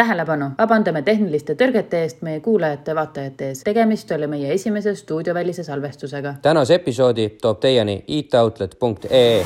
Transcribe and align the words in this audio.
tähelepanu, 0.00 0.50
vabandame 0.58 1.02
tehniliste 1.04 1.56
tõrgete 1.60 2.04
eest 2.04 2.22
meie 2.24 2.40
kuulajate-vaatajate 2.44 3.50
ees. 3.50 3.64
tegemist 3.66 4.12
oli 4.16 4.28
meie 4.32 4.52
esimese 4.54 4.94
stuudiovälise 4.96 5.64
salvestusega. 5.66 6.34
tänase 6.42 6.74
episoodi 6.80 7.28
toob 7.42 7.60
teieni 7.60 8.04
itoutlet.ee. 8.06 9.44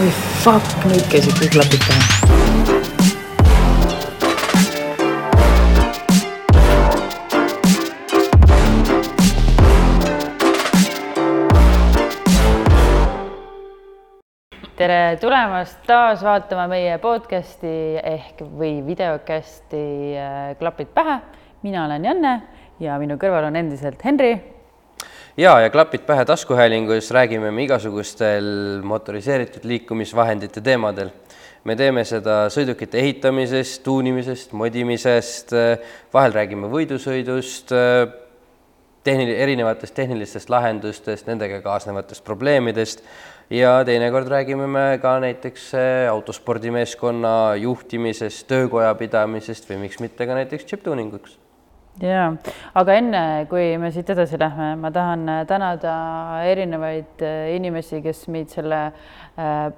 oi 0.00 0.10
fuck, 0.42 0.76
nüüd 0.90 1.08
käisid 1.14 1.38
kõik 1.38 1.56
klapid 1.58 1.88
pähe. 1.88 2.53
Tere 14.74 15.16
tulemast 15.22 15.84
taas 15.86 16.22
vaatama 16.24 16.64
meie 16.70 16.96
podcasti 16.98 17.74
ehk 18.02 18.40
või 18.58 18.80
videokasti 18.82 19.82
äh, 20.18 20.48
Klapid 20.58 20.90
pähe. 20.94 21.20
mina 21.62 21.84
olen 21.86 22.04
Janne 22.04 22.32
ja 22.82 22.96
minu 22.98 23.14
kõrval 23.20 23.46
on 23.46 23.56
endiselt 23.56 24.02
Henri. 24.04 24.32
ja, 25.36 25.60
ja 25.60 25.70
klapid 25.70 26.02
pähe 26.06 26.24
taskuhäälingus 26.24 27.10
räägime 27.14 27.50
me 27.50 27.62
igasugustel 27.62 28.82
motoriseeritud 28.82 29.64
liikumisvahendite 29.64 30.60
teemadel. 30.60 31.12
me 31.64 31.76
teeme 31.76 32.04
seda 32.04 32.48
sõidukite 32.50 32.98
ehitamisest, 32.98 33.82
tuunimisest, 33.84 34.52
modimisest, 34.52 35.54
vahel 36.12 36.34
räägime 36.34 36.66
võidusõidust, 36.66 37.70
tehnil-, 39.04 39.36
erinevatest 39.38 39.94
tehnilistest 39.94 40.50
lahendustest, 40.50 41.30
nendega 41.30 41.62
kaasnevatest 41.62 42.24
probleemidest 42.24 43.06
ja 43.54 43.84
teinekord 43.86 44.28
räägime 44.28 44.66
me 44.66 44.98
ka 45.02 45.14
näiteks 45.22 45.70
autospordimeeskonna 46.10 47.54
juhtimisest, 47.60 48.46
töökoja 48.50 48.94
pidamisest 48.98 49.68
või 49.70 49.84
miks 49.86 50.00
mitte 50.02 50.26
ka 50.26 50.36
näiteks 50.38 50.66
chip-tuuninguks. 50.70 51.38
ja, 52.02 52.32
aga 52.74 52.98
enne, 52.98 53.22
kui 53.50 53.76
me 53.78 53.92
siit 53.94 54.10
edasi 54.10 54.40
lähme, 54.40 54.74
ma 54.82 54.90
tahan 54.90 55.30
tänada 55.46 55.94
erinevaid 56.50 57.22
inimesi, 57.54 58.02
kes 58.02 58.26
meid 58.28 58.50
selle 58.50 58.80
äh, 59.38 59.70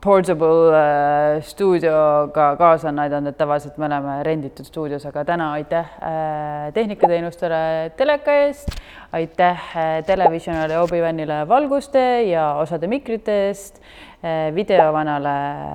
portable 0.00 0.72
äh, 0.72 1.42
stuudioga 1.44 2.56
kaasa 2.56 2.88
on 2.88 2.98
aidanud, 3.02 3.34
et 3.34 3.36
tavaliselt 3.36 3.76
me 3.78 3.84
oleme 3.84 4.14
renditud 4.24 4.64
stuudios, 4.64 5.04
aga 5.06 5.24
täna 5.28 5.50
aitäh 5.58 5.90
äh, 6.00 6.70
tehnikateenustele 6.74 7.92
teleka 7.96 8.36
eest, 8.46 8.72
aitäh 9.12 9.66
äh, 9.76 9.90
Televisionale 10.06 10.78
ja 10.78 10.84
Obi-Wanile 10.86 11.42
valguste 11.48 12.04
ja 12.30 12.54
osade 12.62 12.88
mikrite 12.88 13.34
eest 13.48 13.82
äh,, 14.24 14.48
videovanale 14.54 15.34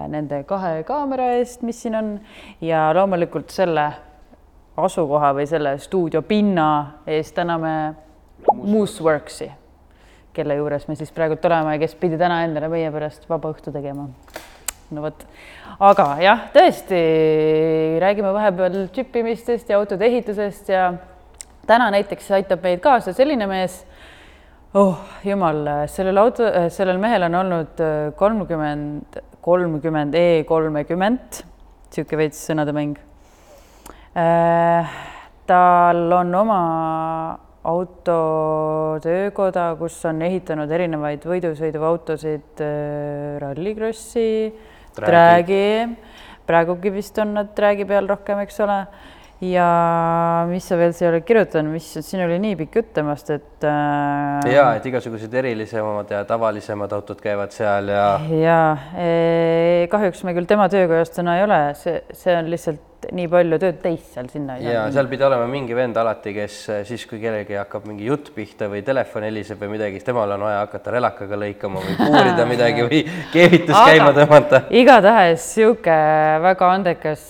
nende 0.10 0.42
kahe 0.50 0.82
kaamera 0.88 1.30
eest, 1.38 1.62
mis 1.62 1.84
siin 1.86 2.00
on 2.00 2.16
ja 2.66 2.88
loomulikult 2.98 3.54
selle 3.54 3.92
asukoha 4.78 5.36
või 5.38 5.46
selle 5.50 5.78
stuudio 5.80 6.26
pinna 6.26 6.70
eest 7.08 7.38
täname 7.38 7.76
Mooseworksi 8.56 9.52
kelle 10.36 10.58
juures 10.60 10.88
me 10.90 10.96
siis 11.00 11.12
praegult 11.16 11.46
oleme 11.48 11.76
ja 11.76 11.82
kes 11.82 11.96
pidi 12.00 12.20
täna 12.20 12.44
endale 12.46 12.70
meie 12.72 12.92
pärast 12.94 13.28
vaba 13.30 13.52
õhtu 13.54 13.74
tegema. 13.74 14.08
no 14.94 15.02
vot, 15.02 15.26
aga 15.80 16.08
jah, 16.22 16.46
tõesti 16.54 17.00
räägime 18.04 18.34
vahepeal 18.36 18.86
džipimistest 18.94 19.72
ja 19.72 19.80
autode 19.80 20.08
ehitusest 20.08 20.70
ja 20.70 20.90
täna 21.68 21.90
näiteks 21.96 22.30
aitab 22.38 22.64
meid 22.66 22.84
kaasa 22.84 23.14
selline 23.16 23.48
mees. 23.50 23.80
oh 24.76 25.00
jumal, 25.24 25.64
sellel 25.92 26.20
auto, 26.22 26.50
sellel 26.70 27.00
mehel 27.02 27.28
on 27.30 27.40
olnud 27.42 27.84
kolmkümmend, 28.20 29.20
kolmkümmend 29.42 30.16
E 30.20 30.28
kolmekümmend, 30.48 31.42
niisugune 31.90 32.22
veits 32.26 32.46
sõnademäng 32.50 33.00
äh,. 34.18 34.96
tal 35.46 36.12
on 36.12 36.36
oma 36.36 36.62
autotöökoda, 37.66 39.64
kus 39.80 39.98
on 40.06 40.22
ehitanud 40.26 40.72
erinevaid 40.72 41.26
võidusõiduautosid 41.26 42.62
äh,, 42.62 43.40
rallikrossi, 43.42 44.30
träägi, 44.96 45.66
praegugi 46.46 46.94
vist 46.94 47.18
on 47.22 47.34
nad 47.40 47.52
träägi 47.58 47.86
peal 47.90 48.08
rohkem, 48.10 48.40
eks 48.46 48.60
ole. 48.66 48.80
ja 49.44 49.68
mis 50.48 50.64
sa 50.70 50.78
veel 50.80 50.94
siia 50.96 51.10
oled 51.10 51.26
kirjutanud, 51.28 51.74
mis 51.76 51.90
siin 52.00 52.24
oli 52.24 52.38
nii 52.40 52.56
pikk 52.62 52.78
jutt 52.80 52.94
temast, 52.96 53.30
et 53.36 53.66
äh.... 53.68 54.48
ja 54.54 54.70
et 54.78 54.86
igasugused 54.88 55.34
erilisemad 55.42 56.14
ja 56.14 56.22
tavalisemad 56.30 56.94
autod 56.96 57.20
käivad 57.22 57.52
seal 57.54 57.92
ja. 57.92 58.08
ja 58.32 58.60
e, 58.96 59.90
kahjuks 59.92 60.24
me 60.24 60.34
küll 60.38 60.48
tema 60.50 60.70
töökojas 60.72 61.12
täna 61.18 61.36
ei 61.40 61.44
ole, 61.50 61.60
see, 61.82 62.00
see 62.16 62.38
on 62.38 62.48
lihtsalt 62.54 62.95
nii 63.16 63.28
palju 63.32 63.60
tööd 63.62 63.78
teist 63.84 64.16
seal 64.16 64.28
sinna. 64.32 64.58
ja 64.62 64.86
seal 64.94 65.10
pidi 65.12 65.26
olema 65.28 65.46
mingi 65.50 65.76
vend 65.78 65.98
alati, 66.00 66.34
kes 66.36 66.58
siis, 66.88 67.06
kui 67.10 67.20
kellelgi 67.22 67.58
hakkab 67.60 67.86
mingi 67.90 68.08
jutt 68.10 68.32
pihta 68.36 68.70
või 68.72 68.82
telefon 68.86 69.28
heliseb 69.28 69.62
või 69.62 69.76
midagi, 69.76 70.00
siis 70.00 70.08
temal 70.08 70.36
on 70.36 70.46
vaja 70.48 70.64
hakata 70.64 70.96
relakaga 70.96 71.40
lõikama 71.44 71.84
või 71.86 71.98
puurida 72.00 72.48
midagi 72.54 72.88
või 72.88 73.02
keevitus 73.34 73.76
käima 73.76 74.12
tõmmata. 74.18 74.64
igatahes 74.82 75.48
sihuke 75.56 76.00
väga 76.46 76.72
andekas 76.80 77.30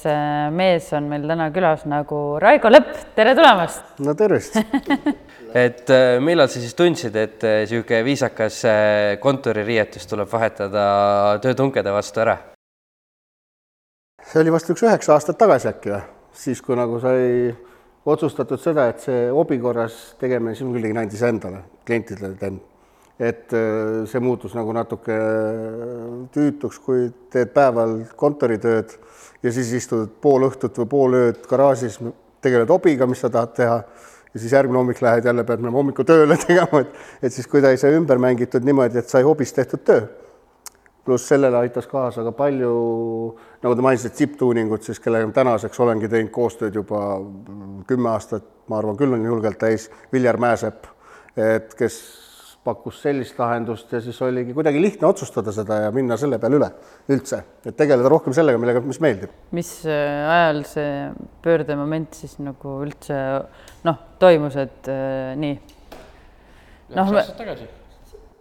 mees 0.56 0.90
on 0.96 1.12
meil 1.12 1.28
täna 1.30 1.52
külas 1.56 1.86
nagu 1.90 2.24
Raigo 2.42 2.72
Lepp, 2.72 2.96
tere 3.18 3.36
tulemast. 3.38 3.96
no 4.06 4.16
tervist 4.18 4.60
et 5.66 5.96
millal 6.24 6.50
sa 6.52 6.60
siis 6.60 6.76
tundsid, 6.78 7.16
et 7.16 7.46
niisugune 7.46 8.04
viisakas 8.08 8.64
kontoririietus 9.24 10.08
tuleb 10.10 10.32
vahetada 10.32 10.90
töötunkede 11.44 11.94
vastu 11.96 12.26
ära? 12.26 12.40
See 14.32 14.42
oli 14.42 14.54
vast 14.54 14.70
üks 14.74 14.84
üheksa 14.86 15.16
aastat 15.16 15.38
tagasi 15.40 15.70
äkki 15.70 15.92
või, 15.94 16.04
siis 16.36 16.62
kui 16.66 16.78
nagu 16.78 17.00
sai 17.04 17.52
otsustatud 18.06 18.62
seda, 18.62 18.88
et 18.90 19.04
see 19.06 19.28
hobi 19.34 19.58
korras 19.62 20.16
tegemine, 20.22 20.56
siis 20.56 20.68
ma 20.68 20.76
küll 20.76 20.88
tegin 20.88 21.02
ainult 21.02 21.18
iseendale, 21.18 21.62
klientidele 21.88 22.34
teen. 22.40 22.62
et 23.16 23.54
see 24.12 24.20
muutus 24.20 24.52
nagu 24.58 24.74
natuke 24.76 25.16
tüütuks, 26.36 26.82
kui 26.84 27.06
teed 27.32 27.54
päeval 27.56 28.02
kontoritööd 28.20 28.92
ja 29.44 29.54
siis 29.56 29.72
istud 29.78 30.18
pool 30.22 30.50
õhtut 30.50 30.82
või 30.82 30.90
pool 30.92 31.16
ööd 31.22 31.46
garaažis, 31.48 31.96
tegeled 32.44 32.70
hobiga, 32.70 33.08
mis 33.08 33.24
sa 33.24 33.32
tahad 33.32 33.56
teha 33.56 33.78
ja 34.36 34.42
siis 34.42 34.52
järgmine 34.52 34.82
hommik 34.82 35.00
lähed 35.02 35.26
jälle, 35.26 35.46
pead 35.48 35.64
minema 35.64 35.80
hommikul 35.80 36.06
tööle 36.06 36.36
tegema, 36.48 36.84
et, 36.84 37.00
et 37.24 37.34
siis 37.34 37.48
kuidagi 37.48 37.80
sai 37.80 37.96
ümber 37.96 38.20
mängitud 38.20 38.68
niimoodi, 38.68 39.00
et 39.00 39.10
sai 39.10 39.24
hobist 39.24 39.56
tehtud 39.56 39.86
töö 39.88 40.04
pluss 41.06 41.30
sellele 41.30 41.58
aitas 41.62 41.88
kaasa 41.90 42.24
ka 42.26 42.34
palju, 42.36 42.74
nagu 43.64 43.78
te 43.78 43.86
mainisite, 43.86 44.16
chip-tuuningut, 44.18 44.86
siis 44.86 45.00
kellega 45.04 45.30
tänaseks 45.36 45.80
olengi 45.86 46.10
teinud 46.12 46.34
koostööd 46.34 46.76
juba 46.82 47.02
kümme 47.90 48.12
aastat, 48.16 48.46
ma 48.72 48.80
arvan, 48.82 48.98
küll 49.00 49.14
on 49.14 49.26
julgelt 49.26 49.60
täis, 49.62 49.90
Viljar 50.14 50.40
Mäesepp, 50.42 50.90
et 51.38 51.76
kes 51.78 52.00
pakkus 52.66 52.98
sellist 53.04 53.38
lahendust 53.38 53.92
ja 53.94 54.00
siis 54.02 54.18
oligi 54.26 54.56
kuidagi 54.58 54.82
lihtne 54.82 55.06
otsustada 55.08 55.54
seda 55.54 55.84
ja 55.84 55.92
minna 55.94 56.18
selle 56.18 56.40
peale 56.42 56.58
üle 56.58 56.72
üldse, 57.14 57.44
et 57.62 57.78
tegeleda 57.78 58.10
rohkem 58.10 58.34
sellega, 58.34 58.58
millega, 58.62 58.82
mis 58.82 58.98
meeldib. 59.04 59.36
mis 59.54 59.72
äh, 59.86 60.26
ajal 60.34 60.64
see 60.72 60.92
pöördemoment 61.46 62.18
siis 62.18 62.40
nagu 62.42 62.80
üldse 62.88 63.22
noh, 63.86 64.04
toimus, 64.22 64.58
et 64.66 64.90
äh, 64.90 65.34
nii? 65.38 65.58
noh, 66.98 67.14
aastat 67.14 67.38
tagasi 67.44 67.70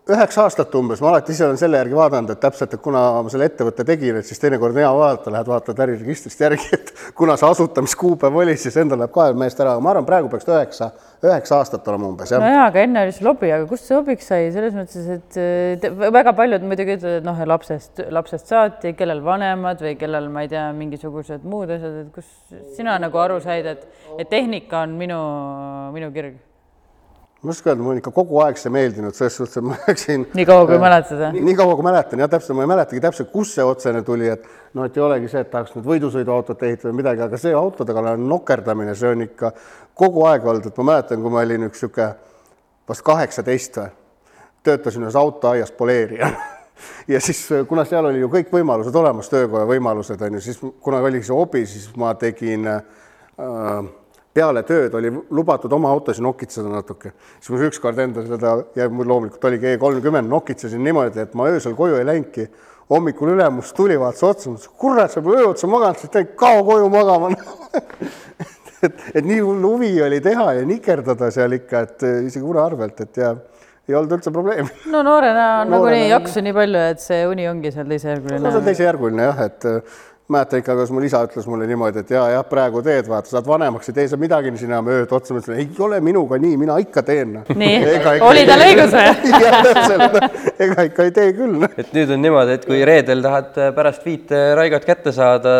üheksa 0.04 0.42
aastat 0.44 0.74
umbes, 0.76 1.00
ma 1.00 1.08
alati 1.08 1.32
ise 1.32 1.46
olen 1.46 1.56
selle 1.56 1.78
järgi 1.80 1.96
vaadanud, 1.96 2.34
et 2.34 2.40
täpselt, 2.42 2.74
et 2.76 2.82
kuna 2.84 3.00
ma 3.24 3.30
selle 3.32 3.46
ettevõtte 3.48 3.86
tegin, 3.88 4.18
et 4.20 4.28
siis 4.28 4.40
teinekord 4.42 4.76
on 4.76 4.82
hea 4.82 4.90
vaadata, 4.98 5.32
lähed 5.32 5.48
vaatad 5.48 5.80
äriregistrist 5.80 6.42
järgi, 6.44 6.68
et 6.76 6.92
kuna 7.16 7.38
see 7.40 7.48
asutamiskuupäev 7.48 8.36
oli, 8.42 8.56
siis 8.60 8.76
endal 8.82 9.00
läheb 9.00 9.14
kahe 9.14 9.32
meest 9.40 9.62
ära, 9.64 9.78
ma 9.80 9.94
arvan, 9.94 10.04
praegu 10.08 10.28
peaks 10.32 10.44
ta 10.44 10.58
üheksa, 10.58 10.90
üheksa 11.24 11.56
aastat 11.62 11.88
olema 11.88 12.10
umbes, 12.10 12.34
jah. 12.34 12.44
no 12.44 12.52
jaa, 12.52 12.68
aga 12.68 12.84
enne 12.84 13.06
oli 13.06 13.16
see 13.16 13.28
lobi, 13.30 13.52
aga 13.56 13.68
kust 13.70 13.88
see 13.88 13.96
hobiks 13.96 14.28
sai, 14.28 14.52
selles 14.52 14.76
mõttes, 14.76 15.10
et 15.16 15.90
väga 16.18 16.36
paljud 16.36 16.68
muidugi 16.68 16.98
ütlevad, 16.98 17.20
et 17.22 17.28
noh, 17.32 17.44
lapsest, 17.54 18.04
lapsest 18.12 18.52
saati, 18.52 18.92
kellel 18.98 19.24
vanemad 19.24 19.80
või 19.84 19.96
kellel, 20.00 20.28
ma 20.32 20.44
ei 20.44 20.52
tea, 20.52 20.68
mingisugused 20.76 21.48
muud 21.48 21.72
asjad, 21.78 22.02
et 22.04 22.12
kus 22.12 22.28
sina 22.76 23.00
nagu 23.00 23.24
aru 23.24 23.40
said, 23.44 23.72
et, 23.72 23.88
et 24.18 24.28
tehnika 24.28 24.84
on 24.84 24.98
minu, 25.00 25.22
minu 25.96 26.12
kirg 26.12 26.42
ma 27.44 27.52
ei 27.52 27.56
oska 27.56 27.70
öelda, 27.70 27.82
mulle 27.82 27.94
on 27.94 28.00
ikka 28.00 28.10
kogu 28.16 28.38
aeg 28.40 28.56
see 28.56 28.72
meeldinud, 28.72 29.14
selles 29.16 29.34
suhtes, 29.36 29.58
et 29.60 29.66
ma 29.68 29.76
läksin. 29.84 30.22
nii 30.34 30.46
kaua, 30.48 30.66
kui 30.68 30.78
mäletad, 30.80 31.20
jah? 31.20 31.34
nii 31.36 31.56
kaua, 31.58 31.74
kui 31.76 31.84
mäletan, 31.84 32.22
jah, 32.24 32.30
täpselt, 32.32 32.56
ma 32.56 32.64
ei 32.64 32.70
mäletagi 32.72 33.02
täpselt, 33.04 33.30
kust 33.32 33.58
see 33.58 33.66
otsene 33.68 34.00
tuli, 34.06 34.30
et 34.32 34.46
noh, 34.72 34.86
et 34.88 34.96
ei 34.96 35.04
olegi 35.04 35.28
see, 35.28 35.42
et 35.44 35.50
tahaks 35.52 35.74
nüüd 35.76 35.88
võidusõiduautot 35.90 36.64
ehitada 36.64 36.88
või 36.88 37.02
midagi, 37.02 37.24
aga 37.26 37.40
see 37.40 37.52
autode 37.58 37.96
kallal 37.96 38.22
nokerdamine, 38.32 38.96
see 38.96 39.12
on 39.12 39.26
ikka 39.26 39.52
kogu 40.00 40.24
aeg 40.30 40.46
olnud, 40.48 40.70
et 40.70 40.80
ma 40.80 40.88
mäletan, 40.94 41.20
kui 41.20 41.34
ma 41.34 41.44
olin 41.44 41.68
üks 41.68 41.84
niisugune 41.84 42.08
vast 42.88 43.04
kaheksateist 43.04 43.80
või, 43.80 43.92
töötasin 44.64 45.04
ühes 45.04 45.16
autoaias 45.20 45.72
poleerija 45.76 46.30
ja 47.12 47.20
siis, 47.20 47.42
kuna 47.68 47.84
seal 47.88 48.08
oli 48.08 48.22
ju 48.22 48.30
kõik 48.32 48.52
võimalused 48.52 48.96
olemas, 48.96 49.28
töökoja 49.32 49.68
võimalused 49.68 50.24
on 50.24 50.38
ju, 50.38 50.44
siis 50.44 50.60
kuna 50.80 51.02
oligi 51.04 51.28
see 51.28 51.36
hobi, 51.36 51.66
siis 51.68 51.90
ma 52.00 52.14
tegin 52.20 52.68
äh, 52.72 52.80
peale 54.34 54.64
tööd 54.66 54.94
oli 54.98 55.12
lubatud 55.30 55.72
oma 55.72 55.90
autosid 55.94 56.24
nokitseda 56.24 56.70
natuke, 56.72 57.14
siis 57.38 57.54
ma 57.54 57.62
ükskord 57.68 58.00
enda 58.02 58.24
seda 58.26 58.56
ja 58.76 58.88
mul 58.90 59.08
loomulikult 59.08 59.44
oligi 59.50 59.74
E 59.74 59.80
kolmkümmend, 59.80 60.30
nokitsesin 60.30 60.82
niimoodi, 60.84 61.22
et 61.22 61.34
ma 61.38 61.48
öösel 61.52 61.76
koju 61.78 62.00
ei 62.00 62.08
läinudki, 62.08 62.48
hommikul 62.90 63.34
ülemus 63.36 63.72
tuli, 63.76 63.96
vaatas 64.00 64.26
otsa, 64.26 64.50
mõtles, 64.50 64.74
kurat, 64.80 65.14
sa 65.14 65.22
pole 65.24 65.40
öö 65.40 65.52
otsa 65.52 65.70
maganud, 65.70 66.02
siis 66.02 66.12
tegi 66.12 66.34
kao 66.38 66.64
koju 66.66 66.90
magama 66.92 67.30
et, 68.84 69.04
et 69.14 69.24
nii 69.24 69.40
hull 69.40 69.64
huvi 69.64 69.92
oli 70.04 70.20
teha 70.24 70.52
ja 70.58 70.64
nikerdada 70.68 71.30
seal 71.34 71.56
ikka, 71.56 71.84
et 71.86 72.06
eh, 72.06 72.22
isegi 72.28 72.44
une 72.44 72.62
arvelt, 72.62 73.00
et 73.06 73.22
ja 73.22 73.34
ei 73.88 73.96
olnud 73.98 74.16
üldse 74.16 74.32
probleemi. 74.32 74.70
no 74.94 75.02
noorena 75.06 75.46
on 75.62 75.72
nagunii 75.74 76.08
jaksu 76.10 76.42
nii 76.44 76.56
palju, 76.56 76.82
et 76.94 77.04
see 77.04 77.22
uni 77.28 77.46
ongi 77.50 77.72
seal 77.74 77.88
no 77.88 77.98
see 77.98 78.16
on 78.16 78.24
teisejärguline. 78.24 78.64
teisejärguline 78.68 79.30
jah, 79.30 79.42
et 79.48 79.68
äh, 79.70 80.02
mäletan 80.28 80.58
ikka, 80.58 80.72
kuidas 80.72 80.90
mul 80.94 81.04
isa 81.04 81.20
ütles 81.26 81.44
mulle 81.48 81.66
niimoodi, 81.68 82.00
et 82.00 82.10
ja, 82.14 82.22
jah, 82.32 82.44
praegu 82.48 82.80
teed, 82.84 83.04
vaata, 83.10 83.28
saad 83.28 83.44
vanemaks, 83.44 83.90
ei 83.90 83.96
tee 83.98 84.06
sa 84.08 84.16
midagi 84.20 84.54
siin 84.56 84.70
enam 84.72 84.86
ööd 84.88 85.10
otsa, 85.12 85.34
ma 85.34 85.42
ütlesin, 85.42 85.58
ei 85.60 85.82
ole 85.84 85.98
minuga 86.04 86.38
nii, 86.40 86.56
mina 86.62 86.78
ikka 86.80 87.02
teen. 87.04 87.34
nii, 87.52 87.74
oli 88.24 88.46
tal 88.48 88.64
õigus 88.64 88.94
või? 88.94 89.10
jah, 89.44 89.58
täpselt, 89.66 90.54
ega 90.64 90.86
ikka 90.88 91.08
ei 91.10 91.12
tee 91.18 91.34
küll. 91.36 91.58
noh. 91.60 91.76
et 91.76 91.92
nüüd 91.96 92.14
on 92.16 92.24
niimoodi, 92.24 92.56
et 92.56 92.64
kui 92.70 92.80
reedel 92.88 93.20
tahad 93.26 93.60
äh, 93.60 93.74
pärast 93.76 94.06
viite 94.08 94.40
Raigot 94.56 94.88
kätte 94.88 95.12
saada, 95.12 95.52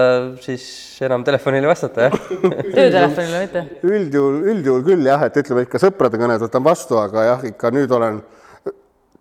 siis 0.44 0.64
enam 1.05 1.26
telefonile 1.28 1.69
vastata, 1.69 2.08
jah? 2.08 2.17
töötelefonile 2.78 3.43
mitte? 3.44 3.67
üldjuhul, 3.84 4.40
üldjuhul 4.55 4.87
küll 4.88 5.12
jah, 5.12 5.28
et 5.28 5.37
ütleme 5.44 5.67
ikka 5.69 5.82
sõprade 5.82 6.20
kõned 6.20 6.40
võtan 6.46 6.64
vastu, 6.64 6.96
aga 7.02 7.28
jah, 7.28 7.44
ikka 7.52 7.75
nüüd 7.75 7.93
olen 7.93 8.22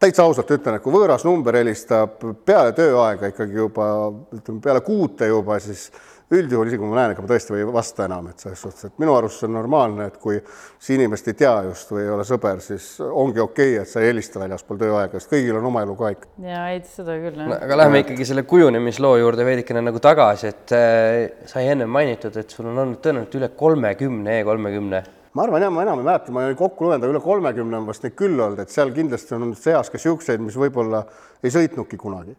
täitsa 0.03 0.25
ausalt 0.27 0.49
ütlen, 0.51 0.77
et 0.77 0.83
kui 0.83 0.93
võõras 0.93 1.23
number 1.27 1.55
helistab 1.55 2.17
peale 2.45 2.73
tööaega 2.75 3.31
ikkagi 3.31 3.55
juba 3.55 3.85
ütleme 4.35 4.59
peale 4.63 4.81
kuute 4.83 5.29
juba, 5.29 5.59
siis 5.63 5.87
üldjuhul 6.33 6.69
isegi 6.69 6.81
kui 6.81 6.89
ma 6.89 6.97
näen, 6.97 7.13
ega 7.13 7.23
ma 7.23 7.29
tõesti 7.29 7.55
ei 7.57 7.65
vasta 7.69 8.07
enam, 8.07 8.27
et 8.31 8.41
selles 8.41 8.61
suhtes, 8.63 8.89
et 8.89 9.01
minu 9.01 9.13
arust 9.15 9.41
see 9.41 9.47
on 9.47 9.55
normaalne, 9.57 10.07
et 10.09 10.17
kui 10.21 10.39
sa 10.41 10.93
inimest 10.95 11.29
ei 11.29 11.37
tea 11.39 11.53
just 11.67 11.91
või 11.93 12.03
ei 12.05 12.11
ole 12.15 12.25
sõber, 12.27 12.61
siis 12.63 12.87
ongi 13.05 13.43
okei 13.43 13.75
okay,, 13.75 13.83
et 13.83 13.91
sa 13.91 14.01
ei 14.01 14.09
helista 14.09 14.41
väljaspool 14.41 14.81
tööaega, 14.81 15.21
sest 15.21 15.33
kõigil 15.33 15.59
on 15.59 15.69
oma 15.69 15.83
elu 15.85 15.97
ka 15.99 16.13
ikka. 16.15 16.31
ja 16.47 16.67
ei, 16.73 16.83
seda 16.89 17.17
küll 17.21 17.41
no, 17.43 17.49
aga 17.57 17.79
lähme 17.83 18.03
ikkagi 18.03 18.29
selle 18.29 18.45
kujunemisloo 18.49 19.17
juurde 19.21 19.47
veidikene 19.47 19.83
nagu 19.85 20.01
tagasi, 20.03 20.53
et 20.53 20.77
äh, 20.77 21.47
sai 21.49 21.67
ennem 21.73 21.91
mainitud, 21.91 22.39
et 22.39 22.55
sul 22.55 22.71
on 22.71 22.85
olnud 22.85 23.03
tõenäoliselt 23.03 23.39
üle 23.41 23.53
kolmekümne 23.59 24.39
E 24.39 24.47
kolmekümne. 24.47 25.03
Ma 25.33 25.47
arvan 25.47 25.65
jah, 25.65 25.73
ma 25.73 25.85
enam 25.85 26.01
ei 26.01 26.07
mäleta, 26.07 26.35
ma 26.35 26.45
kokku 26.57 26.91
aga 26.93 27.09
üle 27.09 27.21
kolmekümne 27.23 27.79
on 27.79 27.87
vast 27.89 28.05
neid 28.05 28.17
küll 28.19 28.37
olnud, 28.37 28.61
et 28.61 28.73
seal 28.73 28.93
kindlasti 28.93 29.35
on 29.37 29.55
seas 29.57 29.89
ka 29.89 30.01
siukseid, 30.01 30.43
mis 30.43 30.57
võib-olla 30.59 31.03
ei 31.43 31.53
sõitnudki 31.53 31.97
kunagi 32.01 32.37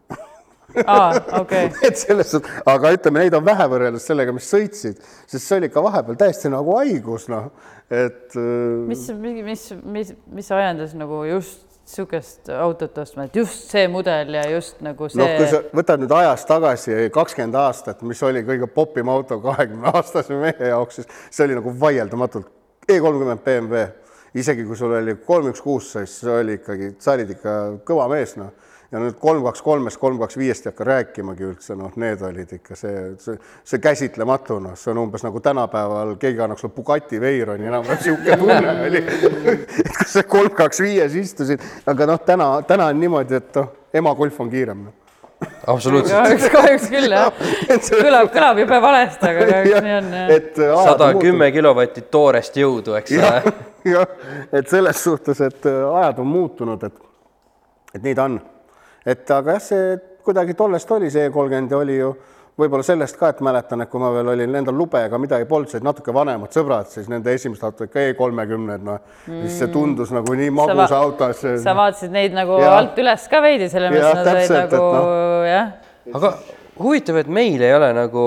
okei 0.75 1.67
okay. 1.67 1.69
et 1.87 1.99
selles 1.99 2.31
suhtes, 2.31 2.51
aga 2.67 2.91
ütleme, 2.95 3.23
neid 3.23 3.35
on 3.37 3.45
vähe 3.45 3.67
võrreldes 3.71 4.07
sellega, 4.07 4.33
mis 4.35 4.47
sõitsid, 4.51 4.99
sest 5.27 5.43
see 5.43 5.59
oli 5.59 5.69
ikka 5.69 5.83
vahepeal 5.85 6.19
täiesti 6.19 6.51
nagu 6.51 6.77
haigus, 6.79 7.29
noh, 7.31 7.51
et 7.91 8.35
äh, 8.39 8.81
mis, 8.89 9.05
mis, 9.19 9.39
mis, 9.51 9.69
mis, 9.83 10.11
mis 10.39 10.51
ajendas 10.55 10.95
nagu 10.97 11.23
just 11.29 11.63
niisugust 11.85 12.49
autot 12.49 12.95
ostma, 12.97 13.27
et 13.27 13.35
just 13.37 13.69
see 13.69 13.85
mudel 13.93 14.33
ja 14.33 14.47
just 14.49 14.79
nagu 14.81 15.05
see 15.11 15.21
noh, 15.21 15.35
kui 15.37 15.51
sa 15.51 15.59
võtad 15.69 16.01
nüüd 16.01 16.15
ajas 16.17 16.47
tagasi 16.49 17.11
kakskümmend 17.13 17.59
aastat, 17.61 18.01
mis 18.09 18.23
oli 18.25 18.41
kõige 18.47 18.65
popim 18.73 19.11
auto 19.13 19.37
kahekümne 19.43 19.93
aastase 19.93 20.33
mehe 20.39 20.71
jaoks, 20.71 21.03
siis 21.03 21.11
see 21.29 21.45
oli 21.45 21.59
nagu 21.59 21.75
vaieldamatult 21.85 22.49
E 22.87 22.99
kolmkümmend 23.01 23.41
BMW, 23.45 23.85
isegi 24.37 24.65
kui 24.67 24.77
sul 24.77 24.93
oli 24.93 25.15
kolm 25.25 25.49
üks 25.49 25.63
kuus, 25.63 25.91
siis 25.95 26.19
oli 26.29 26.59
ikkagi, 26.59 26.93
sa 27.01 27.15
olid 27.15 27.31
ikka 27.33 27.55
kõva 27.87 28.09
mees, 28.11 28.35
noh 28.37 28.53
ja 28.91 29.01
nüüd 29.01 29.17
kolm, 29.19 29.43
kaks, 29.45 29.61
kolmest, 29.65 29.99
kolm, 29.99 30.19
kaks, 30.21 30.37
viiest 30.39 30.65
ei 30.65 30.71
hakka 30.71 30.85
rääkimagi 30.87 31.45
üldse, 31.47 31.75
noh, 31.77 31.93
need 31.99 32.21
olid 32.25 32.51
ikka 32.59 32.77
see, 32.79 32.99
see, 33.21 33.37
see 33.67 33.81
käsitlematu, 33.83 34.59
noh, 34.63 34.75
see 34.79 34.93
on 34.93 35.01
umbes 35.05 35.25
nagu 35.25 35.41
tänapäeval 35.43 36.15
keegi 36.21 36.43
annaks 36.45 36.63
sulle 36.63 36.75
Bugatti 36.75 37.19
Veyroni, 37.21 37.67
enam-vähem 37.67 37.99
niisugune 37.99 38.37
tunne 38.39 38.75
oli. 38.87 39.01
et 39.85 39.97
kus 39.97 40.13
sa 40.13 40.23
kolm, 40.29 40.53
kaks, 40.55 40.83
viies 40.85 41.17
istusid, 41.19 41.65
aga 41.91 42.11
noh, 42.11 42.21
täna, 42.27 42.51
täna 42.67 42.91
on 42.93 43.01
niimoodi, 43.01 43.41
et 43.41 43.59
noh, 43.59 43.73
ema 44.01 44.15
golf 44.15 44.39
on 44.45 44.53
kiirem. 44.53 44.85
noh. 44.87 45.04
Absoluutselt. 45.67 46.15
kahjuks, 46.15 46.49
kahjuks 46.53 46.87
küll 46.91 47.15
jah. 47.15 47.45
kõlab, 47.89 48.31
kõlab 48.33 48.61
jube 48.63 48.81
valesti, 48.81 49.29
aga 49.31 49.47
kahjuks 49.51 49.85
nii 49.85 49.95
on 49.97 50.11
et 50.35 50.59
sada 50.59 51.09
on 51.11 51.21
kümme 51.21 51.49
kilovatti 51.55 52.05
toorest 52.11 52.59
jõudu, 52.59 52.95
eks 52.99 53.15
ole. 53.19 53.55
jah, 53.95 54.17
et 54.51 54.71
selles 54.71 55.03
suhtes, 55.03 55.41
et 55.45 55.69
äh, 55.69 55.81
ajad 56.01 56.21
on 56.23 56.29
muutunud, 56.31 56.83
et, 56.87 57.01
et 57.95 58.05
nii 58.05 58.15
ta 58.17 58.29
on. 58.29 58.39
et 59.05 59.35
aga 59.37 59.57
jah, 59.57 59.65
see 59.71 59.97
kuidagi 60.25 60.55
tollest 60.57 60.91
oli 60.91 61.11
see 61.13 61.29
kolmkümmend 61.29 61.71
ja 61.71 61.81
oli 61.83 61.99
ju 61.99 62.15
võib-olla 62.59 62.85
sellest 62.87 63.17
ka, 63.19 63.29
et 63.33 63.41
mäletan, 63.43 63.83
et 63.83 63.89
kui 63.91 63.99
ma 63.99 64.11
veel 64.15 64.31
olin 64.31 64.57
endal 64.61 64.77
lube 64.77 65.01
ega 65.07 65.19
midagi 65.21 65.47
polnud, 65.49 65.71
siis 65.71 65.83
natuke 65.83 66.13
vanemad 66.15 66.55
sõbrad, 66.55 66.87
siis 66.91 67.09
nende 67.11 67.33
esimesed 67.35 67.65
autod 67.67 67.89
ikka 67.89 68.05
E 68.05 68.13
kolmekümned, 68.17 68.85
noh 68.85 68.99
mm., 69.01 69.41
siis 69.43 69.59
see 69.63 69.71
tundus 69.73 70.13
nagu 70.15 70.37
nii 70.39 70.53
magus 70.55 70.85
va- 70.85 71.01
auto, 71.01 71.29
et 71.31 71.41
see. 71.41 71.57
sa 71.63 71.75
vaatasid 71.77 72.15
neid 72.15 72.35
nagu 72.37 72.59
Jah. 72.61 72.77
alt 72.79 73.01
üles 73.03 73.27
ka 73.31 73.41
veidi, 73.43 73.69
selles 73.71 73.91
mõttes 73.91 74.21
nad 74.21 74.31
olid 74.35 74.55
nagu 74.61 74.83
noh. 74.95 75.09
jah. 75.49 75.73
aga 76.21 76.33
huvitav, 76.79 77.19
et 77.23 77.31
meil 77.41 77.63
ei 77.65 77.75
ole 77.75 77.91
nagu 77.95 78.25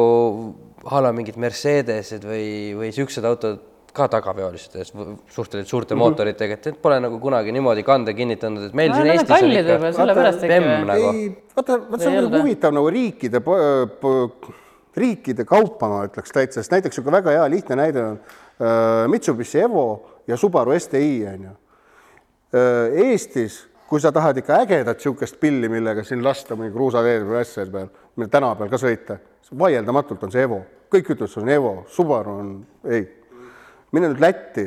a 0.88 1.00
la 1.04 1.12
mingid 1.12 1.36
Mercedesed 1.40 2.24
või, 2.24 2.48
või 2.76 2.92
siuksed 2.96 3.24
autod 3.28 3.64
ka 3.98 4.06
tagaveolistes 4.12 4.92
suhteliselt 4.94 5.68
suurte 5.68 5.94
Mhm. 5.94 6.00
mootoritega, 6.04 6.54
et 6.58 6.66
need 6.70 6.78
pole 6.82 7.00
nagu 7.02 7.18
kunagi 7.20 7.52
niimoodi 7.52 7.82
kande 7.86 8.14
kinnitanud, 8.14 8.68
et 8.70 8.74
meil 8.78 8.90
no 8.94 8.96
siin 9.00 9.10
Eestis 9.12 9.30
on 9.42 9.50
ikka 9.52 9.92
sellepärast 9.98 10.44
äkki 10.46 10.60
või? 10.64 10.86
nagu. 10.86 11.12
ei, 11.12 11.28
vaata, 11.56 11.78
vaata 11.90 12.02
see 12.04 12.12
on 12.14 12.22
nagu 12.24 12.42
huvitav 12.42 12.74
nagu 12.78 12.90
riikide, 12.94 13.42
riikide 14.98 15.44
kaupa 15.46 15.88
ma 15.90 16.02
ütleks 16.08 16.32
täitsa, 16.34 16.62
sest 16.62 16.72
näiteks 16.74 16.96
niisugune 16.96 17.18
väga 17.20 17.34
hea 17.36 17.48
lihtne 17.52 17.76
näide 17.78 18.04
on 18.04 18.18
äh, 18.18 19.08
Mitsubishi 19.12 19.60
Evo 19.62 19.84
ja 20.26 20.36
Subaru 20.36 20.74
STI 20.78 21.26
on 21.34 21.44
ju 21.48 21.52
äh,. 22.54 23.10
Eestis, 23.10 23.60
kui 23.88 24.00
sa 24.00 24.10
tahad 24.12 24.36
ikka 24.42 24.62
ägedat 24.64 24.98
niisugust 24.98 25.38
pilli, 25.40 25.68
millega 25.68 26.02
siin 26.04 26.24
lasta 26.24 26.56
mingi 26.56 26.72
kruusateed 26.74 27.26
või 27.28 27.40
asjade 27.42 27.70
peal, 27.74 27.88
mille 28.16 28.30
tänava 28.32 28.56
peal 28.62 28.72
ka 28.72 28.80
sõita, 28.80 29.18
vaieldamatult 29.58 30.26
on 30.26 30.34
see 30.34 30.42
Evo, 30.48 30.62
kõik 30.92 31.14
ütlevad, 31.14 31.32
see 31.32 31.42
on 31.44 31.48
Evo, 31.54 31.72
Subaru 31.94 32.34
on, 32.42 32.50
ei. 32.90 33.06
Mine 33.92 34.12
nüüd 34.12 34.20
Lätti, 34.22 34.64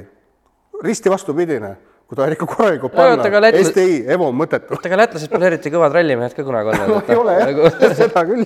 risti 0.83 1.11
vastupidine, 1.13 1.75
kui 2.09 2.17
ta 2.17 2.25
on 2.25 2.33
ikka 2.35 2.47
korralikult 2.49 2.95
No 2.97 3.03
oota, 3.05 3.27
aga 3.27 3.37
panna, 3.37 3.41
lätlased- 3.47 3.71
STI, 3.71 3.97
Evo 4.15 4.27
on 4.31 4.35
mõttetu 4.39 4.73
oota, 4.75 4.89
aga 4.89 4.97
lätlased 5.03 5.31
pole 5.31 5.47
eriti 5.51 5.71
kõvad 5.73 5.93
rallimehed 5.95 6.33
ka 6.35 6.43
kunagi 6.47 6.73
olnud. 6.73 7.09
ei 7.11 7.19
ole 7.21 7.35
Nagu- 7.51 7.67
jah, 7.69 7.95
seda 8.01 8.23
küll, 8.27 8.45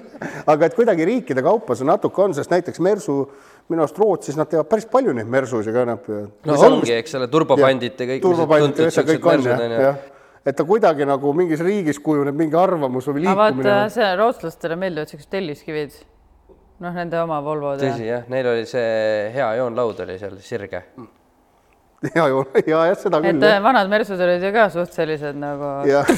aga 0.53 0.69
et 0.69 0.75
kuidagi 0.77 1.07
riikide 1.09 1.43
kaupa 1.45 1.77
see 1.79 1.87
natuke 1.87 2.21
on, 2.25 2.35
sest 2.37 2.51
näiteks 2.53 2.81
Mersu 2.83 3.19
minu 3.71 3.81
arust 3.85 3.97
Rootsis 3.97 4.35
nad 4.37 4.49
teevad 4.51 4.67
päris 4.69 4.85
palju 4.91 5.13
neid 5.17 5.29
Mersusid 5.31 5.73
ka 5.73 5.85
nad. 5.89 6.09
no 6.45 6.57
ongi, 6.67 6.93
eks 6.99 7.15
ole, 7.17 7.29
turbopandid 7.33 7.95
ja 8.03 8.09
kõik. 8.11 8.21
turbopandid 8.27 8.83
ja 8.83 8.91
asjad 8.91 9.07
kõik 9.09 9.29
on 9.31 9.47
jah, 9.47 9.63
jah, 9.87 10.03
et 10.45 10.53
ta 10.59 10.65
kuidagi 10.67 11.07
nagu 11.09 11.31
mingis 11.33 11.63
riigis 11.65 11.97
kujuneb 12.03 12.35
mingi 12.37 12.59
arvamus 12.59 13.07
või 13.09 13.23
liikumine 13.23 13.63
vaata, 13.65 13.87
see 13.95 14.11
rootlastele 14.19 14.77
meeldivad 14.77 15.09
siuksed 15.09 15.31
telliskivid. 15.33 15.95
noh, 16.83 16.91
nende 16.95 17.19
oma 17.23 17.39
Volvod 17.45 17.81
ja 17.81 17.93
tõsi 17.93 18.07
jah, 18.09 18.25
neil 18.31 18.47
oli 18.51 18.65
see 18.69 19.29
hea 19.35 19.49
joonlaud 19.61 19.99
oli 20.05 20.17
seal 20.21 20.35
sirge. 20.43 20.83
ja 22.15 22.27
ju, 22.29 22.43
ja 22.67 22.85
jah, 22.91 22.97
seda 22.99 23.21
et 23.23 23.29
küll 23.31 23.47
äh, 23.49 23.59
vanad 23.63 23.89
Mersud 23.91 24.21
olid 24.21 24.43
ju 24.43 24.51
ka 24.55 24.67
suht 24.73 24.93
sellised 24.95 25.37
nagu 25.39 25.71
jah, 25.89 26.09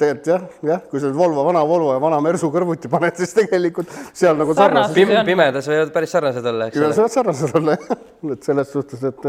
tegelikult 0.00 0.28
jah, 0.30 0.44
jah, 0.72 0.82
kui 0.90 1.00
sa 1.00 1.08
nüüd 1.10 1.18
Volvo, 1.18 1.44
vana 1.48 1.62
Volvo 1.68 1.94
ja 1.94 2.00
vana 2.02 2.20
Mersu 2.24 2.50
kõrvuti 2.52 2.90
paned, 2.92 3.16
siis 3.20 3.32
tegelikult 3.36 3.90
seal 4.16 4.38
nagu 4.40 4.54
Sarnased. 4.56 4.96
on- 5.16 5.26
pimedas 5.28 5.68
võivad 5.68 5.92
päris 5.96 6.14
sarnased 6.16 6.46
olla, 6.52 6.68
eks 6.70 6.80
ja 6.80 6.86
ole. 6.88 6.98
saad 7.00 7.16
sarnased 7.16 7.56
olla 7.60 7.76
jah, 7.78 8.04
et 8.36 8.46
selles 8.48 8.70
suhtes, 8.72 9.02
et 9.10 9.26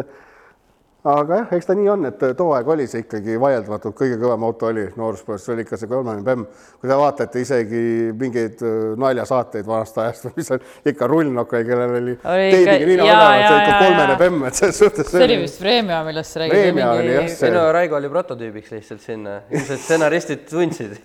aga 1.02 1.38
jah, 1.40 1.54
eks 1.58 1.66
ta 1.66 1.74
nii 1.74 1.88
on, 1.90 2.04
et 2.12 2.20
too 2.38 2.52
aeg 2.54 2.68
oli 2.70 2.86
see 2.90 3.02
ikkagi 3.02 3.38
vaieldamatult 3.42 3.96
kõige 3.98 4.20
kõvem 4.22 4.44
auto 4.46 4.68
oli 4.70 4.84
nooruspõlves, 5.00 5.46
see 5.48 5.54
oli 5.56 5.64
ikka 5.66 5.80
see 5.82 5.90
kolmene 5.90 6.22
bemm. 6.26 6.44
kui 6.78 6.92
te 6.92 6.98
vaatate 7.00 7.42
isegi 7.42 7.82
mingeid 8.18 8.62
äh, 8.68 8.76
naljasaateid 9.02 9.66
vanast 9.66 9.98
ajast 10.04 10.30
mis 10.36 10.52
on 10.54 10.62
ikka 10.92 11.10
rullnokk 11.10 11.56
või 11.58 11.66
kellel 11.72 11.96
oli 12.02 12.14
Oli 12.22 12.52
jaa, 12.68 13.08
odav, 13.08 13.34
et 13.34 13.48
see 13.48 13.64
ikka 13.64 13.80
kolmene 13.80 14.20
bemm, 14.22 14.46
et 14.52 14.62
selles 14.62 14.84
suhtes 14.84 15.10
see 15.10 15.26
oli 15.26 15.40
vist 15.42 15.64
Vremja, 15.64 16.04
millest 16.06 16.36
sa 16.38 16.44
räägid. 16.44 16.60
Vremja 16.60 16.92
oli, 17.00 17.16
jah, 17.16 17.28
see- 17.34 17.50
ei 17.50 17.56
no 17.58 17.66
Raigo 17.74 17.98
oli 17.98 18.14
prototüübiks 18.14 18.76
lihtsalt 18.76 19.02
sinna, 19.02 19.40
ilmselt 19.50 19.82
stsenaristid 19.88 20.46
tundsid. 20.52 20.96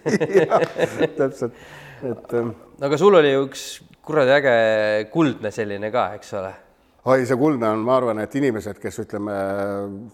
täpselt, 1.22 1.56
et 2.04 2.36
ähm, 2.36 2.52
aga 2.84 3.00
sul 3.00 3.16
oli 3.16 3.32
üks 3.40 3.66
kuradi 4.06 4.36
äge 4.36 4.54
kuldne 5.14 5.54
selline 5.54 5.88
ka, 5.94 6.10
eks 6.20 6.36
ole 6.36 6.52
oi, 7.06 7.26
see 7.26 7.38
kuldne 7.38 7.68
on, 7.70 7.84
ma 7.86 7.96
arvan, 8.00 8.20
et 8.24 8.34
inimesed, 8.38 8.80
kes 8.82 9.00
ütleme 9.04 9.36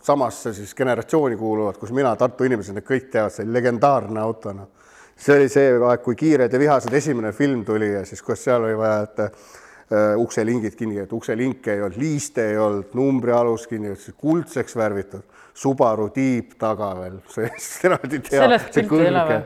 samasse 0.04 0.52
siis 0.56 0.74
generatsiooni 0.76 1.38
kuuluvad, 1.40 1.78
kus 1.80 1.92
mina, 1.96 2.12
Tartu 2.20 2.46
inimesed, 2.48 2.76
need 2.76 2.86
kõik 2.88 3.08
teavad, 3.12 3.32
see 3.32 3.48
legendaarne 3.48 4.20
auto, 4.20 4.52
noh. 4.56 4.68
see 5.16 5.38
oli 5.38 5.48
see 5.52 5.72
aeg, 5.78 6.04
kui 6.04 6.18
Kiired 6.18 6.52
ja 6.52 6.60
vihased 6.60 6.92
esimene 7.00 7.32
film 7.36 7.64
tuli 7.68 7.92
ja 7.94 8.04
siis, 8.08 8.22
kus 8.24 8.44
seal 8.44 8.68
oli 8.68 8.76
vaja, 8.76 9.06
et 9.08 9.24
äh, 9.24 10.12
ukselingid 10.20 10.76
kinni, 10.76 11.00
et 11.06 11.16
ukselinke 11.16 11.78
ei 11.78 11.86
olnud, 11.86 12.00
liiste 12.00 12.50
ei 12.52 12.60
olnud, 12.60 12.92
numbrialus 12.98 13.66
kinni, 13.70 13.96
kuldseks 14.16 14.76
värvitud, 14.76 15.24
Subaru 15.52 16.06
tiib 16.12 16.54
taga 16.60 16.94
veel, 16.96 17.18
see 17.28 17.48
eraldi 17.88 18.22
tea 18.24 18.44
Sellest. 18.44 18.70
pilti 18.72 19.00
ei 19.00 19.10
ole 19.12 19.26
või? 19.32 19.42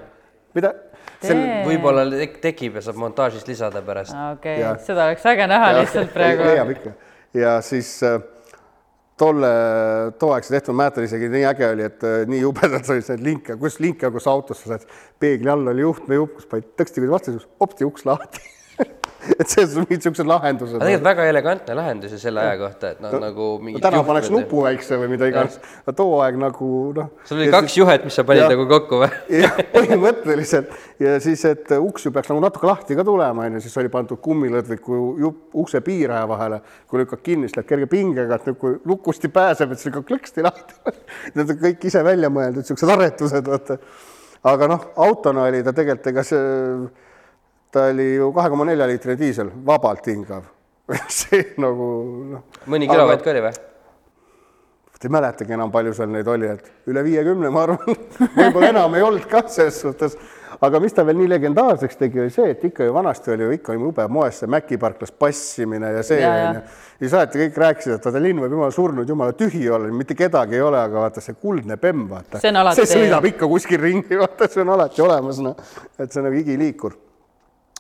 mida? 0.58 0.74
Tee. 1.16 1.62
võib-olla 1.64 2.02
tek- 2.12 2.36
tekib 2.42 2.74
ja 2.76 2.82
saab 2.84 2.98
montaažis 3.00 3.46
lisada 3.48 3.80
pärast. 3.82 4.12
okei 4.36 4.60
okay., 4.60 4.84
seda 4.84 5.06
oleks 5.08 5.24
äge 5.30 5.46
näha 5.48 5.70
lihtsalt 5.78 6.12
praegu. 6.12 6.44
leiab 6.44 6.74
ikka 6.74 6.92
ja 7.34 7.60
siis 7.64 7.90
äh, 8.06 8.20
tolle, 9.18 9.48
tooaegse 10.18 10.54
tehtud, 10.54 10.76
mäletan 10.76 11.06
isegi 11.06 11.30
nii 11.32 11.46
äge 11.48 11.70
oli, 11.72 11.86
et 11.90 12.04
äh, 12.04 12.18
nii 12.28 12.42
jubedalt 12.42 12.90
oli 12.94 13.04
see 13.06 13.18
link, 13.22 13.50
kus 13.60 13.80
link, 13.80 14.04
kus 14.12 14.28
autosse 14.30 14.68
saad, 14.68 14.84
peegli 15.20 15.50
all 15.52 15.72
oli 15.72 15.86
juhtme 15.86 16.20
jupp, 16.20 16.36
kus 16.40 16.50
panid 16.50 16.68
tõksti 16.78 17.08
vastu, 17.08 17.36
siis 17.36 17.48
hopsti 17.60 17.88
uks 17.88 18.06
lahti 18.08 18.55
et 19.40 19.50
see 19.50 19.64
on 19.66 19.86
niisugused 19.90 20.28
lahendused. 20.28 20.76
aga 20.76 20.86
tegelikult 20.86 21.08
väga 21.10 21.26
elegantne 21.32 21.76
lahendus 21.78 22.14
ju 22.16 22.20
selle 22.22 22.42
aja 22.42 22.56
kohta, 22.60 22.92
et 22.94 23.02
noh, 23.04 23.16
nagu 23.22 23.48
no, 23.62 23.82
täna 23.82 24.02
paneks 24.06 24.30
nupu 24.34 24.62
väikse 24.66 24.98
või 25.00 25.10
mida 25.14 25.28
iganes, 25.30 25.58
aga 25.84 25.94
too 25.98 26.18
aeg 26.24 26.38
nagu 26.40 26.70
noh. 26.96 27.10
sul 27.28 27.40
oli 27.40 27.50
kaks 27.54 27.78
juhet, 27.80 28.06
mis 28.06 28.18
sa 28.18 28.26
panid 28.28 28.44
ja, 28.44 28.50
nagu 28.52 28.66
kokku 28.70 29.00
või? 29.02 29.10
jah, 29.42 29.60
põhimõtteliselt 29.74 30.74
ja 31.02 31.16
siis, 31.22 31.44
et 31.48 31.72
uks 31.78 32.06
ju 32.06 32.12
peaks 32.14 32.32
nagu 32.32 32.42
natuke 32.44 32.68
lahti 32.70 32.98
ka 32.98 33.06
tulema, 33.06 33.46
onju, 33.48 33.62
siis 33.64 33.76
oli 33.82 33.92
pandud 33.92 34.20
kummilõdviku 34.24 35.00
ukse 35.62 35.82
piiraja 35.86 36.26
vahele, 36.30 36.60
kui 36.90 37.02
lükkad 37.02 37.22
kinni, 37.24 37.50
siis 37.50 37.58
läheb 37.58 37.70
kerge 37.70 37.90
pingega, 37.90 38.40
et 38.40 38.50
nüüd 38.50 38.60
kui 38.60 38.76
lukusti 38.88 39.30
pääseb, 39.32 39.72
et 39.72 39.82
siis 39.82 39.90
lükkab 39.90 40.06
klõksti 40.10 40.44
lahti 40.46 40.76
Need 41.36 41.50
on 41.52 41.58
kõik 41.60 41.88
ise 41.88 42.02
välja 42.06 42.30
mõeldud, 42.32 42.62
niisugused 42.62 42.92
aretused, 42.92 43.50
vaata. 43.50 43.78
aga 44.46 44.70
noh, 44.70 44.86
autona 45.06 45.48
oli 45.50 45.62
ta 45.66 45.74
tegelikult, 45.76 46.12
ega 46.12 46.24
see 46.26 46.44
ta 47.76 47.88
oli 47.92 48.14
ju 48.14 48.32
kahe 48.32 48.52
koma 48.52 48.64
nelja 48.64 48.88
liitrine 48.88 49.18
diisel, 49.20 49.52
vabalt 49.66 50.08
hingav 50.08 50.48
see 51.20 51.42
nagu 51.60 51.88
noh. 52.32 52.44
mõni 52.72 52.88
kilovatt 52.88 53.24
ka 53.24 53.34
oli 53.34 53.48
või? 53.48 53.56
ei 55.06 55.10
mäletagi 55.12 55.52
enam, 55.54 55.70
palju 55.70 55.92
seal 55.94 56.08
neid 56.10 56.26
oli, 56.26 56.48
et 56.50 56.88
üle 56.90 57.02
viiekümne, 57.06 57.50
ma 57.52 57.66
arvan 57.66 57.98
võib-olla 58.38 58.72
enam 58.72 58.96
ei 58.96 59.04
olnud 59.06 59.28
kah 59.30 59.44
selles 59.52 59.76
suhtes, 59.84 60.16
aga 60.66 60.80
mis 60.82 60.96
ta 60.96 61.04
veel 61.06 61.20
nii 61.20 61.28
legendaarseks 61.30 62.00
tegi, 62.00 62.22
oli 62.24 62.32
see, 62.32 62.48
et 62.56 62.64
ikka 62.66 62.88
ju 62.88 62.96
vanasti 62.96 63.34
oli 63.34 63.44
ju 63.44 63.58
ikka 63.58 63.76
jube 63.76 64.08
moes 64.10 64.40
see 64.40 64.50
Mäki 64.50 64.80
parklas 64.82 65.12
passimine 65.12 65.92
ja 65.98 66.02
see 66.06 66.24
onju. 66.26 66.58
ja 66.58 66.98
siis 67.04 67.14
alati 67.20 67.44
kõik 67.44 67.62
rääkisid, 67.62 67.98
et 67.98 68.08
vaata 68.08 68.24
linn 68.24 68.40
võib 68.42 68.56
jumala 68.56 68.74
surnud, 68.74 69.14
jumala 69.14 69.36
tühi 69.36 69.68
olla, 69.68 69.92
mitte 69.94 70.16
kedagi 70.18 70.58
ei 70.58 70.64
ole, 70.64 70.80
aga 70.80 71.06
vaata 71.06 71.22
see 71.22 71.38
kuldne 71.38 71.78
bemm, 71.78 72.08
vaata. 72.10 72.40
see, 72.42 72.56
see 72.80 72.92
sõidab 72.96 73.30
ikka 73.30 73.52
kuskil 73.52 73.84
ringi, 73.84 74.18
vaata, 74.24 74.48
see 74.50 74.64
on 74.64 74.74
alati 74.74 75.06
olemas, 75.06 75.44
noh, 75.44 75.60
et 76.00 76.08
see 76.08 76.24
on 76.24 76.32
nagu 76.32 76.40
igiliikur 76.40 77.04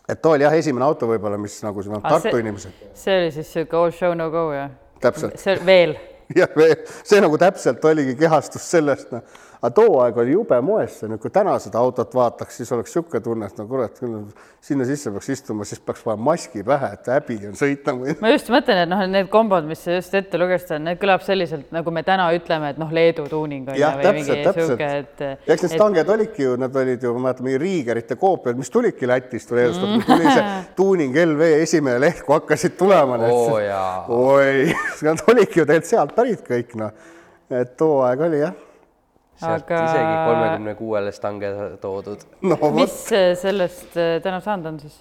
et 0.08 0.22
too 0.22 0.34
oli 0.36 0.46
jah, 0.46 0.54
esimene 0.58 0.86
auto 0.86 1.08
võib-olla, 1.10 1.38
mis 1.40 1.56
nagu 1.64 1.82
siin 1.82 2.02
Tartu 2.02 2.30
see, 2.30 2.42
inimesed. 2.44 2.84
see 2.94 3.16
oli 3.20 3.32
siis 3.34 3.52
sihuke 3.52 3.78
all 3.78 3.94
show 3.94 4.14
no 4.14 4.30
go 4.30 4.48
jah? 4.54 4.70
täpselt. 5.02 5.38
see 5.42 5.58
veel? 5.66 5.96
jah, 6.40 6.52
veel, 6.56 6.76
see 7.02 7.20
nagu 7.24 7.38
täpselt 7.40 7.84
oligi 7.90 8.16
kehastus 8.18 8.70
sellest, 8.76 9.12
noh 9.14 9.44
aga 9.60 9.70
too 9.74 10.00
aeg 10.02 10.18
oli 10.20 10.34
jube 10.34 10.58
moes 10.64 10.98
see, 11.00 11.08
nüüd 11.10 11.20
kui 11.22 11.32
täna 11.32 11.56
seda 11.62 11.80
autot 11.80 12.12
vaataks, 12.16 12.58
siis 12.60 12.72
oleks 12.76 12.92
niisugune 12.92 13.22
tunne, 13.24 13.48
et 13.48 13.60
no 13.60 13.66
kurat, 13.70 14.00
sinna 14.64 14.86
sisse 14.88 15.12
peaks 15.14 15.30
istuma, 15.32 15.66
siis 15.68 15.80
peaks 15.84 16.02
panema 16.04 16.30
maski 16.30 16.64
pähe, 16.66 16.90
et 16.96 17.08
häbi 17.12 17.38
on 17.48 17.56
sõita. 17.58 17.94
ma 18.20 18.32
just 18.32 18.50
mõtlen, 18.52 18.82
et 18.84 18.90
noh, 18.90 19.04
need 19.10 19.30
kombod, 19.32 19.66
mis 19.68 19.80
sa 19.86 19.96
just 19.96 20.14
ette 20.18 20.40
lugesid, 20.40 20.76
need 20.84 21.00
kõlab 21.02 21.24
selliselt, 21.26 21.70
nagu 21.74 21.94
me 21.94 22.04
täna 22.06 22.28
ütleme, 22.36 22.72
et 22.74 22.80
noh, 22.80 22.92
Leedu 22.96 23.26
tuuning 23.30 23.70
on 23.72 23.78
ja, 23.78 23.94
või 23.96 24.08
täpselt, 24.08 24.60
sihuke, 24.60 24.90
et. 25.00 25.24
eks 25.46 25.66
need 25.66 25.74
stanged 25.76 26.12
olidki 26.16 26.46
ju, 26.46 26.56
nad 26.60 26.76
olid 26.82 27.08
ju, 27.08 27.14
ma 27.16 27.28
mäletan, 27.28 27.48
mingi 27.48 27.62
Riigerite 27.64 28.18
koopiad, 28.20 28.60
mis 28.60 28.72
tulidki 28.72 29.08
Lätist 29.08 29.52
või 29.52 29.62
Leedust 29.62 29.86
mm., 29.86 30.04
tuli 30.10 30.28
see 30.28 30.46
tuuning 30.78 31.16
LV 31.24 31.50
esimene 31.62 32.02
leht, 32.02 32.22
kui 32.26 32.36
hakkasid 32.36 32.76
tulema. 32.78 33.18
oo 33.32 33.58
jaa. 33.62 34.04
oi, 34.12 34.68
nad 35.06 35.24
olidki 35.30 35.62
ju 35.62 35.66
tegelikult 35.66 35.90
sealt 35.90 36.14
pärit 36.16 36.46
kõik 36.46 36.78
noh, 36.80 36.94
et 37.52 37.76
too 37.78 38.00
aeg 38.04 38.24
oli 38.26 38.42
jah 38.42 38.65
sealt 39.40 39.66
aga... 39.70 39.82
isegi 39.90 40.14
kolmekümne 40.28 40.74
kuuele 40.78 41.12
stange 41.12 41.52
toodud 41.82 42.24
no,. 42.46 42.58
mis 42.76 42.96
sellest 43.42 43.96
äh, 44.00 44.16
täna 44.24 44.40
saanud 44.44 44.72
on 44.72 44.80
siis? 44.84 44.98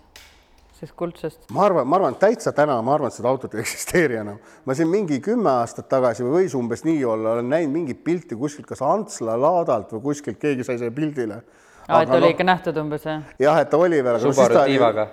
sellest 0.76 0.96
kuldsest? 1.00 1.44
ma 1.56 1.66
arvan, 1.70 1.88
ma 1.88 2.00
arvan, 2.00 2.18
täitsa 2.20 2.54
täna, 2.56 2.78
ma 2.86 2.96
arvan, 2.98 3.14
et 3.14 3.18
seda 3.18 3.32
autot 3.32 3.56
ei 3.56 3.64
eksisteeri 3.66 4.20
enam. 4.22 4.40
ma 4.66 4.78
siin 4.78 4.92
mingi 4.92 5.22
kümme 5.24 5.52
aastat 5.62 5.90
tagasi 5.92 6.26
või 6.28 6.42
võis 6.42 6.56
umbes 6.60 6.86
nii 6.88 7.04
olla, 7.16 7.38
olen 7.38 7.52
näinud 7.56 7.76
mingit 7.80 8.04
pilti 8.04 8.38
kuskilt, 8.40 8.68
kas 8.70 8.84
Antsla 8.86 9.38
laadalt 9.40 9.94
või 9.98 10.10
kuskilt 10.12 10.42
keegi 10.42 10.68
sai 10.68 10.80
selle 10.82 10.96
pildile. 10.96 11.42
aa, 11.88 12.02
et 12.02 12.10
oli 12.10 12.28
no, 12.28 12.34
ikka 12.36 12.48
nähtud 12.48 12.82
umbes, 12.84 13.08
jah? 13.08 13.24
jah, 13.40 13.62
et 13.64 13.72
ta 13.72 13.80
oli 13.80 14.04
veel. 14.04 14.20
Subaru 14.28 14.66
tiivaga 14.66 15.08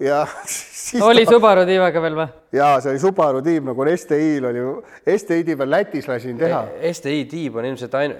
ja 0.00 0.22
oli 1.08 1.24
ta... 1.26 1.34
Subaru 1.34 1.66
tiivaga 1.68 2.02
veel 2.04 2.16
või? 2.18 2.28
ja 2.56 2.70
see 2.82 2.94
oli 2.94 3.02
Subaru 3.02 3.42
tiib 3.44 3.68
nagu 3.70 3.86
STI-l 3.96 4.48
oli, 4.50 4.64
STI 5.16 5.44
tiib 5.48 5.62
veel 5.62 5.72
Lätis 5.76 6.08
lasin 6.10 6.40
teha. 6.40 6.64
STI 6.92 7.24
tiib 7.30 7.60
on 7.60 7.68
ilmselt 7.70 7.96
ainu-, 8.00 8.18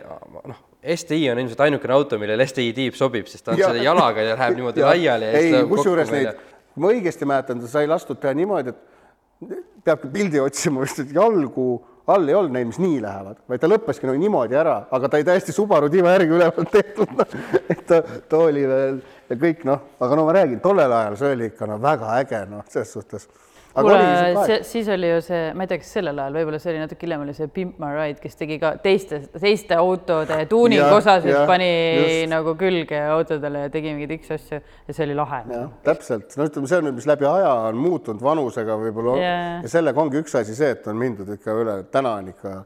noh, 0.51 0.63
STI 0.97 1.21
on 1.33 1.43
ilmselt 1.43 1.61
ainukene 1.67 1.95
auto, 1.97 2.19
millele 2.19 2.47
STI 2.49 2.73
tiib 2.77 2.99
sobib, 2.99 3.29
sest 3.31 3.47
ta 3.47 3.55
on 3.55 3.61
ja. 3.61 3.71
selle 3.71 3.85
jalaga 3.87 4.25
ja 4.27 4.35
läheb 4.37 4.59
niimoodi 4.59 4.83
ja. 4.83 4.91
laiali. 4.91 5.31
ei, 5.39 5.55
kusjuures 5.71 6.11
neid, 6.15 6.43
kui 6.73 6.85
ma 6.85 6.93
õigesti 6.95 7.29
mäletan, 7.29 7.63
ta 7.63 7.71
sai 7.71 7.91
lastud 7.91 8.21
teha 8.23 8.35
niimoodi, 8.37 8.75
et 8.75 9.57
peabki 9.87 10.11
pildi 10.13 10.43
otsima, 10.43 10.87
sest 10.87 11.07
et 11.07 11.17
jalgu 11.17 11.67
all 12.11 12.27
ei 12.29 12.35
olnud 12.35 12.55
neid, 12.57 12.67
mis 12.67 12.81
nii 12.83 12.99
lähevad, 13.03 13.39
vaid 13.51 13.63
ta 13.63 13.71
lõppeski 13.71 14.09
nagu 14.09 14.19
niimoodi 14.19 14.59
ära, 14.59 14.75
aga 14.91 15.09
ta 15.09 15.19
oli 15.19 15.27
täiesti 15.27 15.55
Subaru 15.55 15.91
tiiva 15.93 16.17
järgi 16.17 16.35
ülevalt 16.35 16.73
tehtud 16.77 17.23
et 17.71 17.85
ta, 17.87 18.01
ta 18.03 18.41
oli 18.43 18.65
veel 18.67 18.99
ja 19.33 19.39
kõik 19.41 19.65
noh, 19.69 19.87
aga 20.03 20.19
no 20.19 20.27
ma 20.29 20.37
räägin, 20.37 20.61
tollel 20.65 20.93
ajal 20.99 21.17
see 21.21 21.33
oli 21.37 21.49
ikka 21.53 21.71
no 21.71 21.81
väga 21.83 22.19
äge 22.21 22.45
noh, 22.51 22.67
selles 22.73 22.93
suhtes 22.93 23.29
kuule, 23.73 24.59
siis 24.69 24.89
oli 24.93 25.09
ju 25.09 25.21
see, 25.25 25.53
ma 25.57 25.65
ei 25.65 25.71
tea, 25.71 25.81
kas 25.81 25.93
sellel 25.97 26.19
ajal, 26.21 26.35
võib-olla 26.37 26.59
see 26.61 26.73
oli 26.75 26.81
natuke 26.83 27.07
hiljem, 27.07 27.23
oli 27.25 27.35
see 27.37 27.49
Pimp 27.53 27.79
My 27.81 27.93
Ride, 27.97 28.21
kes 28.21 28.37
tegi 28.37 28.59
ka 28.61 28.75
teiste, 28.85 29.23
teiste 29.41 29.79
autode 29.81 30.39
tuuninguosasid 30.51 31.39
pani 31.49 31.71
just. 31.97 32.27
nagu 32.33 32.55
külge 32.61 33.01
autodele 33.15 33.65
ja 33.67 33.73
tegi 33.73 33.95
mingeid 33.95 34.13
X 34.19 34.35
asju 34.37 34.59
ja 34.61 34.97
see 34.97 35.07
oli 35.07 35.17
lahe. 35.17 35.43
täpselt, 35.87 36.37
no 36.37 36.49
ütleme, 36.51 36.69
see 36.69 36.83
on 36.83 36.89
nüüd, 36.91 36.99
mis 37.01 37.09
läbi 37.09 37.29
aja 37.29 37.55
on 37.71 37.81
muutunud 37.81 38.25
vanusega 38.25 38.77
võib-olla 38.83 39.17
yeah. 39.21 39.55
ja 39.65 39.73
sellega 39.73 40.05
ongi 40.05 40.21
üks 40.21 40.37
asi 40.43 40.57
see, 40.59 40.75
et 40.77 40.93
on 40.93 41.01
mindud 41.01 41.33
ikka 41.39 41.57
üle, 41.63 41.79
täna 41.95 42.19
on 42.21 42.29
ikka 42.35 42.59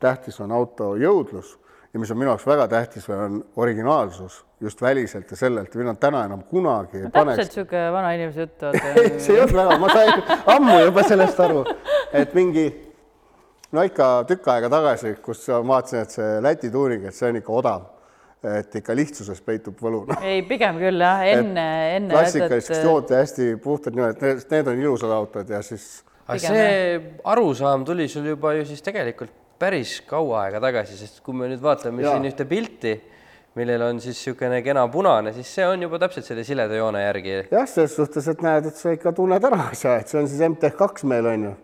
tähtis 0.00 0.40
on 0.44 0.52
auto 0.52 0.94
jõudlus 1.00 1.58
ja 1.94 2.00
mis 2.02 2.10
on 2.10 2.18
minu 2.18 2.32
jaoks 2.32 2.46
väga 2.46 2.66
tähtis, 2.68 3.06
on 3.14 3.38
originaalsus 3.56 4.40
just 4.60 4.82
väliselt 4.82 5.30
ja 5.30 5.36
sellelt, 5.36 5.74
mina 5.78 5.94
täna 5.94 6.24
enam 6.26 6.42
kunagi 6.50 6.98
ei 6.98 7.04
no, 7.06 7.10
paneks. 7.14 7.38
täpselt 7.38 7.56
niisugune 7.56 7.92
vanainimese 7.92 8.40
jutt 8.40 8.64
see 9.22 9.36
ei 9.36 9.42
olnud 9.44 9.56
väga, 9.60 9.78
ma 9.78 9.90
sain 9.92 10.32
ammu 10.56 10.78
juba 10.88 11.04
sellest 11.06 11.42
aru, 11.46 11.64
et 12.12 12.34
mingi 12.34 12.64
no 13.74 13.84
ikka 13.86 14.08
tükk 14.30 14.50
aega 14.56 14.70
tagasi, 14.72 15.14
kus 15.22 15.46
ma 15.54 15.76
vaatasin, 15.76 16.02
et 16.02 16.16
see 16.18 16.40
Läti 16.42 16.72
tuuring, 16.74 17.06
et 17.06 17.14
see 17.14 17.30
on 17.30 17.38
ikka 17.42 17.54
odav 17.60 17.90
et 18.44 18.74
ikka 18.76 18.92
lihtsuses 18.98 19.38
peitub 19.46 19.78
võlu 19.80 20.02
ei, 20.18 20.42
pigem 20.48 20.76
küll 20.82 21.00
jah, 21.00 21.22
enne, 21.30 21.68
enne. 21.94 22.10
klassikaliseks 22.12 22.80
et... 22.80 22.84
jood 22.84 23.14
ja 23.14 23.22
hästi 23.22 23.54
puhtad 23.62 23.94
nimed, 23.96 24.18
need, 24.20 24.42
need 24.50 24.74
on 24.74 24.82
ilusad 24.82 25.14
autod 25.14 25.54
ja 25.54 25.62
siis. 25.64 26.02
aga 26.26 26.42
see 26.42 27.00
arusaam 27.32 27.86
tuli 27.88 28.10
sul 28.10 28.26
juba 28.34 28.52
ju 28.58 28.66
siis 28.68 28.84
tegelikult 28.84 29.43
päris 29.58 30.00
kaua 30.08 30.44
aega 30.44 30.60
tagasi, 30.62 30.96
sest 30.98 31.20
kui 31.24 31.36
me 31.36 31.48
nüüd 31.50 31.62
vaatame 31.62 32.04
ja. 32.04 32.14
siin 32.14 32.26
ühte 32.28 32.46
pilti, 32.48 32.94
millel 33.58 33.84
on 33.86 34.00
siis 34.02 34.18
niisugune 34.18 34.60
kena 34.66 34.86
punane, 34.90 35.32
siis 35.36 35.52
see 35.58 35.66
on 35.68 35.86
juba 35.86 36.00
täpselt 36.02 36.26
selle 36.26 36.44
sileda 36.46 36.74
joone 36.78 37.04
järgi. 37.04 37.36
jah, 37.52 37.68
selles 37.70 37.94
suhtes, 37.96 38.28
et 38.32 38.42
näed, 38.42 38.68
et 38.70 38.80
sa 38.80 38.94
ikka 38.94 39.14
tunned 39.14 39.46
ära 39.50 39.68
asja, 39.70 39.96
et 40.00 40.10
see 40.10 40.18
on 40.20 40.28
siis 40.30 40.42
MTH 40.48 40.74
kaks 40.78 41.06
meil 41.10 41.30
on 41.30 41.48
ju, 41.48 41.54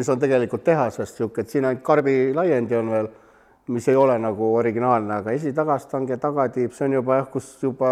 mis 0.00 0.10
on 0.12 0.20
tegelikult 0.20 0.66
tehasest 0.66 1.20
niisugune, 1.20 1.46
et 1.46 1.56
siin 1.56 1.68
ainult 1.70 1.84
karbi 1.86 2.18
laiendi 2.36 2.78
on 2.78 2.92
veel, 2.96 3.10
mis 3.74 3.88
ei 3.88 3.96
ole 3.96 4.18
nagu 4.20 4.52
originaalne, 4.58 5.22
aga 5.22 5.32
esi-tagastange, 5.32 6.20
tagatiib, 6.20 6.74
see 6.76 6.90
on 6.90 6.98
juba 6.98 7.22
jah, 7.22 7.28
kus 7.32 7.50
juba 7.62 7.90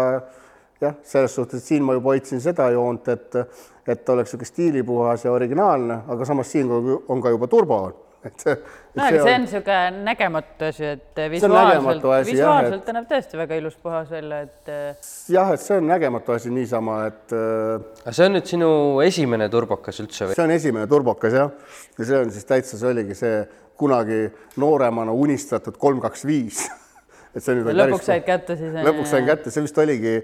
jah, 0.83 0.97
selles 1.07 1.33
suhtes, 1.33 1.63
et 1.63 1.73
siin 1.73 1.85
ma 1.85 1.97
juba 1.97 2.13
hoidsin 2.13 2.41
seda 2.43 2.69
joont, 2.75 3.09
et 3.09 3.43
et 3.83 4.09
oleks 4.09 4.29
niisugune 4.31 4.47
stiilipuhas 4.47 5.25
ja 5.25 5.31
originaalne, 5.35 6.03
aga 6.07 6.25
samas 6.25 6.51
siin 6.53 6.69
on 6.71 7.21
ka 7.21 7.33
juba 7.33 7.49
turbo 7.51 7.79
et 8.27 8.43
see 8.43 8.53
no 8.55 9.03
aga 9.03 9.23
see 9.23 9.33
on 9.33 9.41
niisugune 9.43 10.03
nägematu 10.05 10.67
asi, 10.69 10.85
et 10.95 11.21
visuaalselt, 11.33 12.05
visuaalselt 12.29 12.85
ta 12.85 12.95
näeb 12.95 13.07
tõesti 13.09 13.39
väga 13.39 13.57
ilus 13.59 13.75
puhas 13.81 14.11
välja, 14.13 14.43
et. 14.47 14.69
Äh, 14.71 15.09
jah, 15.33 15.51
et 15.55 15.63
see 15.63 15.79
on 15.81 15.89
nägematu 15.89 16.35
asi 16.35 16.53
niisama, 16.53 16.99
et. 17.09 17.33
Äh, 17.35 17.87
aga 18.03 18.15
see 18.15 18.29
on 18.29 18.37
nüüd 18.37 18.53
sinu 18.53 18.69
esimene 19.05 19.49
turbokas 19.53 19.99
üldse 20.03 20.29
või? 20.29 20.37
see 20.37 20.45
on 20.45 20.55
esimene 20.55 20.87
turbokas 20.91 21.35
jah, 21.39 21.51
ja 21.97 22.07
see 22.11 22.21
on 22.21 22.31
siis 22.35 22.47
täitsa, 22.49 22.79
see 22.79 22.93
oligi 22.93 23.17
see 23.19 23.41
kunagi 23.79 24.21
nooremana 24.61 25.15
unistatud 25.17 25.79
kolm, 25.81 25.99
kaks, 26.03 26.23
viis. 26.29 26.63
et 27.35 27.43
see 27.43 27.59
nüüd. 27.59 27.73
lõpuks 27.75 28.07
said 28.11 28.23
kätte 28.27 28.59
siis. 28.59 28.77
lõpuks 28.87 29.11
sain 29.15 29.27
kätte, 29.27 29.51
see 29.51 29.65
vist 29.65 29.83
oligi, 29.83 30.15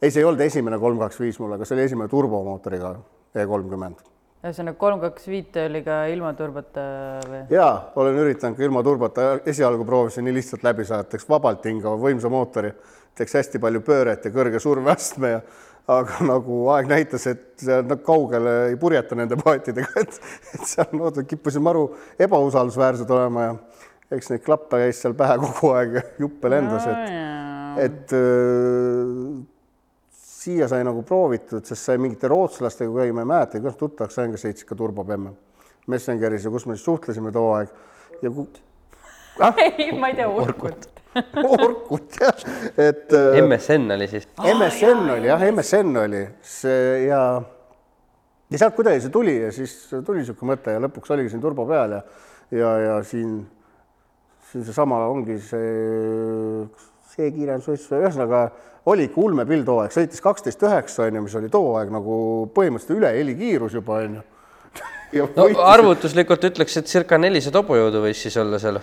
ei, 0.00 0.08
see 0.08 0.22
ei 0.22 0.30
olnud 0.30 0.46
esimene 0.46 0.80
kolm, 0.80 1.02
kaks, 1.02 1.20
viis 1.20 1.42
mul, 1.42 1.58
aga 1.58 1.68
see 1.68 1.76
oli 1.76 1.88
esimene 1.90 2.12
turbomootoriga 2.12 2.96
E 3.34 3.42
kolmkümmend 3.50 4.13
ühesõnaga 4.44 4.76
kolm, 4.78 5.00
kaks, 5.00 5.28
viite 5.30 5.66
oli 5.70 5.80
ka 5.84 6.02
ilma 6.12 6.34
turbata 6.36 6.82
või? 7.24 7.42
jaa, 7.54 7.74
olen 8.00 8.18
üritanud 8.24 8.58
ka 8.58 8.66
ilma 8.66 8.82
turbata, 8.84 9.28
esialgu 9.48 9.86
proovisin 9.88 10.26
nii 10.28 10.36
lihtsalt 10.36 10.66
läbi 10.66 10.84
saada, 10.88 11.08
teeks 11.08 11.28
vabalt 11.28 11.64
hingava 11.68 11.96
võimsa 12.00 12.30
mootori, 12.32 12.72
teeks 13.16 13.38
hästi 13.40 13.60
palju 13.62 13.80
pööret 13.86 14.26
ja 14.26 14.34
kõrge 14.34 14.60
surveastme 14.60 15.32
ja 15.36 15.40
aga 15.94 16.24
nagu 16.24 16.60
aeg 16.74 16.88
näitas, 16.88 17.26
et 17.28 17.64
nad 17.64 18.00
kaugele 18.04 18.54
ei 18.70 18.76
purjeta 18.80 19.16
nende 19.18 19.36
paatidega, 19.40 20.04
et, 20.04 20.20
et 20.56 20.68
seal 20.68 20.92
no, 20.96 21.10
kippusid 21.12 21.64
maru 21.64 21.86
ebausaldusväärsed 22.20 23.10
olema 23.16 23.48
ja 23.48 23.56
eks 24.16 24.30
neid 24.32 24.44
klappe 24.44 24.80
käis 24.84 25.00
seal 25.00 25.16
pähe 25.16 25.38
kogu 25.40 25.72
aeg 25.76 25.98
ja 25.98 26.04
juppe 26.20 26.52
lendas, 26.52 26.88
et, 26.92 27.88
et 27.88 28.16
siia 30.44 30.68
sai 30.70 30.84
nagu 30.86 31.02
proovitud, 31.06 31.64
sest 31.64 31.88
sai 31.90 31.98
mingite 32.02 32.28
rootslastega, 32.30 32.90
kui 32.92 33.12
ma 33.16 33.24
ei 33.24 33.30
mäleta, 33.30 33.60
kuidas 33.60 33.78
tuttavaks 33.80 34.18
sain, 34.20 34.32
kes 34.34 34.44
sõitsid 34.46 34.68
ka 34.68 34.76
turbopemme 34.78 35.32
Messengeris 35.92 36.44
ja 36.46 36.52
kus 36.52 36.66
me 36.68 36.76
siis 36.76 36.84
suhtlesime 36.88 37.32
too 37.32 37.50
aeg. 37.56 37.72
ja 38.22 38.30
ku- 38.32 38.48
ah, 39.40 39.56
ei, 39.64 39.90
ma 39.98 40.08
ei 40.12 40.18
tea, 40.20 40.28
Orkut. 40.28 40.88
Orkut 41.58 42.16
jah, 42.20 42.44
et 42.80 43.12
äh, 43.14 43.40
MSN 43.44 43.90
oli 43.96 44.08
siis. 44.10 44.28
MSN 44.42 45.10
oli 45.16 45.28
jah, 45.30 45.44
MSN 45.52 45.96
oli 46.04 46.22
see 46.42 47.04
ja 47.08 47.20
ja 48.50 48.58
sealt 48.60 48.74
kuidagi 48.76 49.00
see 49.02 49.10
tuli 49.14 49.34
ja 49.40 49.50
siis 49.54 49.72
tuli 50.04 50.20
niisugune 50.20 50.52
mõte 50.54 50.74
ja 50.74 50.80
lõpuks 50.84 51.10
oligi 51.14 51.32
siin 51.32 51.42
turbo 51.42 51.64
peal 51.66 51.96
ja 51.96 52.02
ja, 52.54 52.72
ja 52.78 52.96
siin 53.06 53.38
siin 54.50 54.66
seesama 54.66 55.00
ongi 55.10 55.38
see 55.42 56.66
see 57.14 57.30
kiirendus, 57.34 57.88
ühesõnaga 57.94 58.48
oli 58.90 59.08
ikka 59.08 59.20
ulmepill 59.22 59.64
too 59.66 59.78
aeg, 59.82 59.94
sõitis 59.94 60.22
kaksteist 60.24 60.62
üheksa 60.66 61.06
onju, 61.06 61.22
mis 61.24 61.36
oli 61.38 61.50
too 61.52 61.72
aeg 61.78 61.92
nagu 61.94 62.16
põhimõtteliselt 62.56 62.98
üle 62.98 63.12
helikiirus 63.16 63.78
juba 63.78 64.00
onju. 64.02 64.24
no 65.38 65.48
arvutuslikult 65.68 66.50
ütleks, 66.50 66.76
et 66.80 66.90
circa 66.90 67.18
nelisada 67.20 67.62
hobujõudu 67.62 68.04
võis 68.04 68.20
siis 68.26 68.36
olla 68.40 68.60
seal. 68.62 68.82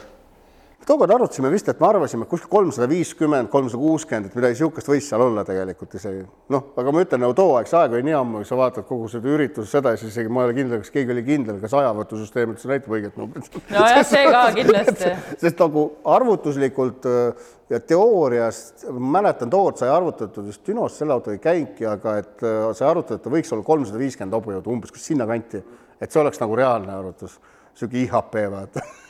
Tookord 0.88 1.14
arutasime 1.16 1.52
vist, 1.54 1.70
et 1.70 1.80
me 1.82 1.88
arvasime 1.88 2.26
et 2.26 2.32
kuskil 2.32 2.50
kolmsada 2.52 2.88
viiskümmend, 2.90 3.50
kolmsada 3.54 3.82
kuuskümmend, 3.82 4.30
et 4.30 4.38
midagi 4.38 4.56
niisugust 4.56 4.90
võis 4.90 5.08
seal 5.10 5.22
olla 5.24 5.44
tegelikult 5.48 5.96
isegi. 6.00 6.24
noh, 6.54 6.68
aga 6.82 6.94
ma 6.94 7.04
ütlen 7.06 7.24
nagu 7.24 7.36
tooaegse 7.38 7.78
aeg 7.80 7.96
oli 7.98 8.08
nii 8.08 8.18
ammu, 8.18 8.44
sa 8.48 8.58
vaatad 8.60 8.88
kogu 8.90 9.10
seda 9.12 9.32
üritust, 9.32 9.72
seda 9.72 9.94
ja 9.94 10.00
siis 10.02 10.14
isegi 10.14 10.32
ma 10.34 10.44
ei 10.44 10.50
ole 10.50 10.58
kindel, 10.58 10.82
kas 10.84 10.94
keegi 10.94 11.16
oli 11.16 11.24
kindel, 11.28 11.60
kas 11.62 11.76
ajavõtusüsteem 11.80 12.56
üldse 12.56 12.72
näitab 12.72 12.96
õiget 12.98 13.20
numbrit. 13.22 13.60
nojah, 13.70 14.02
see 14.08 14.24
ka 14.32 14.44
kindlasti. 14.58 15.12
sest 15.44 15.62
nagu 15.66 15.86
arvutuslikult 16.16 17.10
äh, 17.12 17.52
ja 17.72 17.80
teoorias, 17.80 18.64
ma 18.90 19.20
mäletan, 19.20 19.52
tookord 19.54 19.80
sai 19.80 19.92
arvutatud 19.94 20.50
just 20.50 20.66
Dünos, 20.68 20.98
selle 20.98 21.16
autoga 21.16 21.38
ei 21.38 21.44
käinudki, 21.44 21.88
aga 21.88 22.18
et 22.24 22.48
äh, 22.48 22.64
sai 22.78 22.90
arvutatud, 22.90 23.22
et 23.22 23.38
võiks 23.38 23.54
olla 23.56 23.68
kolmsada 23.68 24.02
viiskümmend 24.02 24.40
hobujõudu 24.40 24.74
umbes, 24.74 24.94
kus 24.96 25.06
sinnakanti, 25.12 25.64
et 26.02 26.12
see 26.12 26.24
oleks 26.24 26.42
nagu 26.42 26.58
reaalne 26.58 26.96
arvutus, 26.96 27.38
niisugune 27.76 28.04
IHP 28.08 28.44
vaata. 28.58 28.84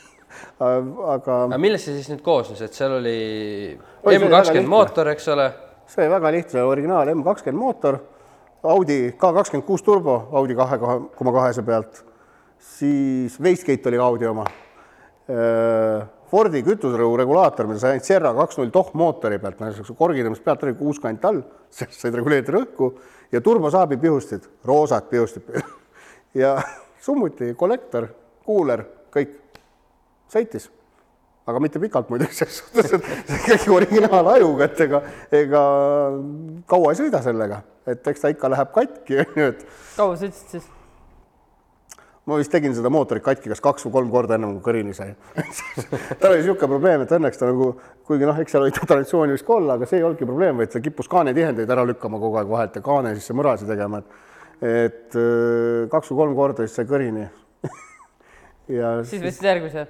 aga 0.62 1.36
aga 1.48 1.58
millest 1.60 1.88
see 1.88 1.98
siis 1.98 2.10
nüüd 2.12 2.22
koosnes, 2.24 2.62
et 2.64 2.76
seal 2.76 2.96
oli 2.98 3.18
Oi, 3.72 4.14
see 4.14 4.18
oli 4.18 4.30
väga 4.30 4.38
M20 4.38 4.56
lihtne. 4.56 4.70
mootor, 4.70 5.12
eks 5.14 5.28
ole, 5.34 5.50
see 5.90 6.04
oli 6.04 6.14
väga 6.14 6.32
lihtne, 6.36 6.64
originaal 6.68 7.12
M 7.14 7.26
kakskümmend 7.26 7.62
mootor, 7.62 8.00
Audi 8.72 8.98
K 9.18 9.32
kakskümmend 9.38 9.66
kuus 9.66 9.84
turbo 9.86 10.16
Audi 10.38 10.56
kahe 10.58 10.80
koma 11.18 11.34
kahese 11.34 11.64
pealt, 11.66 12.02
siis 12.62 13.38
Wastegate 13.42 13.90
oli 13.90 14.02
Audi 14.02 14.30
oma. 14.30 14.46
Fordi 16.32 16.62
kütuserõu 16.64 17.12
regulaator, 17.20 17.66
mida 17.68 17.80
sai 17.82 17.94
ainult 17.94 18.06
Serra 18.08 18.30
kaks 18.32 18.56
null 18.56 18.70
toh 18.72 18.88
mootori 18.96 19.36
pealt, 19.40 19.58
niisuguse 19.60 19.96
korgitõmbest 19.98 20.44
pealt 20.46 20.62
oli 20.64 20.72
kuus 20.78 21.00
kant 21.02 21.24
all, 21.28 21.42
sellest 21.68 22.00
said 22.00 22.16
reguleerida 22.16 22.54
rõhku 22.54 22.88
ja 23.32 23.42
turbosaabi 23.44 23.98
pihustid, 24.00 24.46
roosad 24.64 25.10
pihustid 25.10 25.50
ja 26.42 26.54
summuti 27.04 27.52
kollektor, 27.58 28.08
kuuler, 28.48 28.86
kõik 29.12 29.36
sõitis 30.32 30.70
aga 31.46 31.62
mitte 31.62 31.80
pikalt 31.82 32.10
muidugi 32.12 32.36
selles 32.40 32.60
suhtes, 32.60 32.92
et 32.98 33.32
ikkagi 33.38 33.72
originaalajuga, 33.74 34.68
et 34.68 34.84
ega, 34.86 35.00
ega 35.38 35.64
kaua 36.70 36.92
ei 36.92 37.00
sõida 37.00 37.22
sellega, 37.24 37.62
et 37.88 38.12
eks 38.12 38.22
ta 38.22 38.30
ikka 38.32 38.52
läheb 38.52 38.70
katki, 38.74 39.18
onju, 39.24 39.48
et 39.50 39.66
kaua 39.96 40.14
sa 40.16 40.28
ütlesid 40.28 40.56
siis? 40.58 40.70
ma 42.22 42.36
vist 42.38 42.52
tegin 42.54 42.70
seda 42.70 42.86
mootorit 42.92 43.24
katki 43.26 43.50
kas 43.50 43.58
kaks 43.58 43.82
või 43.88 43.96
kolm 43.96 44.10
korda 44.12 44.36
enne 44.36 44.52
kui 44.52 44.60
kõrini 44.62 44.92
sai. 44.94 45.08
tal 46.20 46.28
oli 46.28 46.36
niisugune 46.38 46.68
probleem, 46.70 47.02
et 47.02 47.14
õnneks 47.16 47.40
ta 47.40 47.48
nagu, 47.48 47.72
kuigi 48.06 48.28
noh, 48.28 48.36
eks 48.38 48.54
seal 48.54 48.62
oli 48.62 48.74
traditsiooni 48.76 49.34
vist 49.34 49.46
ka 49.48 49.56
olla, 49.56 49.74
aga 49.74 49.88
see 49.90 49.98
ei 49.98 50.06
olnudki 50.06 50.28
probleem, 50.28 50.60
vaid 50.62 50.70
ta 50.70 50.82
kippus 50.84 51.10
kaanetihendeid 51.10 51.72
ära 51.74 51.82
lükkama 51.88 52.20
kogu 52.22 52.38
aeg 52.38 52.52
vahelt 52.52 52.78
ja 52.78 52.84
kaane 52.86 53.16
sisse 53.18 53.34
mõrasi 53.34 53.66
tegema, 53.66 53.98
et 53.98 54.30
et 54.62 55.16
öö, 55.18 55.88
kaks 55.90 56.12
või 56.12 56.20
kolm 56.20 56.36
korda 56.38 56.62
siis 56.62 56.76
sai 56.78 56.86
kõrini. 56.86 57.24
ja 58.78 58.94
siis 59.02 59.24
võtsid 59.24 59.48
järgmise? 59.50 59.88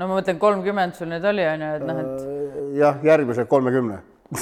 No 0.00 0.08
ma 0.08 0.20
mõtlen, 0.20 0.38
kolmkümmend 0.40 0.96
sul 0.96 1.10
nüüd 1.12 1.26
oli, 1.28 1.44
onju, 1.44 1.74
et 1.76 1.84
noh, 1.84 2.00
et 2.00 2.78
jah, 2.80 3.04
järgmise 3.04 3.44
kolmekümne. 3.50 4.00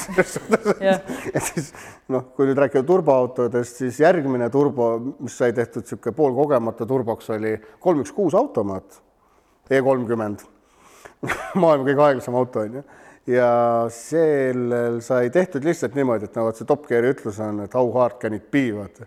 et 1.32 1.44
siis 1.46 1.70
noh, 2.12 2.26
kui 2.36 2.44
nüüd 2.44 2.58
rääkida 2.60 2.84
turboautodest, 2.86 3.80
siis 3.80 4.02
järgmine 4.02 4.50
turbo, 4.52 4.90
mis 5.16 5.38
sai 5.40 5.54
tehtud 5.56 5.86
niisugune 5.86 6.16
poolkogemata 6.18 6.86
turboks, 6.88 7.30
oli 7.32 7.54
kolm 7.80 8.04
üks 8.04 8.12
kuus 8.14 8.36
automaat 8.38 9.00
E 9.68 9.82
kolmkümmend, 9.84 10.40
maailma 11.60 11.84
kõige 11.84 12.00
aeglasem 12.00 12.36
auto 12.40 12.62
on 12.64 12.78
ju. 12.78 12.82
ja 13.34 13.48
sellel 13.92 15.02
sai 15.04 15.28
tehtud 15.32 15.66
lihtsalt 15.68 15.96
niimoodi, 15.98 16.24
et 16.24 16.38
no 16.38 16.46
vot 16.46 16.56
see 16.56 16.68
Top 16.68 16.86
Gear'i 16.88 17.10
ütlus 17.12 17.40
on, 17.44 17.60
et 17.66 17.76
how 17.76 17.90
hard 17.96 18.16
can 18.22 18.36
it 18.36 18.46
be, 18.52 18.70
vaata 18.72 19.04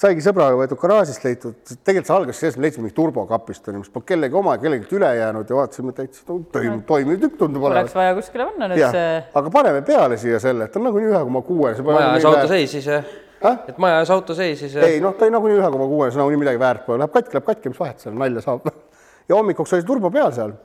saigi 0.00 0.22
sõbraga 0.24 0.56
võetud 0.56 0.80
garaažist 0.80 1.24
leitud, 1.26 1.56
tegelikult 1.84 2.08
see 2.08 2.14
algas 2.14 2.38
sellest, 2.40 2.60
leidsime 2.62 2.86
mingi 2.86 2.96
turbokapist, 2.96 3.66
mis 3.74 3.90
polnud 3.92 4.06
kellegi 4.08 4.38
oma 4.38 4.54
ja 4.56 4.62
kellelgi 4.62 4.96
üle 4.96 5.10
jäänud 5.18 5.50
ja 5.50 5.58
vaatasime 5.58 5.92
täitsa 5.96 6.24
toimiv, 6.26 6.78
toimiv 6.88 7.18
tükk 7.24 7.36
tundub 7.42 7.66
oleks 7.68 7.92
olevat. 7.92 7.96
vaja 7.98 8.14
kuskile 8.16 8.46
panna 8.48 8.70
nüüd 8.70 8.80
jah 8.80 8.94
see,, 8.94 9.18
aga 9.40 9.52
paneme 9.52 9.82
peale 9.86 10.16
siia 10.20 10.40
selle, 10.42 10.68
et 10.68 10.72
ta 10.72 10.80
on 10.80 10.88
nagunii 10.88 11.10
ühe 11.10 11.20
koma 11.26 11.44
kuue. 11.44 11.74
maja 11.90 12.14
ees 12.14 12.28
auto 12.30 12.46
seisis 12.54 12.88
ja 12.88 13.02
Häh? 13.40 13.60
et 13.72 13.78
maja 13.80 14.00
ees 14.00 14.14
auto 14.16 14.36
seisis 14.36 14.78
ja 14.78 14.88
ei 14.88 15.04
noh, 15.04 15.16
ta 15.18 15.28
oli 15.28 15.36
nagunii 15.36 15.60
ühe 15.60 15.70
koma 15.76 15.90
kuue, 15.92 16.08
see 16.08 16.22
nagunii 16.22 16.40
midagi 16.46 16.62
väärt 16.64 16.88
pole, 16.88 17.02
läheb 17.02 17.14
katki, 17.18 17.36
läheb 17.36 17.50
katki, 17.52 17.74
mis 17.74 17.84
vahet 17.84 18.00
seal 18.00 18.16
nalja 18.16 18.44
saab. 18.46 18.72
ja 19.28 19.36
hommikuks 19.36 19.76
oli 19.76 19.88
turbo 19.92 20.12
peal 20.14 20.32
seal 20.36 20.56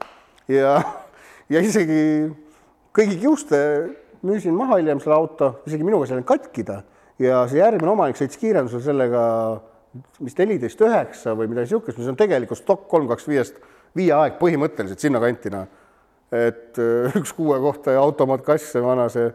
ja, 0.52 0.80
ja 1.52 1.68
isegi 1.68 2.02
kõigi 2.96 3.20
kiuste 3.20 3.62
müüsin 4.26 4.56
maha 4.56 4.80
hiljem 4.80 5.04
selle 5.04 5.20
auto, 5.20 5.58
isegi 5.68 5.84
minuga 5.84 6.08
seal 6.08 6.24
ei 6.24 6.30
katkida 6.32 6.86
ja 7.20 7.46
see 7.50 7.62
järgmine 7.62 7.94
omanik 7.94 8.20
sõitis 8.20 8.40
kiirendusel 8.42 8.84
sellega, 8.84 9.24
mis 10.20 10.38
neliteist 10.38 10.82
üheksa 10.84 11.36
või 11.38 11.50
midagi 11.52 11.70
niisugust, 11.70 12.00
mis 12.00 12.12
on 12.12 12.20
tegelikult 12.20 12.60
stokk 12.60 12.88
kolm 12.92 13.08
kaks 13.12 13.28
viiest 13.30 13.60
viie 13.96 14.14
aeg 14.16 14.40
põhimõtteliselt 14.42 15.04
sinnakanti 15.04 15.52
noh. 15.54 15.68
et 16.36 16.80
öö, 16.82 17.12
üks 17.22 17.32
kuue 17.38 17.60
kohta 17.64 17.96
ja 17.96 18.02
automaatkass, 18.04 18.74
see 18.74 18.84
vana 18.84 19.08
see 19.14 19.30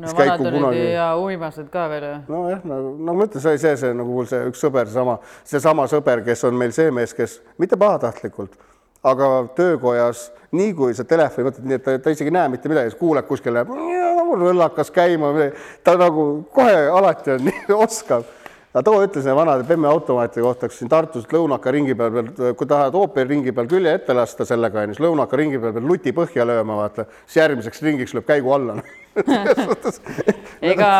no 0.00 0.08
vanad 0.16 0.40
olid 0.40 0.56
kunagi- 0.56 0.88
ja 0.92 1.06
uimased 1.16 1.68
ka 1.70 1.86
veel 1.92 2.06
ju. 2.08 2.16
nojah, 2.28 2.64
nagu, 2.64 2.96
nagu 2.98 3.18
ma 3.18 3.28
ütlen, 3.28 3.44
see 3.44 3.52
oli 3.54 3.62
see, 3.62 3.76
see 3.76 3.94
nagu 3.94 4.16
mul 4.16 4.26
see 4.30 4.42
üks 4.50 4.64
sõber, 4.64 4.90
seesama, 4.90 5.18
seesama 5.44 5.86
sõber, 5.92 6.24
kes 6.26 6.44
on 6.48 6.58
meil 6.58 6.74
see 6.76 6.90
mees, 6.94 7.14
kes 7.14 7.38
mitte 7.62 7.78
pahatahtlikult, 7.80 8.56
aga 9.06 9.30
töökojas, 9.56 10.28
nii 10.56 10.74
kui 10.76 10.96
sa 10.96 11.06
telefoni 11.08 11.50
võtad, 11.50 11.66
nii 11.66 11.78
et 11.78 11.86
ta, 11.86 11.98
ta 12.02 12.14
isegi 12.14 12.32
ei 12.32 12.38
näe 12.40 12.54
mitte 12.56 12.72
midagi, 12.72 12.96
kuuleb 12.98 13.28
kuskil 13.30 13.54
läheb 13.54 13.70
rõllakas 14.38 14.92
käima, 14.94 15.32
ta 15.84 15.96
nagu 15.98 16.26
kohe 16.54 16.84
alati 16.90 17.36
on 17.36 17.44
nii 17.50 17.80
oskav 17.80 18.28
aga 18.70 18.82
too 18.86 19.00
ütles 19.02 19.26
vanade 19.34 19.64
Bemme 19.66 19.88
automaati 19.90 20.42
kohta, 20.44 20.68
kus 20.70 20.78
siin 20.78 20.90
Tartus 20.90 21.26
Lõunaka 21.30 21.72
ringi 21.74 21.96
peal 21.98 22.12
veel, 22.14 22.28
kui 22.58 22.68
tahad 22.70 22.94
ooperi 22.94 23.32
ringi 23.32 23.54
peal 23.54 23.66
külje 23.70 23.94
ette 23.98 24.14
lasta 24.14 24.46
sellega, 24.46 24.84
onju, 24.84 24.94
siis 24.94 25.02
Lõunaka 25.02 25.38
ringi 25.40 25.58
peal 25.58 25.74
pead 25.74 25.88
luti 25.90 26.14
põhja 26.14 26.46
lööma, 26.46 26.76
vaata, 26.78 27.08
siis 27.24 27.40
järgmiseks 27.40 27.82
ringiks 27.86 28.14
lööb 28.14 28.28
käigu 28.30 28.54
alla. 28.54 28.78
ega, 30.70 30.90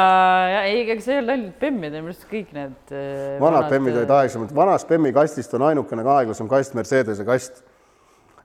ei, 0.64 0.80
ega 0.82 0.96
see 0.98 1.14
ei 1.14 1.20
olnud 1.20 1.34
ainult 1.36 1.60
bemmid, 1.62 1.94
minu 1.94 2.10
arust 2.10 2.26
kõik 2.32 2.50
need 2.56 2.94
äh, 2.96 3.36
vanad 3.42 3.70
Bemmid 3.70 4.00
olid 4.00 4.14
aeglasemad, 4.16 4.54
vanast 4.56 4.90
Bemmi 4.90 5.14
kastist 5.14 5.54
on 5.54 5.68
ainukene 5.70 6.06
aeglasem 6.18 6.50
kast 6.50 6.74
Mercedese 6.74 7.26
kast. 7.28 7.62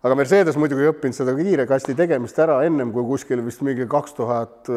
Aga 0.05 0.17
Mercedes 0.17 0.57
muidugi 0.59 0.85
ei 0.85 0.91
õppinud 0.93 1.17
seda 1.17 1.33
kiire 1.37 1.65
kasti 1.69 1.95
tegemist 1.97 2.39
ära 2.41 2.59
ennem 2.67 2.93
kui 2.93 3.05
kuskil 3.07 3.41
vist 3.45 3.63
mingi 3.65 3.87
kaks 3.89 4.17
tuhat, 4.17 4.69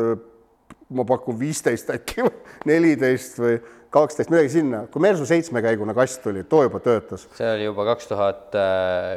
ma 0.89 1.05
pakun 1.09 1.37
viisteist 1.41 1.91
äkki 1.93 2.25
või 2.25 2.37
neliteist 2.71 3.41
või 3.43 3.59
kaksteist, 3.93 4.29
midagi 4.33 4.51
sinna, 4.53 4.83
kui 4.93 5.01
Mersu 5.01 5.25
seitsmekäigune 5.29 5.95
kast 5.97 6.21
tuli, 6.25 6.43
too 6.49 6.65
juba 6.67 6.81
töötas 6.85 7.25
see 7.39 7.49
oli 7.55 7.65
juba 7.69 7.87
kaks 7.89 8.11
tuhat 8.11 8.57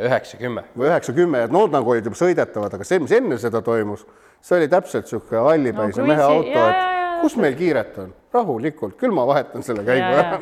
üheksa, 0.08 0.40
kümme. 0.40 0.64
või 0.78 0.88
üheksa, 0.88 1.16
kümme, 1.16 1.46
et 1.48 1.52
nood 1.52 1.74
nagu 1.76 1.92
olid 1.92 2.08
juba 2.08 2.20
sõidetavad, 2.20 2.78
aga 2.78 2.88
see, 2.88 3.02
mis 3.04 3.12
enne 3.16 3.40
seda 3.42 3.64
toimus, 3.66 4.06
see 4.44 4.62
oli 4.62 4.72
täpselt 4.72 5.08
niisugune 5.08 5.44
hallipäise 5.48 6.02
No 6.02 6.08
mehe 6.08 6.24
auto, 6.24 6.64
et 6.70 7.20
kus 7.22 7.36
meil 7.40 7.58
kiiret 7.60 8.00
on, 8.02 8.14
rahulikult, 8.34 8.96
küll 9.00 9.14
ma 9.16 9.26
vahetan 9.30 9.66
selle 9.66 9.84
käigu 9.88 10.08
ära. 10.08 10.40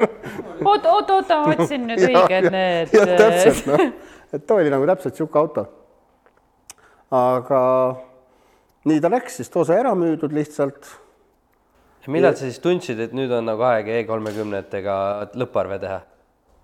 oota, 0.64 0.94
oota, 0.94 1.18
oota, 1.18 1.42
ma 1.42 1.56
otsin 1.58 1.90
nüüd 1.90 2.06
õiged 2.10 2.50
need. 2.54 2.96
jah, 2.96 3.14
täpselt 3.20 3.70
noh, 3.70 3.86
et 4.34 4.46
ta 4.46 4.58
oli 4.60 4.72
nagu 4.72 4.86
täpselt 4.90 5.16
niisugune 5.16 5.42
auto. 5.42 5.66
aga 7.12 7.62
nii 8.90 9.00
ta 9.02 9.12
läks, 9.12 9.40
siis 9.40 9.50
too 9.50 9.66
sai 9.68 9.80
ära 9.82 9.96
müüdud 9.98 10.34
lihtsalt. 10.36 10.86
millal 12.08 12.36
sa 12.36 12.46
siis 12.46 12.60
tundsid, 12.64 13.00
et 13.00 13.14
nüüd 13.14 13.32
on 13.36 13.46
nagu 13.46 13.66
aeg 13.70 13.90
E 13.94 14.04
kolmekümnetega 14.08 15.00
lõpparve 15.38 15.80
teha? 15.82 16.00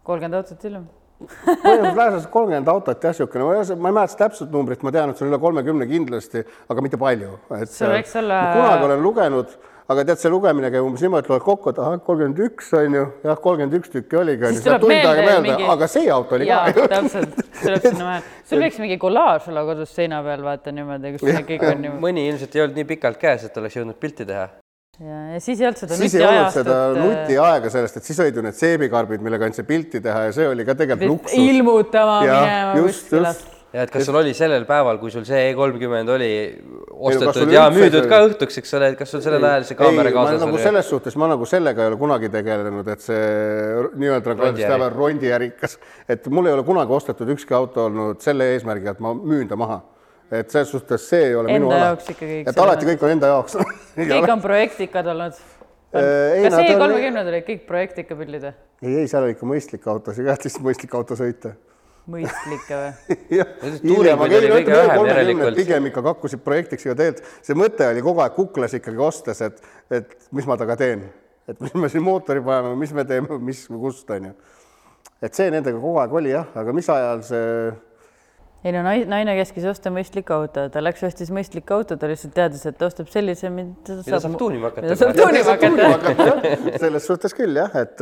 kolmkümmend 0.06 0.40
aastat 0.42 0.64
hiljem. 0.64 0.88
põhimõtteliselt 1.20 2.32
kolmkümmend 2.32 2.68
autot 2.70 3.04
jah, 3.04 3.14
niisugune, 3.16 3.78
ma 3.80 3.92
ei 3.92 3.98
mäleta 4.00 4.20
täpset 4.26 4.52
numbrit, 4.52 4.84
ma 4.84 4.92
tean, 4.92 5.10
et 5.10 5.18
see 5.18 5.26
on 5.26 5.32
üle 5.32 5.40
kolmekümne 5.40 5.88
kindlasti, 5.90 6.44
aga 6.70 6.84
mitte 6.84 7.00
palju. 7.00 7.38
See 7.72 7.88
võiks 7.88 8.18
olla- 8.20 8.42
kunagi 8.54 8.90
olen 8.90 9.04
lugenud, 9.04 9.56
aga 9.92 10.04
tead, 10.08 10.20
see 10.22 10.32
lugemine 10.34 10.72
käib 10.74 10.86
umbes 10.88 11.04
niimoodi, 11.06 11.28
et 11.28 11.32
loed 11.34 11.44
kokku, 11.46 11.72
et 11.74 11.80
ahah, 11.82 12.00
kolmkümmend 12.08 12.42
üks 12.48 12.72
on 12.78 12.98
ju, 12.98 13.06
jah, 13.28 13.40
kolmkümmend 13.44 13.78
üks 13.80 13.94
tükki 13.94 14.18
oligi, 14.18 14.50
Siis 14.56 14.66
tuleb 14.66 14.86
meelde 14.90 15.38
mingi- 15.46 15.70
aga 15.76 15.90
see 15.92 16.10
auto 16.14 16.40
oli 16.40 16.50
jaa, 16.50 16.74
ka 16.74 16.88
täpselt, 16.96 17.40
tuleb 17.62 17.86
sinna 17.86 18.08
vahele. 18.10 18.36
sul 18.50 18.66
võiks 18.66 18.82
mingi 18.82 18.98
kollaaž 19.02 19.50
olla 19.54 19.66
kodus 19.70 19.96
seina 19.96 20.24
peal, 20.26 20.46
vaata 20.46 20.74
niimoodi, 20.74 21.16
kus 21.20 21.42
kõik 21.52 21.66
on 21.70 21.82
niimoodi. 21.84 22.04
mõni 22.08 22.28
ilmselt 22.32 22.58
ei 22.58 22.66
olnud 22.66 22.82
nii 22.82 22.90
pikalt 22.96 23.22
käes, 23.22 23.46
et 23.46 23.58
oleks 23.62 23.78
jõudnud 23.78 24.00
pilti 24.02 24.26
teha. 24.26 24.48
ja, 25.06 25.22
ja 25.36 25.40
siis 25.44 25.62
ei 25.62 25.70
olnud 25.70 25.84
seda 25.84 26.00
siis 26.02 26.16
ei 26.18 26.26
olnud 26.26 26.54
seda 26.56 26.78
nutiajastut. 26.90 27.02
äh, 27.04 27.10
nutiaega 27.22 27.74
sellest, 27.78 27.98
et 28.02 28.10
siis 28.10 28.24
olid 28.26 28.42
ju 28.42 28.46
need 28.48 28.58
seebikarbid, 28.58 29.22
millega 29.22 29.52
see 29.54 29.70
pilti 29.70 30.02
teha 30.02 30.30
ja 30.30 30.34
see 30.34 30.50
oli 30.50 30.66
ka 30.66 30.74
tegelikult 30.82 31.14
luksus. 31.14 31.38
ilmutama 31.38 32.22
minema 32.26 32.80
just, 32.82 33.06
kuskile 33.06 33.36
just.. 33.36 33.55
Ja 33.76 33.84
et 33.84 33.92
kas 33.92 34.06
sul 34.08 34.16
oli 34.20 34.32
sellel 34.36 34.64
päeval, 34.68 35.00
kui 35.02 35.12
sul 35.12 35.26
see 35.28 35.50
E 35.50 35.54
kolmkümmend 35.58 36.12
oli 36.14 36.30
ostetud 37.10 37.52
ja 37.52 37.66
müüdud 37.74 38.08
ka 38.12 38.22
õhtuks, 38.28 38.60
eks 38.62 38.76
ole, 38.78 38.92
et 38.94 39.00
kas 39.00 39.12
sul 39.12 39.24
sellel 39.26 39.44
ajal 39.50 39.66
see 39.68 39.80
kaamera 39.80 40.12
ei, 40.12 40.16
ma 40.16 40.22
kaasas 40.22 40.44
nagu 40.44 40.56
oli? 40.56 40.64
selles 40.64 40.92
suhtes 40.92 41.18
ma 41.20 41.30
nagu 41.32 41.48
sellega 41.50 41.84
ei 41.84 41.92
ole 41.92 42.00
kunagi 42.00 42.30
tegelenud, 42.34 42.92
et 42.94 43.04
see 43.04 43.26
nii-öelda 44.00 44.38
nagu 44.38 44.88
rondiärikas, 44.96 45.76
et 46.12 46.30
mul 46.32 46.48
ei 46.50 46.56
ole 46.56 46.64
kunagi 46.68 46.96
ostetud 47.00 47.34
ükski 47.36 47.58
auto 47.58 47.90
olnud 47.90 48.24
selle 48.24 48.48
eesmärgiga, 48.54 48.96
et 48.96 49.04
ma 49.04 49.12
müün 49.18 49.52
ta 49.52 49.60
maha. 49.60 49.82
et 50.32 50.50
selles 50.50 50.72
suhtes 50.74 51.04
see 51.10 51.28
ei 51.28 51.36
ole 51.38 51.52
minu 51.52 51.68
Enda 51.70 51.92
ala. 51.92 51.98
ikka 52.00 52.26
kõik 52.26 52.48
et 52.50 52.64
alati 52.64 52.88
kõik 52.88 53.04
on 53.06 53.12
enda 53.14 53.28
jaoks 53.30 53.60
kõik 54.16 54.32
on 54.34 54.42
projektikad 54.42 55.12
olnud. 55.12 55.38
ei, 55.94 56.48
kas 56.48 56.58
E 56.64 56.74
kolmekümned 56.80 57.30
olid 57.34 57.46
kõik 57.52 57.68
projektika 57.68 58.18
pildid 58.18 58.48
või? 58.48 58.58
ei, 58.82 58.96
ei, 59.04 59.08
seal 59.12 59.28
oli 59.28 59.36
ikka 59.36 59.52
mõistlikke 59.52 59.92
autosid, 59.92 60.26
jah, 60.32 60.40
lihtsalt 60.42 60.66
mõistlik 60.66 60.98
auto 60.98 61.20
sõita 61.20 61.54
mõistlikke 62.12 62.80
või? 62.80 63.16
pigem 65.60 65.90
ikka 65.92 66.06
kakkusid 66.10 66.44
projektiks, 66.46 66.88
aga 66.88 66.98
tegelikult 67.02 67.48
see 67.48 67.60
mõte 67.60 67.90
oli 67.92 68.04
kogu 68.06 68.24
aeg 68.26 68.38
kuklas 68.38 68.78
ikkagi 68.78 69.02
ostes, 69.08 69.42
et, 69.46 69.64
et 69.94 70.14
mis 70.36 70.48
ma 70.50 70.60
temaga 70.60 70.78
teen, 70.82 71.08
et 71.50 71.66
mis 71.66 71.74
me 71.80 71.90
siin 71.92 72.06
mootori 72.06 72.44
paneme, 72.46 72.78
mis 72.80 72.94
me 72.96 73.08
teeme, 73.10 73.40
mis, 73.42 73.66
kust 73.72 74.14
on 74.16 74.30
ju. 74.30 74.38
et 75.26 75.38
see 75.38 75.50
nendega 75.54 75.82
kogu 75.82 76.00
aeg 76.04 76.16
oli 76.22 76.36
jah, 76.36 76.48
aga 76.62 76.76
mis 76.76 76.90
ajal 76.94 77.26
see 77.26 77.50
ei 78.66 78.72
no 78.74 78.82
nai- 78.82 79.06
naine 79.06 79.36
käskis 79.38 79.66
osta 79.70 79.92
mõistlikku 79.94 80.34
autot, 80.34 80.72
ta 80.74 80.82
läks 80.82 81.04
ostis 81.06 81.30
mõistlikku 81.34 81.76
autot, 81.76 82.00
ta 82.02 82.10
lihtsalt 82.10 82.34
teadis, 82.34 82.64
et 82.66 82.80
ta 82.80 82.88
ostab 82.90 83.12
sellise, 83.14 83.52
mida 83.54 84.00
saab 84.08 84.40
tuunima 84.42 84.72
hakata. 84.74 84.96
selles 86.82 87.06
suhtes 87.06 87.38
küll 87.38 87.62
jah, 87.62 87.70
et 87.78 88.02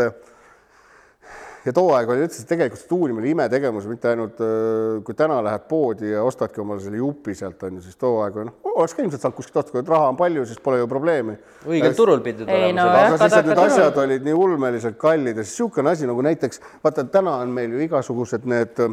ja 1.65 1.73
too 1.76 1.93
aeg 1.95 2.10
oli 2.12 2.26
üldse 2.26 2.43
tegelikult 2.47 2.82
see 2.82 2.89
tuunimine 2.89 3.23
oli 3.23 3.32
imetegevus, 3.34 3.86
mitte 3.88 4.10
ainult 4.12 4.41
äh, 4.43 4.97
kui 5.06 5.15
täna 5.17 5.38
lähed 5.45 5.63
poodi 5.69 6.12
ja 6.12 6.23
ostadki 6.28 6.62
omale 6.63 6.84
selle 6.84 6.99
jupi 6.99 7.36
sealt 7.38 7.63
on 7.67 7.80
ju, 7.80 7.86
siis 7.86 7.99
too 7.99 8.17
aeg 8.23 8.41
on, 8.41 8.52
oleks 8.73 8.95
ka 8.97 9.06
ilmselt 9.06 9.23
saanud 9.23 9.38
kuskilt 9.38 9.62
osta, 9.62 9.76
kui 9.76 9.86
raha 9.88 10.10
on 10.12 10.19
palju, 10.19 10.43
siis 10.49 10.60
pole 10.63 10.82
ju 10.82 10.89
probleemi. 10.91 11.38
õigel 11.67 11.95
turul 11.97 12.23
pidid 12.26 12.49
Ei, 12.49 12.69
olema 12.71 12.84
no 12.84 12.89
see 12.89 12.99
jah. 12.99 13.15
aga 13.15 13.30
siis, 13.30 13.38
need 13.38 13.49
turul. 13.54 13.63
asjad 13.69 14.04
olid 14.04 14.28
nii 14.28 14.36
ulmeliselt 14.47 14.99
kallid 14.99 15.39
ja 15.39 15.47
siis 15.47 15.56
niisugune 15.56 15.93
asi 15.93 16.10
nagu 16.10 16.28
näiteks, 16.28 16.62
vaata 16.84 17.08
täna 17.13 17.38
on 17.45 17.56
meil 17.56 17.78
ju 17.78 17.84
igasugused 17.88 18.49
need, 18.49 18.84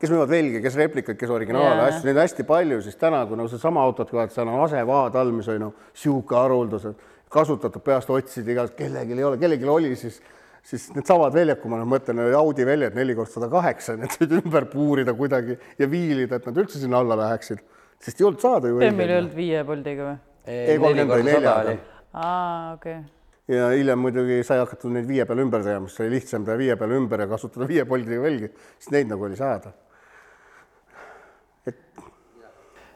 kes 0.00 0.10
müüvad 0.10 0.32
velge, 0.32 0.64
kes 0.64 0.80
replikaid, 0.80 1.20
kes 1.20 1.30
originaale 1.30 1.76
Jaa. 1.76 1.86
asju, 1.92 2.08
neid 2.08 2.18
on 2.18 2.24
hästi 2.24 2.48
palju, 2.48 2.80
siis 2.88 2.98
täna, 2.98 3.22
kui 3.28 3.38
nagu 3.38 3.52
seesama 3.52 3.84
autot, 3.86 4.10
kui 4.10 4.18
vaatad, 4.18 4.34
seal 4.34 4.50
on 4.50 4.64
asevaad 4.64 5.20
all, 5.20 5.32
mis 5.36 5.48
oli 5.52 5.62
noh, 5.62 5.78
niisugune 5.94 6.40
haruldus, 6.40 6.90
et 6.90 7.08
kasutatud 7.30 7.84
peast 7.86 8.10
otsid 8.10 8.48
igalt, 8.50 8.74
kellelgi 8.74 9.14
ei 9.14 9.26
ole, 9.28 9.38
kellelgi 9.38 9.68
oli, 9.70 9.94
siis 10.00 10.18
siis 10.66 10.88
needsamad 10.94 11.34
väljad, 11.34 11.60
kui 11.60 11.72
ma 11.72 11.78
nüüd 11.80 11.90
mõtlen, 11.90 12.22
Audi 12.38 12.66
väljad 12.68 12.96
neli 12.98 13.14
korda 13.18 13.34
sada 13.34 13.48
kaheksa, 13.52 13.96
need 14.00 14.16
võid 14.20 14.34
ümber 14.40 14.66
puurida 14.70 15.14
kuidagi 15.16 15.56
ja 15.78 15.88
viilida, 15.90 16.40
et 16.40 16.48
nad 16.48 16.60
üldse 16.62 16.80
sinna 16.80 17.00
alla 17.00 17.18
läheksid, 17.20 17.62
sest 18.00 18.20
ei 18.20 18.28
olnud 18.28 18.44
saada 18.44 18.70
ju 18.70 18.80
BMW-l 18.80 19.14
ei 19.14 19.22
olnud 19.22 19.36
viie 19.38 19.64
poldiga 19.68 20.10
või? 20.10 20.18
E30 20.50 21.16
oli 21.16 21.26
neljaga. 21.26 21.76
aa, 22.12 22.72
okei 22.76 22.96
okay. 22.96 23.56
ja 23.56 23.68
hiljem 23.74 24.00
muidugi 24.04 24.40
sai 24.46 24.60
hakatud 24.62 24.94
neid 24.94 25.08
viie 25.08 25.26
peale 25.28 25.44
ümber 25.46 25.64
tegema, 25.64 25.90
siis 25.90 26.04
oli 26.04 26.16
lihtsam 26.16 26.48
teha 26.48 26.58
viie 26.60 26.76
peale 26.80 26.98
ümber 27.00 27.24
ja 27.24 27.28
kasutada 27.30 27.68
viie 27.70 27.86
poldiga 27.88 28.24
velgi, 28.24 28.50
siis 28.78 28.92
neid 28.96 29.12
nagu 29.12 29.28
oli 29.28 29.38
saada. 29.40 29.72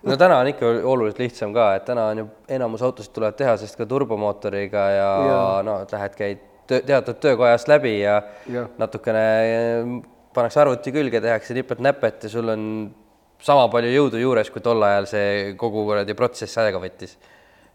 no 0.04 0.16
täna 0.20 0.40
on 0.40 0.50
ikka 0.50 0.72
oluliselt 0.84 1.20
lihtsam 1.22 1.54
ka, 1.56 1.74
et 1.78 1.86
täna 1.88 2.08
on 2.12 2.24
ju 2.24 2.26
enamus 2.56 2.82
autosid 2.84 3.12
tulevad 3.16 3.38
tehasest 3.38 3.76
ka 3.76 3.86
turbomootoriga 3.88 4.88
ja, 4.92 5.12
ja. 5.28 5.46
No 5.64 5.78
lähed, 5.92 6.16
käid 6.18 6.42
töö, 6.66 6.80
teatud 6.86 7.20
töökojast 7.22 7.68
läbi 7.68 7.98
ja, 8.00 8.18
Jah. 8.50 8.68
natukene 8.78 9.24
eh, 9.44 9.94
pannakse 10.34 10.60
arvuti 10.60 10.92
külge, 10.94 11.20
tehakse 11.22 11.54
nipet-näpet 11.56 12.26
ja 12.26 12.32
sul 12.32 12.50
on 12.54 12.66
sama 13.44 13.68
palju 13.72 13.92
jõudu 13.92 14.20
juures, 14.22 14.50
kui 14.50 14.64
tol 14.64 14.82
ajal 14.86 15.08
see 15.10 15.30
kogu 15.60 15.84
kuradi 15.88 16.16
protsess 16.18 16.60
aega 16.62 16.80
võttis. 16.82 17.16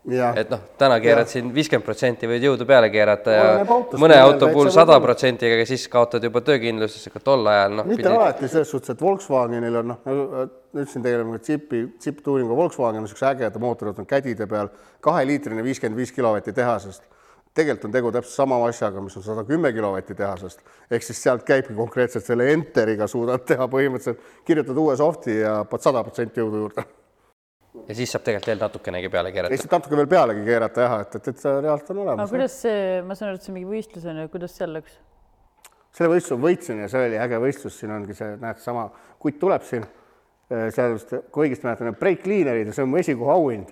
et 0.09 0.47
noh, 0.49 0.61
täna 0.79 0.95
keerad 1.03 1.27
siin 1.29 1.49
viiskümmend 1.53 1.85
protsenti 1.85 2.27
võid 2.27 2.45
jõudu 2.47 2.65
peale 2.65 2.87
keerata 2.89 3.33
ja 3.35 3.43
autost, 3.59 3.99
mõne 4.01 4.15
auto 4.17 4.47
puhul 4.49 4.71
sada 4.73 4.95
protsenti, 5.03 5.45
aga 5.45 5.65
siis 5.67 5.83
kaotad 5.91 6.23
juba 6.23 6.41
töökindlustusse, 6.47 7.11
aga 7.11 7.21
tol 7.23 7.49
ajal 7.51 7.75
noh, 7.81 7.89
mitte 7.89 8.07
alati 8.09 8.47
selles 8.47 8.71
suhtes, 8.71 8.95
et 8.95 9.03
Volkswagenil 9.03 9.81
on 9.81 9.91
noh, 9.91 9.99
nagu 10.07 10.47
ütlesin 10.71 11.03
teile 11.05 11.25
nagu 11.25 11.37
džipi, 11.43 11.83
džipp-tuuringu 11.99 12.57
Volkswagen 12.57 13.03
on 13.03 13.05
niisuguse 13.05 13.27
ägeda 13.29 13.61
mootoriga, 13.61 14.01
on 14.01 14.09
kädide 14.09 14.47
peal, 14.49 14.71
kaheliitrine 15.05 15.67
viiskümmend 15.67 15.99
viis 15.99 16.15
kilovatti 16.15 16.55
tehasest. 16.55 17.03
Tegelikult 17.55 17.89
on 17.89 17.95
tegu 17.95 18.11
täpselt 18.13 18.35
sama 18.35 18.59
asjaga, 18.67 19.01
mis 19.03 19.17
on 19.17 19.25
sada 19.25 19.43
kümme 19.47 19.71
kilovatti 19.73 20.15
tehasest, 20.15 20.61
ehk 20.91 21.05
siis 21.05 21.21
sealt 21.23 21.43
käibki 21.47 21.75
konkreetselt 21.77 22.25
selle 22.25 22.49
Enteriga 22.53 23.07
suudad 23.09 23.43
teha 23.47 23.67
põhimõtteliselt, 23.71 24.23
kirjutad 24.47 24.79
uue 24.79 24.95
soft'i 24.99 25.39
ja 25.41 25.59
paned 25.69 25.85
sada 25.85 26.03
protsenti 26.05 26.43
jõudu 26.43 26.63
juurde. 26.63 26.85
ja 27.87 27.95
siis 27.95 28.11
saab 28.11 28.23
tegelikult 28.25 28.51
veel 28.51 28.63
natukenegi 28.63 29.09
peale 29.09 29.31
keerata. 29.31 29.53
lihtsalt 29.53 29.75
natuke 29.77 29.97
veel 29.97 30.09
pealegi 30.09 30.45
keerata 30.45 30.87
jah, 30.87 30.97
et, 31.05 31.19
et, 31.19 31.27
et 31.33 31.43
see 31.43 31.59
reaalselt 31.59 31.93
on 31.93 32.01
aga 32.01 32.07
olemas. 32.07 32.33
kuidas 32.33 32.57
see, 32.63 32.81
ma 33.05 33.17
saan 33.17 33.31
aru, 33.31 33.41
et 33.41 33.47
see 33.47 33.55
mingi 33.57 33.69
võistlus 33.69 34.09
on 34.09 34.23
ju, 34.23 34.31
kuidas 34.33 34.57
seal 34.57 34.73
läks? 34.77 34.97
selle 35.95 36.13
võistluse 36.13 36.41
võitsin 36.43 36.83
ja 36.83 36.89
see 36.91 37.07
oli 37.09 37.17
äge 37.21 37.39
võistlus, 37.41 37.79
siin 37.79 37.93
ongi 37.93 38.17
see, 38.17 38.35
näed, 38.41 38.61
sama 38.61 38.89
kutt 39.19 39.39
tuleb 39.41 39.65
siin, 39.67 39.85
seal 40.49 40.95
vist, 40.95 41.13
kui 41.29 41.45
õigesti 41.45 41.67
mäletan, 41.67 41.93
break 41.99 42.23
cleaner'id 42.25 42.71
ja 42.71 42.73
see 42.73 42.85
on 42.85 42.89
mu 42.89 42.97
esikoha 43.01 43.35
auhind. 43.37 43.69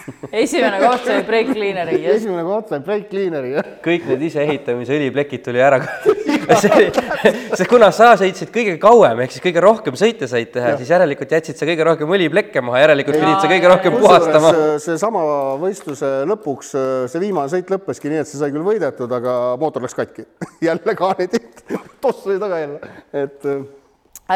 esimene 0.44 0.78
koht 0.82 1.06
sai 1.08 1.22
break 1.26 1.50
cleaner'i, 1.54 1.98
esimene 2.12 2.44
koht 2.46 2.70
sai 2.70 2.80
break 2.84 3.08
cleaner'i, 3.10 3.54
jah. 3.56 3.70
kõik 3.84 4.06
need 4.10 4.26
iseehitamise 4.28 4.96
õliplekid 4.98 5.42
tuli 5.46 5.62
ära 5.64 5.80
see, 6.60 6.90
see, 6.92 7.66
kuna 7.70 7.90
sa 7.94 8.12
sõitsid 8.20 8.52
kõige 8.54 8.76
kauem 8.82 9.22
ehk 9.24 9.34
siis 9.34 9.44
kõige 9.44 9.62
rohkem 9.64 9.96
sõite 9.98 10.28
said 10.30 10.52
teha, 10.54 10.74
siis 10.80 10.92
järelikult 10.92 11.34
jätsid 11.36 11.58
sa 11.60 11.68
kõige 11.68 11.86
rohkem 11.86 12.14
õliplekke 12.16 12.62
maha, 12.64 12.84
järelikult 12.84 13.18
pidid 13.20 13.42
sa 13.42 13.50
kõige 13.50 13.72
rohkem 13.72 13.98
puhastama. 13.98 14.52
seesama 14.84 15.24
võistluse 15.62 16.12
lõpuks, 16.30 16.72
see 17.12 17.24
viimane 17.24 17.52
sõit 17.52 17.72
lõppeski 17.72 18.12
nii, 18.12 18.22
et 18.22 18.30
see 18.30 18.40
sai 18.40 18.52
küll 18.54 18.66
võidetud, 18.66 19.10
aga 19.20 19.36
mootor 19.60 19.84
läks 19.86 19.98
katki. 19.98 20.26
jälle 20.68 20.96
kaanetihk, 20.98 21.66
toss 22.04 22.24
oli 22.28 22.40
taga 22.42 22.62
jälle, 22.64 22.94
et 23.24 23.50
äh, 23.50 23.68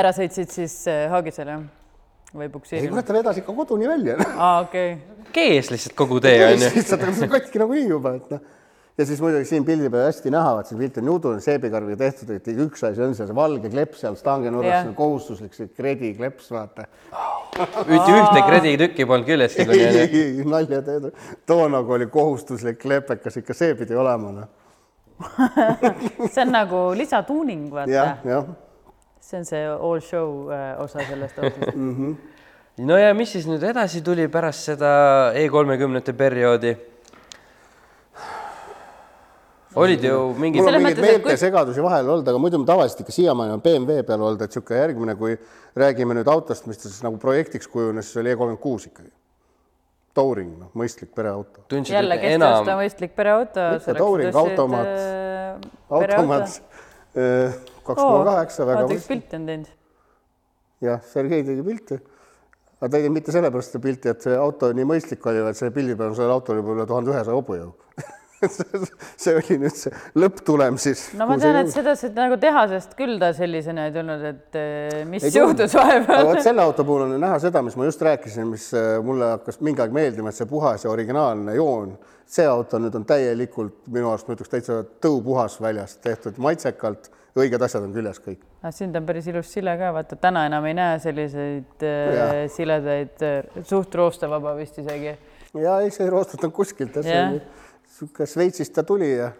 ära 0.00 0.14
sõitsid 0.16 0.52
siis 0.54 0.84
äh, 0.90 1.06
Haagisele 1.12 1.58
jah? 1.58 1.83
Või 2.34 2.48
ei 2.48 2.52
Puksiirile? 2.52 2.90
kurat, 2.90 3.06
ta 3.06 3.14
vedas 3.16 3.38
ikka 3.40 3.54
koduni 3.54 3.88
välja 3.88 4.16
aa, 4.34 4.64
okei 4.64 4.92
okay. 4.96 5.30
kees 5.34 5.70
lihtsalt 5.72 5.96
kogu 5.98 6.20
tee 6.24 6.36
on 6.46 6.58
ju. 6.58 6.70
lihtsalt, 6.76 7.02
aga 7.02 7.14
see 7.14 7.28
on 7.28 7.32
katki 7.34 7.62
nagunii 7.62 7.86
juba, 7.88 8.14
et 8.18 8.32
noh. 8.34 8.40
ja 8.98 9.06
siis 9.08 9.22
muidugi 9.22 9.48
siin 9.48 9.66
pildi 9.66 9.90
peal 9.92 10.08
hästi 10.08 10.32
näha, 10.34 10.56
vaat 10.58 10.70
see 10.70 10.80
pilt 10.80 10.98
on 11.02 11.10
judu, 11.12 11.34
seebikarviga 11.44 12.00
tehtud, 12.00 12.32
et 12.34 12.50
üks 12.66 12.82
asi 12.88 13.04
on 13.04 13.14
see, 13.18 13.28
see 13.30 13.38
valge 13.38 13.70
kleps 13.70 14.02
seal 14.04 14.18
stange 14.18 14.50
nurgas 14.50 14.72
Jah. 14.72 14.82
see 14.82 14.92
on 14.92 14.98
kohustuslik, 14.98 15.54
see 15.54 15.70
kredikleps, 15.70 16.50
vaata. 16.54 16.88
mitte 17.92 18.18
ühte 18.18 18.44
kreditükki 18.48 19.08
polnud 19.10 19.30
küljest 19.30 19.62
ei, 19.62 19.78
ei, 19.78 20.10
ei, 20.10 20.44
nalja 20.48 20.82
teed. 20.86 21.10
toona, 21.46 21.84
kui 21.86 22.00
oli 22.00 22.10
kohustuslik 22.18 22.82
klepekas, 22.82 23.38
ikka 23.42 23.56
see 23.56 23.78
pidi 23.78 23.98
olema, 23.98 24.34
noh. 24.42 24.52
see 26.34 26.42
on 26.42 26.50
nagu 26.50 26.86
lisatuuning, 26.98 27.68
vaata 27.70 27.94
jah, 27.94 28.16
jah. 28.26 28.54
See 29.24 29.38
on 29.40 29.44
see 29.48 29.66
all 29.66 30.00
show 30.04 30.50
äh, 30.52 30.74
osa 30.82 31.04
sellest 31.08 31.38
autost 31.42 31.76
no 32.84 32.98
ja 32.98 33.12
mis 33.14 33.32
siis 33.36 33.46
nüüd 33.48 33.62
edasi 33.64 34.02
tuli 34.04 34.26
pärast 34.28 34.70
seda 34.72 34.90
E 35.38 35.46
kolmekümnete 35.48 36.12
perioodi? 36.18 36.74
olid 39.74 40.04
ju 40.06 40.18
mingid 40.38 40.62
mul 40.62 40.70
on 40.74 40.82
mingeid 40.82 40.98
et 40.98 41.02
kui- 41.02 41.10
meeltesegadusi 41.10 41.82
vahel 41.82 42.08
olnud, 42.08 42.28
aga 42.30 42.38
muidu 42.38 42.60
ma 42.62 42.68
tavaliselt 42.68 43.00
ikka 43.02 43.14
siiamaani 43.16 43.56
on 43.56 43.62
BMW 43.64 44.04
peal 44.06 44.22
olnud, 44.22 44.42
et 44.44 44.52
niisugune 44.52 44.78
järgmine, 44.80 45.16
kui 45.18 45.34
räägime 45.82 46.14
nüüd 46.14 46.30
autost, 46.30 46.68
mis 46.70 46.78
ta 46.78 46.86
siis 46.86 47.02
nagu 47.02 47.18
projektiks 47.18 47.66
kujunes, 47.72 48.06
siis 48.06 48.22
oli 48.22 48.30
E 48.30 48.36
kolmkümmend 48.38 48.62
kuus 48.62 48.86
ikkagi. 48.86 49.10
Touring, 50.14 50.52
noh, 50.60 50.70
mõistlik 50.78 51.10
pereauto. 51.10 51.64
jälle, 51.90 52.18
kes 52.22 52.36
enam 52.36 52.60
osta 52.60 52.76
mõistlik 52.78 53.16
pereauto. 53.18 53.66
Touring, 53.98 54.36
automaat. 54.44 54.94
automaat 55.90 56.60
kaks 57.86 58.00
koma 58.00 58.24
kaheksa, 58.30 58.66
väga 58.70 58.88
mõistlik. 58.88 59.06
pilti 59.12 59.40
on 59.40 59.46
teinud. 59.50 59.70
jah, 60.88 61.06
Sergei 61.12 61.46
tegi 61.46 61.64
pilti. 61.68 62.00
aga 62.80 62.92
tegi 62.96 63.14
mitte 63.14 63.34
sellepärast 63.34 63.74
seda 63.74 63.84
pilti, 63.86 64.12
et 64.12 64.28
see 64.28 64.36
auto 64.36 64.72
nii 64.72 64.90
mõistlik 64.94 65.30
oli, 65.30 65.44
vaid 65.46 65.60
selle 65.60 65.74
pildi 65.76 65.96
peal 66.00 66.16
sellel 66.18 66.36
autol 66.36 66.60
juba 66.60 66.76
üle 66.78 66.86
tuhande 66.90 67.14
ühesaja 67.14 67.38
hobujõu 67.38 67.72
see 69.22 69.34
oli 69.36 69.56
nüüd 69.62 69.76
see 69.76 69.92
lõpptulem 70.18 70.76
siis. 70.80 71.06
no 71.18 71.26
ma 71.28 71.36
tean, 71.40 71.58
et 71.62 71.72
seda 71.72 71.94
nagu 72.16 72.38
tehasest 72.40 72.94
küll 72.98 73.18
ta 73.20 73.30
sellisena 73.36 73.88
ei 73.88 73.94
tulnud, 73.94 74.24
et 74.30 74.58
eh, 74.60 75.02
mis 75.08 75.26
Ei 75.28 75.34
juhtus 75.34 75.76
vahepeal 75.78 76.28
vot. 76.28 76.42
selle 76.44 76.64
auto 76.64 76.86
puhul 76.86 77.06
on 77.06 77.14
näha 77.20 77.38
seda, 77.42 77.62
mis 77.66 77.76
ma 77.80 77.88
just 77.88 78.02
rääkisin, 78.04 78.48
mis 78.50 78.68
äh, 78.76 78.96
mulle 79.04 79.34
hakkas 79.36 79.60
mingi 79.64 79.84
aeg 79.84 79.94
meeldima, 79.96 80.32
et 80.32 80.40
see 80.40 80.50
puhas 80.50 80.86
ja 80.86 80.92
originaalne 80.92 81.56
joon, 81.58 81.94
see 82.36 82.46
auto 82.48 82.80
nüüd 82.82 82.96
on 82.98 83.06
täielikult 83.08 83.84
minu 83.94 84.10
arust 84.12 84.28
ma 84.28 84.36
ütleks 84.36 84.54
täitsa 84.56 84.80
tõupuhas 85.04 85.58
väljas 85.62 85.98
tehtud, 86.04 86.40
maitsekalt, 86.42 87.10
õiged 87.38 87.66
asjad 87.66 87.86
on 87.86 87.94
küljes 87.94 88.20
kõik. 88.22 88.44
ah, 88.62 88.72
sind 88.74 88.96
on 88.96 89.06
päris 89.08 89.28
ilus 89.30 89.50
sile 89.52 89.74
ka, 89.80 89.90
vaata 89.96 90.18
täna 90.20 90.46
enam 90.50 90.68
ei 90.70 90.76
näe 90.78 91.00
selliseid 91.02 91.84
äh, 91.86 92.14
Jah. 92.18 92.36
siledaid, 92.54 93.26
suht 93.66 93.94
roostevaba 93.94 94.54
vist 94.58 94.78
isegi. 94.82 95.16
ja 95.58 95.80
ei, 95.82 95.90
see 95.94 96.06
ei 96.06 96.14
roostutanud 96.14 96.54
kuskilt, 96.54 97.00
see 97.02 97.20
oli 97.26 97.42
niisugune 97.42 98.30
Šveitsist 98.30 98.74
ta 98.74 98.86
tuli 98.86 99.12
ja 99.12 99.32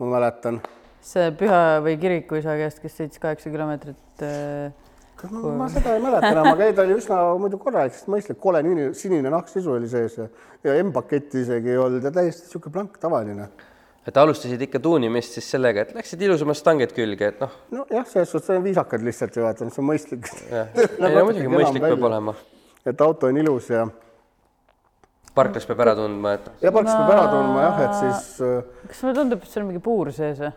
ma 0.00 0.14
mäletan 0.16 0.62
see 1.04 1.28
püha 1.38 1.82
või 1.84 1.98
kirikuisa 2.00 2.56
käest, 2.58 2.80
kes 2.82 2.96
sõitis 2.96 3.22
kaheksa 3.22 3.52
kilomeetrit 3.52 4.24
äh, 4.24 4.72
ma 5.32 5.68
seda 5.72 5.94
ei 5.94 6.02
mäleta 6.02 6.30
enam, 6.32 6.48
aga 6.52 6.66
ei, 6.66 6.74
ta 6.76 6.84
oli 6.84 6.96
üsna 6.98 7.20
muidu 7.40 7.58
korralik, 7.60 7.94
sest 7.96 8.10
mõistlik, 8.12 8.38
kole 8.42 8.62
sinine 8.98 9.32
nahksisu 9.32 9.76
oli 9.76 9.88
sees 9.88 10.18
ja, 10.18 10.26
ja 10.66 10.74
M-paketti 10.82 11.44
isegi 11.44 11.72
ei 11.72 11.80
olnud 11.80 12.04
ja 12.04 12.12
täiesti 12.14 12.48
niisugune 12.48 12.74
blank, 12.74 12.98
tavaline. 13.00 13.48
Et 14.06 14.16
alustasid 14.20 14.60
ikka 14.66 14.80
tuunimist 14.84 15.38
siis 15.38 15.46
sellega, 15.54 15.84
et 15.84 15.94
läksid 15.96 16.22
ilusamad 16.26 16.58
stanged 16.58 16.92
külge, 16.96 17.30
et 17.32 17.42
noh, 17.42 17.52
nojah, 17.72 18.06
selles 18.10 18.32
suhtes 18.34 18.52
on 18.52 18.64
viisakad 18.64 19.04
lihtsalt 19.04 19.36
ju 19.38 19.52
see 19.60 19.82
on 19.82 19.88
mõistlik. 19.88 20.28
jah, 20.50 20.72
ei 20.76 21.14
no 21.16 21.24
muidugi 21.30 21.52
mõistlik 21.52 21.86
peab 21.86 22.08
olema. 22.10 22.34
et 22.84 23.06
auto 23.06 23.30
on 23.32 23.40
ilus 23.40 23.70
ja, 23.72 23.86
parklas 25.34 25.66
peab 25.70 25.80
ära 25.86 25.96
tundma, 25.98 26.36
et 26.36 26.50
ja 26.66 26.74
parkis 26.74 26.92
peab 26.92 27.14
ära 27.16 27.24
tundma 27.32 27.64
jah, 27.64 27.80
et 27.86 27.96
siis 28.02 28.44
äh, 28.44 28.86
kas 28.90 29.02
mulle 29.06 29.18
tundub, 29.22 29.42
et 29.42 29.56
seal 29.56 29.64
on 29.64 29.72
mingi 29.72 29.84
puur 29.84 30.12
sees 30.12 30.44
või? 30.44 30.52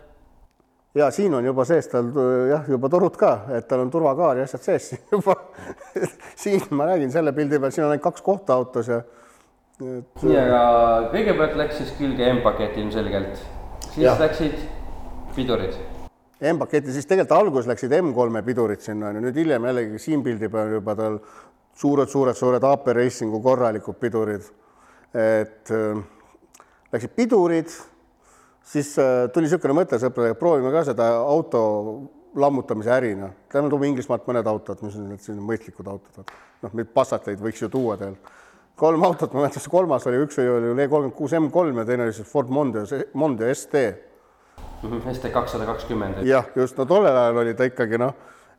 ja 0.98 1.10
siin 1.14 1.34
on 1.34 1.44
juba 1.44 1.64
sees 1.68 1.88
tal 1.88 2.12
äh, 2.12 2.48
jah, 2.52 2.68
juba 2.68 2.90
torud 2.92 3.16
ka, 3.16 3.32
et 3.56 3.68
tal 3.70 3.84
on 3.84 3.92
turvakaar 3.92 4.42
ja 4.42 4.48
asjad 4.48 4.66
sees 4.70 4.90
siin 4.92 5.06
juba. 5.16 5.36
siin 6.44 6.68
ma 6.76 6.92
räägin 6.92 7.12
selle 7.14 7.32
pildi 7.36 7.60
peal, 7.60 7.72
siin 7.72 7.86
on 7.86 7.94
ainult 7.94 8.04
kaks 8.10 8.24
kohta 8.28 8.60
autos 8.60 8.92
ja 8.92 9.00
et, 9.78 10.24
nii, 10.24 10.38
aga 10.40 10.62
kõigepealt 11.12 11.54
läks 11.60 11.78
siis 11.82 11.92
külge 11.98 12.32
M-pakett 12.32 12.78
ilmselgelt, 12.80 13.44
siis 13.92 14.04
ja. 14.04 14.16
läksid 14.18 14.58
pidurid. 15.36 15.76
M-paketi, 16.38 16.94
siis 16.94 17.06
tegelikult 17.06 17.34
alguses 17.34 17.70
läksid 17.70 17.94
M3-e 17.98 18.44
pidurid 18.46 18.82
sinna, 18.82 19.10
on 19.10 19.18
ju, 19.18 19.24
nüüd 19.26 19.38
hiljem 19.40 19.64
jällegi 19.70 20.02
siin 20.02 20.22
pildi 20.26 20.50
peal 20.52 20.76
juba 20.76 20.94
tal 20.98 21.18
suured-suured-suured 21.78 22.64
AP 22.66 22.92
Racingu 22.98 23.40
korralikud 23.42 23.98
pidurid. 23.98 24.46
et 25.14 25.70
äh, 25.72 26.02
läksid 26.92 27.14
pidurid, 27.16 27.72
siis 28.62 28.92
äh, 29.00 29.26
tuli 29.32 29.48
niisugune 29.48 29.78
mõte 29.80 29.98
sõpradega, 29.98 30.36
proovime 30.38 30.72
ka 30.74 30.84
seda 30.90 31.08
auto 31.22 31.62
lammutamise 32.38 32.92
äri, 32.92 33.14
noh. 33.18 33.32
täna 33.50 33.70
toome 33.72 33.88
Inglismaalt 33.88 34.26
mõned 34.28 34.46
autod, 34.46 34.82
mis 34.84 34.98
on 34.98 35.08
need 35.08 35.22
sellised 35.24 35.46
mõistlikud 35.48 35.88
autod, 35.90 36.34
noh, 36.62 36.74
neid 36.76 36.92
Passateid 36.94 37.40
võiks 37.42 37.62
ju 37.64 37.70
tuua 37.72 37.96
teil. 38.00 38.18
Kolm 38.78 39.02
autot, 39.08 39.32
ma 39.34 39.44
mäletan, 39.44 39.62
see 39.62 39.72
kolmas 39.72 40.06
oli, 40.08 40.20
üks 40.24 40.38
oli 40.42 40.70
oli 40.72 40.86
E36 40.86 41.40
M3 41.42 41.82
ja 41.82 41.86
teine 41.88 42.06
oli 42.06 42.14
siis 42.16 42.28
Ford 42.30 42.52
Mondeo, 42.54 42.84
Mondeo 43.18 43.54
ST 43.54 43.84
ST 45.12 45.30
kakssada 45.34 45.66
kakskümmend. 45.66 46.22
jah, 46.26 46.46
just, 46.56 46.78
no 46.78 46.86
tollel 46.86 47.16
ajal 47.16 47.42
oli 47.42 47.54
ta 47.58 47.66
ikkagi 47.66 47.98
noh, 47.98 48.14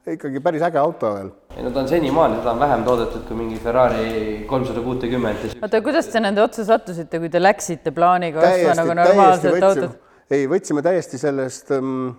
ikkagi 0.08 0.42
päris 0.44 0.64
äge 0.68 0.80
auto 0.82 1.14
veel. 1.16 1.32
ei 1.56 1.64
no 1.64 1.72
ta 1.72 1.84
on 1.84 1.92
senimaani, 1.92 2.40
teda 2.42 2.54
on 2.54 2.60
vähem 2.60 2.86
toodetud 2.88 3.26
kui 3.28 3.40
mingi 3.40 3.60
Ferrari 3.64 4.46
kolmsada 4.50 4.84
kuutekümmend. 4.84 5.46
oota, 5.62 5.82
kuidas 5.86 6.12
te 6.12 6.24
nende 6.24 6.44
otsa 6.44 6.66
sattusite, 6.68 7.20
kui 7.24 7.32
te 7.32 7.42
läksite 7.42 7.96
plaaniga 7.96 8.44
ostma 8.44 8.80
nagu 8.82 8.98
normaalset 9.02 9.70
autot? 9.72 10.00
ei, 10.30 10.48
võtsime 10.52 10.84
täiesti 10.86 11.22
sellest 11.22 11.72
um, 11.78 12.12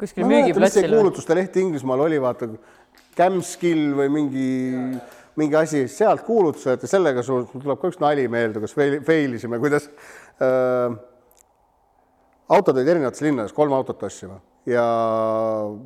kuskil 0.00 0.28
müügiplatsil 0.28 0.90
või? 0.90 1.00
kuulutuste 1.00 1.38
leht 1.38 1.56
Inglismaal 1.60 2.04
oli, 2.08 2.20
vaata, 2.20 2.50
Camskill 3.16 3.94
või 3.96 4.10
mingi, 4.12 4.48
mingi 5.36 5.56
asi, 5.58 5.84
sealt 5.92 6.24
kuulutused 6.26 6.82
ja 6.82 6.90
sellega 6.90 7.22
sul 7.26 7.44
sul 7.50 7.62
tuleb 7.62 7.80
ka 7.80 7.92
üks 7.92 8.00
nali 8.00 8.26
meelde, 8.32 8.62
kus 8.62 8.74
fail, 8.76 9.36
isime, 9.36 9.60
kuidas 9.62 9.90
äh, 10.40 10.96
autod 12.48 12.76
olid 12.76 12.92
erinevates 12.94 13.24
linnades, 13.24 13.56
kolm 13.56 13.74
autot 13.76 14.02
ostsime 14.06 14.40
ja 14.66 14.82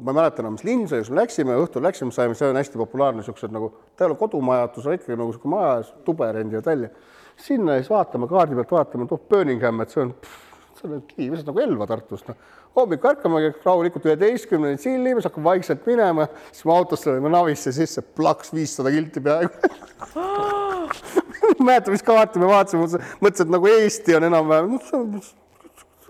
ma 0.00 0.12
ei 0.12 0.16
mäleta 0.16 0.40
enam, 0.42 0.56
mis 0.56 0.64
linn 0.64 0.86
see, 0.88 1.02
kus 1.02 1.10
me 1.12 1.20
läksime, 1.20 1.56
õhtul 1.60 1.84
läksime, 1.84 2.14
saime, 2.16 2.36
see 2.36 2.48
on 2.48 2.58
hästi 2.58 2.80
populaarne, 2.80 3.20
niisugused 3.20 3.52
nagu, 3.52 3.72
ta 3.94 4.06
ei 4.06 4.08
ole 4.08 4.16
kodumajatus, 4.20 4.86
aga 4.86 4.96
ikkagi 4.96 5.18
nagu 5.18 5.32
niisugune 5.32 5.52
maja, 5.56 5.74
tube 6.06 6.28
rendivad 6.36 6.70
välja. 6.70 6.88
sinna 7.40 7.76
siis 7.78 7.90
vaatame 7.92 8.28
kaardi 8.28 8.56
pealt, 8.56 8.72
vaatame, 8.72 9.04
et 9.04 9.12
oh, 9.16 9.20
Birmingham, 9.28 9.80
et 9.84 9.92
see 9.92 10.02
on, 10.02 10.14
see 10.78 10.88
on 10.88 11.04
kivi, 11.08 11.36
on 11.36 11.46
nagu 11.50 11.62
Elva 11.66 11.88
Tartust, 11.88 12.28
noh. 12.28 12.48
Hommikul 12.76 13.10
ärkame 13.10 13.52
rahulikult 13.64 14.04
üheteistkümneni 14.06 14.76
tšillime, 14.78 15.18
siis 15.18 15.28
hakkab 15.30 15.44
vaikselt 15.44 15.86
minema, 15.88 16.28
siis 16.52 16.64
me 16.68 16.72
autosse 16.76 17.10
olime 17.12 17.28
navisse 17.32 17.72
sisse, 17.74 18.00
plaks 18.02 18.54
viissada 18.54 18.90
kilti 18.94 19.20
peaaegu. 19.24 19.50
Mäletad, 21.60 21.92
mis 21.92 22.04
kaarti 22.06 22.40
me 22.40 22.46
vaatasime, 22.50 22.82
mõtlesin, 23.20 23.46
et 23.46 23.52
nagu 23.52 23.64
Eesti 23.68 24.16
on 24.16 24.24
enam-vähem, 24.30 24.70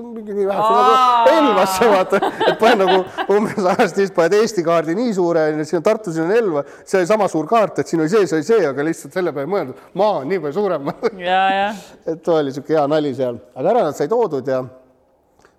mingi 0.01 0.33
nii 0.33 0.47
vähe, 0.49 0.57
nagu 0.57 1.33
Elvasse 1.33 1.89
vaata, 1.91 2.17
et 2.49 2.57
paned 2.61 2.81
nagu 2.85 2.99
umbes 3.35 3.65
ajast 3.75 3.99
siis 4.01 4.13
paned 4.17 4.35
Eesti 4.39 4.63
kaardi 4.65 4.93
nii 4.97 5.13
suure, 5.17 5.43
siin 5.61 5.81
on 5.81 5.85
Tartu, 5.85 6.09
siin 6.15 6.25
on 6.25 6.33
Elva, 6.37 6.61
see 6.89 6.99
oli 7.03 7.09
sama 7.11 7.27
suur 7.29 7.47
kaart, 7.51 7.75
et 7.83 7.89
siin 7.91 8.01
oli 8.01 8.11
see, 8.13 8.25
see 8.31 8.39
oli 8.39 8.47
see, 8.49 8.63
aga 8.69 8.81
lihtsalt 8.87 9.13
selle 9.17 9.31
peale 9.37 9.51
mõeldud, 9.51 9.77
maa 10.01 10.15
on 10.23 10.27
nii 10.31 10.41
palju 10.45 10.57
suurem. 10.57 10.83
Et 12.11 12.29
oli 12.33 12.49
niisugune 12.49 12.79
hea 12.79 12.85
nali 12.91 13.13
seal, 13.17 13.37
aga 13.55 13.67
ära 13.75 13.83
nad 13.91 13.97
sai 13.99 14.09
toodud 14.11 14.47
ja 14.49 14.59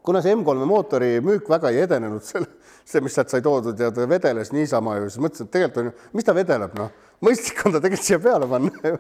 kuna 0.06 0.22
see 0.24 0.34
M3 0.36 0.66
mootori 0.68 1.12
müük 1.24 1.50
väga 1.50 1.72
ei 1.74 1.84
edenenud, 1.86 2.26
see, 2.90 3.04
mis 3.04 3.16
sealt 3.18 3.34
sai 3.34 3.44
toodud 3.46 3.80
ja 3.80 3.92
ta 3.94 4.08
vedeles 4.10 4.54
niisama 4.56 4.98
ju, 5.00 5.12
siis 5.12 5.24
mõtlesin, 5.24 5.50
et 5.50 5.56
tegelikult 5.56 5.84
on 5.84 5.92
ju, 5.92 6.10
mis 6.18 6.28
ta 6.28 6.36
vedeleb, 6.38 6.76
noh, 6.80 6.92
mõistlik 7.28 7.64
on 7.66 7.76
ta 7.76 7.84
tegelikult 7.84 8.10
siia 8.10 8.20
peale 8.24 8.50
panna 8.52 8.94
ju. 8.94 9.00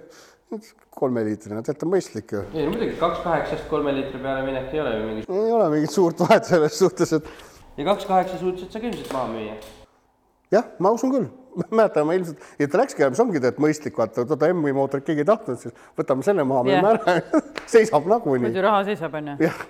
kolmeliitrine, 0.99 1.61
tegelikult 1.63 1.87
on 1.87 1.93
mõistlik 1.95 2.35
ju. 2.35 2.45
ei 2.53 2.67
no 2.67 2.75
muidugi 2.75 2.97
kaks 2.99 3.21
kaheksast 3.25 3.69
kolme 3.71 3.93
liitri 3.95 4.21
peale 4.21 4.45
minek 4.47 4.73
ei 4.75 4.83
ole 4.83 4.95
ju 4.95 5.03
mingi. 5.09 5.27
ei 5.27 5.53
ole 5.57 5.69
mingit 5.75 5.95
suurt 5.95 6.21
vahet 6.21 6.49
selles 6.49 6.79
suhtes, 6.79 7.13
et 7.17 7.29
ja 7.77 7.85
kaks 7.87 8.09
kaheksa 8.09 8.39
suutsid 8.41 8.71
sa 8.71 8.81
ka 8.81 8.89
ilmselt 8.91 9.13
maha 9.15 9.29
müüa. 9.33 9.59
jah, 10.53 10.71
ma 10.79 10.93
usun 10.93 11.15
küll, 11.15 11.27
mäletan 11.79 12.07
ma 12.07 12.17
ilmselt 12.19 12.45
ja 12.59 12.69
ta 12.69 12.83
läkski, 12.83 13.09
mis 13.09 13.23
ongi 13.23 13.39
tegelikult 13.39 13.65
mõistlik, 13.65 13.97
vaata, 13.97 14.27
toota 14.27 14.53
M-i 14.53 14.75
mootorit 14.75 15.07
keegi 15.07 15.25
ei 15.25 15.29
tahtnud, 15.31 15.61
siis 15.63 15.85
võtame 15.97 16.27
selle 16.27 16.45
maha, 16.47 16.67
müüme 16.67 16.95
ära 16.95 17.19
seisab 17.73 18.09
nagunii. 18.11 18.49
muidu 18.51 18.67
raha 18.67 18.83
seisab, 18.91 19.15
onju. 19.21 19.39
jah, 19.47 19.63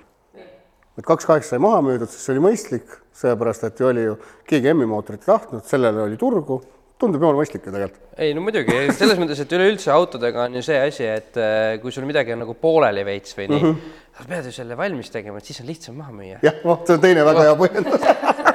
et 1.01 1.07
kaks 1.07 1.27
kaheksa 1.29 1.55
sai 1.55 1.63
maha 1.63 1.81
müüdud, 1.85 2.09
siis 2.11 2.27
see 2.27 2.35
oli 2.35 2.43
mõistlik, 2.45 2.99
sellepärast 3.17 3.65
et 3.67 3.81
ju 3.81 3.89
oli 3.89 4.05
ju 4.05 4.19
keegi 4.49 4.75
M-i 4.75 4.87
mootorit 4.89 5.25
ei 5.25 5.31
tahtnud, 5.31 5.65
sellele 5.67 6.05
oli 6.05 6.19
turgu, 6.21 6.59
tundub 7.01 7.23
jumala 7.23 7.39
mõistlik 7.41 7.65
ju 7.65 7.73
tegelikult. 7.73 8.03
ei 8.21 8.35
no 8.37 8.43
muidugi, 8.45 8.77
selles 8.93 9.17
mõttes, 9.17 9.41
et 9.41 9.55
üleüldse 9.57 9.89
autodega 9.93 10.45
on 10.45 10.59
ju 10.59 10.63
see 10.65 10.77
asi, 10.77 11.07
et 11.09 11.39
äh, 11.41 11.79
kui 11.81 11.93
sul 11.95 12.05
midagi 12.09 12.35
on 12.35 12.43
nagu 12.43 12.53
pooleli 12.53 13.05
veits 13.07 13.33
või 13.37 13.49
nii 13.49 13.61
mm, 13.63 13.71
-hmm. 13.73 13.97
sa 14.19 14.27
pead 14.29 14.49
ju 14.51 14.53
selle 14.59 14.77
valmis 14.77 15.09
tegema, 15.13 15.41
et 15.41 15.49
siis 15.49 15.63
on 15.63 15.71
lihtsam 15.71 15.97
maha 15.97 16.13
müüa. 16.13 16.37
jah, 16.45 16.61
noh, 16.67 16.83
see 16.85 16.99
on 16.99 17.01
teine 17.07 17.25
väga 17.25 17.47
hea 17.49 17.57
põhjendus 17.63 18.05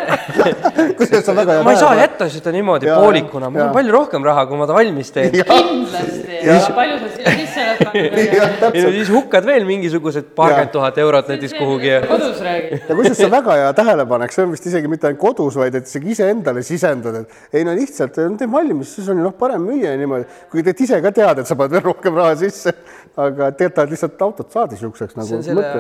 kusjuures 1.01 1.29
on 1.33 1.41
väga 1.41 1.57
hea 1.57 1.67
ma 1.67 1.75
ei 1.75 1.83
saa 1.83 1.99
jätta 1.99 2.31
seda 2.31 2.55
niimoodi 2.55 2.87
Jaa, 2.87 3.01
poolikuna, 3.03 3.51
mul 3.51 3.67
on 3.67 3.75
palju 3.75 3.99
rohkem 3.99 4.31
raha, 4.31 4.47
kui 4.47 4.61
ma 4.61 4.71
ta 4.71 4.79
valmis 4.79 5.11
teen. 5.11 5.35
kindlasti 5.35 6.16
ja 6.47 6.57
palju 6.77 6.99
sa 7.03 7.11
sinna 7.15 7.35
sisse 7.41 7.65
oled 7.65 7.83
pannud? 7.85 8.37
täpselt. 8.63 8.97
siis 8.99 9.13
hukkad 9.13 9.49
veel 9.49 9.67
mingisugused 9.69 10.31
paarkümmend 10.39 10.73
tuhat 10.75 11.01
eurot 11.03 11.31
näiteks 11.33 11.57
kuhugi 11.59 11.91
ja 11.93 12.01
kodus 12.07 12.41
räägid. 12.45 12.77
ja 12.79 12.99
kusjuures 12.99 13.21
see 13.21 13.29
on 13.29 13.35
väga 13.37 13.59
hea 13.61 13.73
tähelepanek, 13.81 14.35
see 14.35 14.47
on 14.47 14.55
vist 14.55 14.69
isegi 14.71 14.91
mitte 14.93 15.11
ainult 15.11 15.23
kodus, 15.23 15.59
vaid 15.61 15.79
et 15.79 15.91
isegi 15.91 16.13
iseendale 16.17 16.65
sisendad, 16.67 17.21
et 17.23 17.59
ei 17.61 17.67
no 17.67 17.75
lihtsalt 17.77 18.17
tee 18.17 18.51
valmis, 18.53 18.95
siis 18.99 19.11
on 19.13 19.21
ju 19.21 19.27
noh, 19.27 19.37
parem 19.39 19.65
müüa 19.67 19.95
ja 19.95 20.01
niimoodi, 20.01 20.29
kui 20.53 20.65
teed 20.67 20.85
ise 20.87 21.01
ka 21.05 21.13
tead, 21.17 21.43
et 21.43 21.51
sa 21.51 21.59
paned 21.59 21.77
veel 21.77 21.87
rohkem 21.87 22.17
raha 22.19 22.37
sisse, 22.41 22.75
aga 23.17 23.53
tegelikult 23.53 23.77
tahad 23.77 23.93
lihtsalt 23.93 24.27
autot 24.27 24.53
saada 24.53 24.77
niisuguseks 24.77 25.17
nagu 25.19 25.29
see 25.29 25.39
on 25.39 25.47
selle 25.47 25.71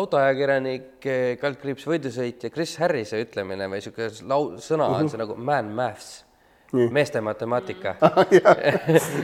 autoajakirjanik 0.00 1.08
kaldkriips 1.40 1.86
võidusõitja 1.88 2.52
Chris 2.54 2.76
Harrise 2.82 3.20
ütlemine 3.22 3.68
või 3.70 3.80
niisugune 3.80 4.10
lau-, 4.30 4.54
sõna 4.62 4.88
on 4.98 5.10
see 5.12 5.20
nagu 5.20 5.36
man 5.38 5.72
maths, 5.76 6.25
Nii. 6.72 6.88
meeste 6.90 7.20
matemaatika 7.22 7.92
sa 8.00 8.08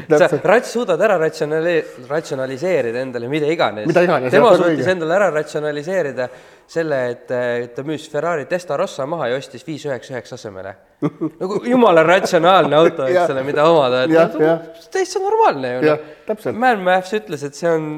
täpselt. 0.08 0.44
rats- 0.46 0.70
suudad 0.72 1.00
ära 1.02 1.16
ratsionali- 1.18 1.82
ratsionaliseerida 2.08 3.00
endale 3.02 3.26
mida 3.28 3.48
iganes. 3.50 3.90
Tema 4.30 4.52
suutis 4.56 4.86
endale 4.92 5.16
ära 5.16 5.30
ratsionaliseerida 5.34 6.28
selle, 6.72 7.00
et 7.10 7.30
eh, 7.34 7.66
ta 7.74 7.82
müüs 7.84 8.06
Ferrari 8.12 8.46
Testarossa 8.48 9.06
maha 9.10 9.26
ja 9.32 9.40
ostis 9.42 9.66
viis 9.66 9.82
üheksa 9.88 10.14
üheksa 10.14 10.38
asemele. 10.38 10.76
nagu 11.42 11.58
jumala 11.66 12.04
ratsionaalne 12.06 12.78
auto, 12.78 13.08
eks 13.10 13.34
ole, 13.34 13.42
mida 13.50 13.66
omada, 13.68 14.04
et 14.06 14.14
jah. 14.14 14.62
täitsa 14.94 15.18
normaalne 15.24 15.74
ju. 15.74 15.82
Noh. 16.30 16.52
Man 16.62 16.86
Maths 16.86 17.12
ütles, 17.18 17.42
et 17.50 17.58
see 17.58 17.68
on 17.74 17.88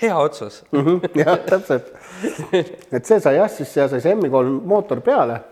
hea 0.00 0.16
otsus 0.16 0.62
Mhm, 0.72 1.02
jah, 1.20 1.36
täpselt. 1.44 1.92
et 2.96 3.04
see 3.04 3.20
sai 3.20 3.36
jah, 3.36 3.52
siis 3.52 3.68
seal 3.76 3.92
sai 3.92 4.00
see 4.00 4.16
M3 4.16 4.32
mootor 4.64 5.04
peale. 5.04 5.42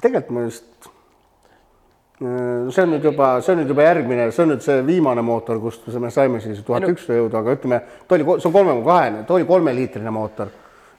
tegelikult 0.00 0.30
ma 0.36 0.46
just, 0.46 0.64
see 2.16 2.82
on 2.82 2.92
nüüd 2.94 3.04
juba, 3.04 3.34
see 3.44 3.52
on 3.52 3.58
nüüd 3.60 3.72
juba 3.72 3.84
järgmine, 3.84 4.28
see 4.32 4.44
on 4.46 4.54
nüüd 4.54 4.62
see 4.64 4.76
viimane 4.86 5.24
mootor, 5.24 5.58
kust 5.60 5.84
me 6.00 6.10
saime 6.12 6.40
siis 6.40 6.62
tuhat 6.64 6.86
ükssada 6.88 7.18
jõudu, 7.18 7.36
aga 7.42 7.56
ütleme, 7.58 7.80
ta 8.08 8.16
oli, 8.16 8.24
see 8.38 8.48
on 8.48 8.54
kolme 8.54 8.76
koma 8.78 8.86
kahene, 8.86 9.24
ta 9.28 9.36
oli 9.36 9.48
kolmeliitrine 9.48 10.12
mootor. 10.14 10.48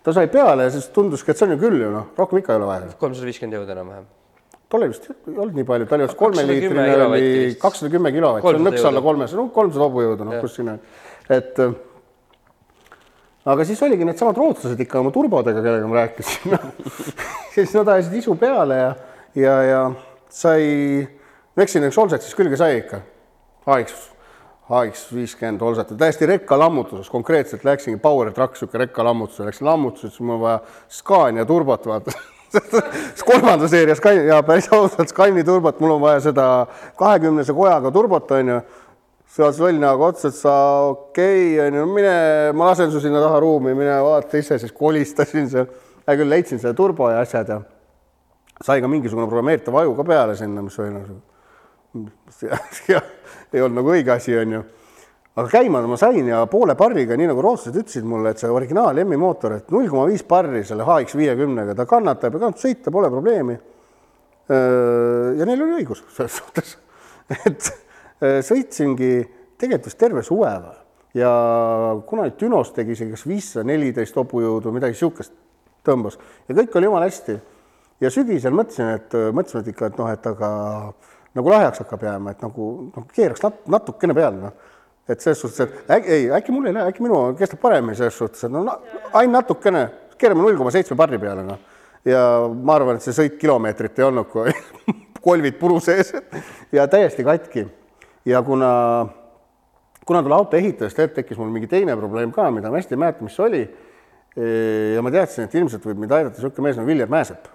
ta 0.05 0.13
sai 0.13 0.29
peale 0.31 0.67
ja 0.67 0.71
siis 0.71 0.85
tunduski, 0.93 1.33
et 1.33 1.39
see 1.39 1.47
on 1.47 1.55
ju 1.55 1.57
küll 1.63 1.81
ju 1.81 1.89
noh, 1.91 2.11
rohkem 2.17 2.39
ikka 2.43 2.53
ei 2.53 2.61
ole 2.61 2.69
vaja. 2.69 2.93
kolmsada 3.01 3.25
viiskümmend 3.31 3.57
jõudu 3.57 3.73
enam-vähem. 3.73 4.05
tollal 4.69 4.93
vist 4.93 5.09
ei 5.09 5.33
olnud 5.33 5.57
nii 5.57 5.67
palju, 5.71 5.87
ta 5.89 5.97
oli 5.97 6.05
vist 6.05 6.19
210 6.19 6.21
kolmeliitrine 6.21 7.05
oli 7.07 7.55
kakssada 7.61 7.91
kümme 7.95 8.11
kilovatti, 8.13 8.45
see 8.45 8.53
on 8.53 8.61
300 8.61 8.71
nõks 8.71 8.89
alla 8.91 9.03
kolmesaja, 9.09 9.39
no 9.41 9.47
kolmsada 9.55 9.87
hobujõudu, 9.87 10.27
noh, 10.27 10.41
kus 10.43 10.59
siin 10.59 10.69
on, 10.75 10.81
et 11.33 11.63
äh, 11.65 11.73
aga 13.55 13.65
siis 13.65 13.81
oligi 13.89 14.05
needsamad 14.05 14.37
rootslased 14.37 14.85
ikka 14.85 15.01
oma 15.01 15.09
turbodega, 15.15 15.65
kellega 15.65 15.89
ma 15.89 16.03
rääkisin 16.03 16.53
siis 17.55 17.73
nad 17.73 17.95
ajasid 17.95 18.21
isu 18.21 18.37
peale 18.37 18.77
ja, 18.83 18.93
ja, 19.33 19.57
ja 19.65 19.81
sai, 20.29 21.07
no 21.55 21.63
eks 21.63 21.75
siin 21.75 21.87
üks 21.87 21.97
Olset 22.01 22.25
siis 22.25 22.37
külge 22.37 22.59
sai 22.59 22.79
ikka. 22.81 23.01
AX, 23.67 23.93
AX 24.69 25.05
viiskümmend 25.11 25.61
Olset, 25.61 25.91
täiesti 25.99 26.27
rekkalammutuses, 26.29 27.09
konkreetselt 27.11 27.65
läksingi 27.67 27.99
Power 28.03 28.31
Truck, 28.31 28.55
niisugune 28.55 28.85
rekkalammutus, 28.85 29.43
läksin 29.43 29.67
lammutusse, 29.67 30.11
siis 30.13 30.23
mul 30.23 30.37
on 30.37 30.41
vaja 30.45 30.59
Scania 30.99 31.45
turbot, 31.45 31.85
vaata 31.87 32.15
kolmandas 33.29 33.71
seerias 33.71 33.99
Sky 33.99 34.27
ja 34.27 34.41
päris 34.43 34.69
ausalt 34.71 35.09
Skyni 35.11 35.43
turbot, 35.43 35.79
mul 35.83 35.97
on 35.97 36.01
vaja 36.01 36.21
seda 36.29 36.47
kahekümnese 36.99 37.53
kojaga 37.53 37.91
turbot 37.91 38.31
onju. 38.31 38.61
sealt 39.37 39.59
loll 39.59 39.77
näoga 39.77 40.07
otsa, 40.13 40.31
et 40.31 40.35
sa 40.35 40.53
okei 40.87 41.57
okay, 41.57 41.67
onju, 41.67 41.87
mine, 41.91 42.13
ma 42.55 42.71
lasen 42.71 42.91
su 42.91 43.03
sinna 43.03 43.19
taha 43.21 43.41
ruumi, 43.43 43.75
mine 43.75 43.99
vaata 44.01 44.39
ise, 44.39 44.59
siis 44.59 44.71
kolistasin 44.71 45.49
seal. 45.51 45.67
hea 46.07 46.15
küll, 46.15 46.31
leidsin 46.31 46.63
selle 46.63 46.73
turbo 46.73 47.11
ja 47.11 47.19
asjad 47.19 47.51
ja 47.51 47.59
sai 48.67 48.83
ka 48.83 48.91
mingisugune 48.91 49.29
programmeeritav 49.29 49.75
aju 49.81 49.95
ka 49.97 50.07
peale 50.07 50.35
sinna, 50.39 50.63
mis 50.65 50.79
oli 50.83 50.91
nagu 50.95 51.21
ei 53.53 53.63
olnud 53.63 53.79
nagu 53.79 53.93
õige 53.95 54.11
asi, 54.13 54.35
onju 54.37 54.63
aga 55.37 55.49
käima 55.51 55.83
ma 55.85 55.97
sain 55.99 56.25
ja 56.25 56.41
poole 56.49 56.73
barriga, 56.77 57.15
nii 57.17 57.29
nagu 57.29 57.41
rootslased 57.45 57.77
ütlesid 57.77 58.05
mulle, 58.09 58.31
et 58.33 58.41
see 58.41 58.49
originaal 58.49 58.97
M-i 59.03 59.19
mootor, 59.21 59.59
et 59.59 59.73
null 59.73 59.89
koma 59.91 60.07
viis 60.09 60.23
barri 60.25 60.63
selle 60.65 60.85
HX 60.87 61.17
viiekümnega, 61.19 61.75
ta 61.77 61.85
kannatab 61.89 62.33
ja 62.33 62.41
kannab 62.41 62.61
sõita, 62.61 62.93
pole 62.93 63.11
probleemi. 63.13 63.57
ja 64.47 65.45
neil 65.45 65.61
oli 65.61 65.81
õigus 65.81 66.01
selles 66.15 66.39
suhtes, 66.39 66.77
et 67.47 67.69
sõitsingi 68.47 69.11
tegelikult 69.59 69.91
vist 69.91 69.99
terve 70.01 70.23
suve 70.25 70.53
ja 71.17 71.31
kunagi 72.07 72.33
Dünos 72.41 72.73
tegi 72.73 72.95
isegi 72.95 73.13
kas 73.13 73.27
viissada 73.27 73.67
neliteist 73.69 74.17
hobujõudu, 74.17 74.73
midagi 74.73 74.97
niisugust 74.97 75.35
tõmbas 75.85 76.17
ja 76.47 76.57
kõik 76.57 76.75
oli 76.77 76.89
jumala 76.89 77.09
hästi. 77.09 77.37
Ja 78.01 78.11
sügisel 78.13 78.55
mõtlesin, 78.55 78.95
et 78.97 79.13
mõtlesime, 79.35 79.65
et 79.65 79.73
ikka, 79.73 79.91
et 79.91 79.99
noh, 79.99 80.09
et 80.13 80.31
aga 80.31 80.49
nagu 81.37 81.53
lahjaks 81.53 81.83
hakkab 81.83 82.07
jääma, 82.07 82.33
et 82.33 82.43
nagu 82.45 82.71
noh, 82.89 83.07
keeraks 83.13 83.43
nat 83.45 83.63
natukene 83.77 84.15
peale, 84.17 84.41
noh 84.47 84.75
et 85.07 85.23
selles 85.23 85.39
suhtes, 85.39 85.59
et 85.63 85.91
äkki, 85.91 86.11
ei, 86.11 86.25
äkki 86.35 86.51
mul 86.51 86.67
ei 86.67 86.75
lähe, 86.75 86.91
äkki 86.91 87.03
minu 87.05 87.19
kestab 87.39 87.61
paremini 87.63 87.95
selles 87.95 88.17
suhtes, 88.19 88.43
et 88.43 88.51
no, 88.51 88.63
no 88.67 88.75
ainult 89.15 89.37
natukene, 89.37 89.85
keerame 90.19 90.43
null 90.43 90.59
koma 90.59 90.73
seitsme 90.75 90.97
barri 90.99 91.19
peale, 91.21 91.45
noh. 91.47 91.61
ja 92.07 92.21
ma 92.51 92.75
arvan, 92.75 92.99
et 92.99 93.05
see 93.05 93.15
sõit 93.15 93.37
kilomeetrit 93.39 94.01
ei 94.01 94.07
olnud, 94.07 94.27
kui 94.31 94.51
kolvid 95.27 95.55
puru 95.59 95.79
sees 95.83 96.11
ja 96.75 96.87
täiesti 96.91 97.23
katki. 97.27 97.65
ja 98.27 98.43
kuna, 98.43 98.71
kuna 100.05 100.23
tule 100.23 100.35
auto 100.35 100.59
ehitajast 100.59 100.99
tekkis 101.15 101.39
mul 101.39 101.53
mingi 101.55 101.71
teine 101.71 101.95
probleem 101.95 102.33
ka, 102.35 102.49
mida 102.51 102.71
ma 102.71 102.81
hästi 102.81 102.97
ei 102.97 103.03
mäleta, 103.05 103.23
mis 103.23 103.35
see 103.39 103.45
oli. 103.47 103.63
ja 104.95 105.01
ma 105.03 105.11
teadsin, 105.11 105.47
et 105.47 105.55
ilmselt 105.55 105.87
võib 105.87 106.03
mind 106.03 106.11
aidata 106.19 106.35
niisugune 106.35 106.67
mees 106.67 106.77
nagu 106.77 106.91
Viljar 106.91 107.09
Mäesepp 107.09 107.47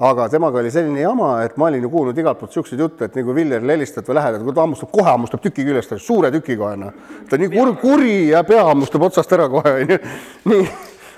aga 0.00 0.28
temaga 0.32 0.58
oli 0.62 0.70
selline 0.72 1.02
jama, 1.02 1.30
et 1.44 1.56
ma 1.60 1.66
olin 1.68 1.82
ju 1.84 1.90
kuulnud 1.92 2.18
igalt 2.18 2.38
poolt 2.40 2.54
siukseid 2.56 2.80
jutte, 2.80 3.04
et 3.06 3.16
nii 3.18 3.24
kui 3.26 3.34
Villerile 3.36 3.74
helistad 3.76 4.06
või 4.08 4.16
lähed, 4.16 4.38
et 4.38 4.44
kui 4.46 4.54
ta 4.56 4.62
hammustab, 4.64 4.88
kohe 4.94 5.08
hammustab 5.10 5.42
tüki 5.44 5.64
küljest, 5.66 5.92
suure 6.00 6.30
tüki 6.32 6.56
kohe 6.56 6.76
noh. 6.80 6.94
ta 7.28 7.36
nii 7.40 7.50
kur, 7.52 7.74
kuri 7.82 8.14
ja 8.30 8.40
pea 8.48 8.62
hammustab 8.70 9.04
otsast 9.10 9.34
ära 9.36 9.48
kohe 9.52 9.74
onju. 9.82 9.98
nii, 10.52 10.68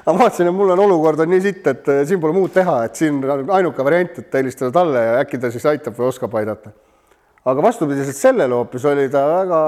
aga 0.02 0.14
ma 0.16 0.24
vaatasin, 0.24 0.50
et 0.50 0.56
mul 0.58 0.74
on 0.74 0.82
olukord 0.82 1.22
on 1.22 1.30
nii 1.30 1.44
sitt, 1.44 1.68
et 1.70 1.92
siin 2.10 2.22
pole 2.22 2.34
muud 2.34 2.50
teha, 2.54 2.80
et 2.88 2.98
siin 2.98 3.20
ainuke 3.30 3.86
variant, 3.86 4.18
et 4.18 4.34
helistada 4.40 4.74
talle 4.74 5.04
ja 5.04 5.20
äkki 5.20 5.38
ta 5.38 5.52
siis 5.54 5.68
aitab 5.70 5.94
või 6.00 6.08
oskab 6.08 6.34
aidata. 6.40 6.74
aga 7.44 7.62
vastupidiselt 7.62 8.18
sellele 8.18 8.54
hoopis 8.54 8.88
oli 8.90 9.06
ta 9.14 9.22
väga 9.28 9.60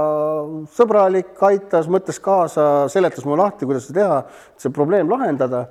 sõbralik, 0.75 1.39
aitas, 1.43 1.87
mõtles 1.87 2.19
kaasa, 2.23 2.67
seletas 2.91 3.23
mulle 3.27 3.45
lahti, 3.45 3.67
kuidas 3.67 3.87
seda 3.87 4.01
teha, 4.01 4.19
see 4.59 4.75
probleem 4.75 5.07
lahendada. 5.11 5.69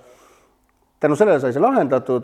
tänu 1.04 1.20
sellele 1.20 1.44
sai 1.44 1.52
see 1.52 1.60
lahendatud 1.60 2.24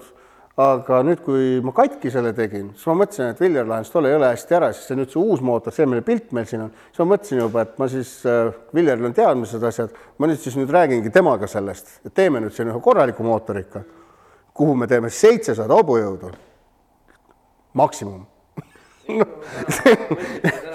aga 0.59 0.99
nüüd, 1.07 1.21
kui 1.23 1.59
ma 1.63 1.71
katki 1.75 2.11
selle 2.11 2.33
tegin, 2.35 2.73
siis 2.75 2.87
ma 2.89 2.97
mõtlesin, 2.99 3.31
et 3.31 3.39
Viljar 3.39 3.67
lahendas 3.67 3.91
tolle 3.93 4.11
jõle 4.11 4.31
hästi 4.33 4.57
ära, 4.57 4.71
siis 4.75 4.89
see 4.89 4.97
nüüd 4.99 5.13
see 5.13 5.21
uus 5.21 5.43
mootor, 5.45 5.71
see, 5.75 5.87
mille 5.87 6.03
pilt 6.03 6.33
meil 6.35 6.49
siin 6.49 6.65
on, 6.65 6.73
siis 6.89 6.99
ma 6.99 7.07
mõtlesin 7.13 7.39
juba, 7.39 7.63
et 7.63 7.79
ma 7.79 7.87
siis 7.91 8.11
äh,, 8.27 8.49
Viljaril 8.75 9.07
on 9.07 9.15
teadmised, 9.15 9.63
asjad, 9.69 9.95
ma 10.19 10.27
nüüd 10.27 10.41
siis 10.43 10.57
nüüd 10.59 10.73
räägingi 10.75 11.13
temaga 11.15 11.47
sellest, 11.47 12.01
et 12.03 12.15
teeme 12.17 12.41
nüüd 12.43 12.55
siin 12.55 12.73
ühe 12.73 12.81
korraliku 12.83 13.23
mootorika, 13.23 13.85
kuhu 14.57 14.75
me 14.75 14.89
teeme 14.91 15.11
seitsesada 15.13 15.79
hobujõudu, 15.79 16.33
maksimum. 17.79 18.27
No, 19.09 19.25
see, 19.73 19.95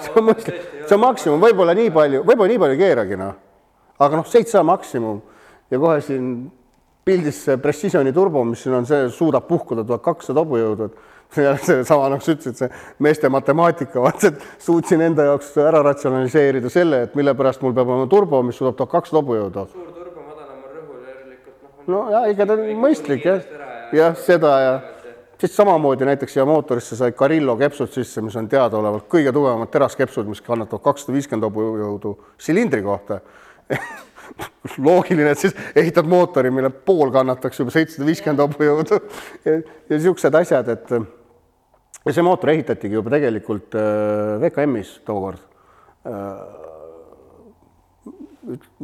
see 0.03 0.11
on, 0.19 0.33
see 0.35 0.91
on 0.91 0.99
maksimum, 0.99 1.39
võib-olla 1.39 1.71
nii 1.77 1.87
palju, 1.95 2.19
võib-olla 2.27 2.51
nii 2.51 2.59
palju 2.59 2.75
ei 2.75 2.81
keeragi 2.81 3.15
noh, 3.21 3.37
aga 3.95 4.19
noh, 4.19 4.27
seitsesada 4.27 4.65
maksimum. 4.67 5.21
Ja 5.71 5.79
kohe 5.79 6.01
siin 6.03 6.25
pildis 7.05 7.43
see 7.45 7.57
Precisioni 7.61 8.13
turbo, 8.13 8.43
mis 8.47 8.63
siin 8.65 8.79
on, 8.79 8.87
see 8.89 9.09
suudab 9.13 9.45
puhkuda 9.49 9.85
tuhat 9.85 10.03
kakssada 10.05 10.41
hobujõudu, 10.41 10.89
et 11.41 11.67
seesama, 11.67 12.09
nagu 12.13 12.25
sa 12.25 12.33
ütlesid, 12.33 12.57
see 12.63 12.69
meeste 13.05 13.29
matemaatika, 13.33 14.01
vaata, 14.05 14.33
et 14.33 14.65
suutsin 14.65 15.03
enda 15.05 15.27
jaoks 15.29 15.53
ära 15.61 15.83
ratsionaliseerida 15.85 16.71
selle, 16.73 17.03
et 17.05 17.15
mille 17.19 17.35
pärast 17.37 17.61
mul 17.65 17.75
peab 17.77 17.93
olema 17.93 18.09
turbo, 18.11 18.41
mis 18.45 18.57
suudab 18.57 18.79
tuhat 18.79 18.95
kakssada 18.97 19.21
hobujõudu. 19.21 19.67
suur 19.75 19.91
turbo 19.93 20.25
madalamal 20.25 20.73
rõhul 20.79 21.05
järelikult 21.11 21.61
noh. 21.61 21.93
no 21.93 22.03
ja 22.15 22.25
ikka 22.33 22.49
ta 22.49 22.57
on 22.57 22.83
mõistlik 22.87 23.29
jah, 23.29 23.47
jah, 23.93 24.17
seda 24.25 24.57
ja 24.63 24.75
siis 25.37 25.55
samamoodi 25.55 26.09
näiteks 26.09 26.33
siia 26.33 26.45
mootorisse 26.47 26.97
sai 26.97 27.13
Carillo 27.13 27.57
kepsud 27.59 27.93
sisse, 27.93 28.23
mis 28.25 28.35
on 28.39 28.49
teadaolevalt 28.49 29.05
kõige 29.11 29.33
tugevamad 29.35 29.69
teraskepsud, 29.73 30.25
mis 30.31 30.41
kannatavad 30.41 30.83
kakssada 30.89 31.13
viiskümmend 31.19 31.45
hobujõudu 31.51 32.17
silindri 32.41 32.81
kohta 32.85 33.21
loogiline, 34.77 35.31
et 35.31 35.41
siis 35.41 35.53
ehitad 35.77 36.07
mootori, 36.09 36.51
mille 36.53 36.69
pool 36.69 37.13
kannataks 37.13 37.61
juba 37.61 37.73
seitsesada 37.75 38.07
viiskümmend 38.07 38.43
hobujõudu 38.45 38.99
ja, 39.45 39.59
ja 39.59 39.95
niisugused 39.95 40.41
asjad, 40.41 40.73
et 40.73 40.95
ja 42.05 42.13
see 42.13 42.25
mootor 42.25 42.53
ehitatigi 42.53 42.97
juba 42.97 43.13
tegelikult 43.15 43.75
äh, 43.79 44.37
VKM-is 44.43 44.99
tookord. 45.07 45.41
Äh, 46.05 46.63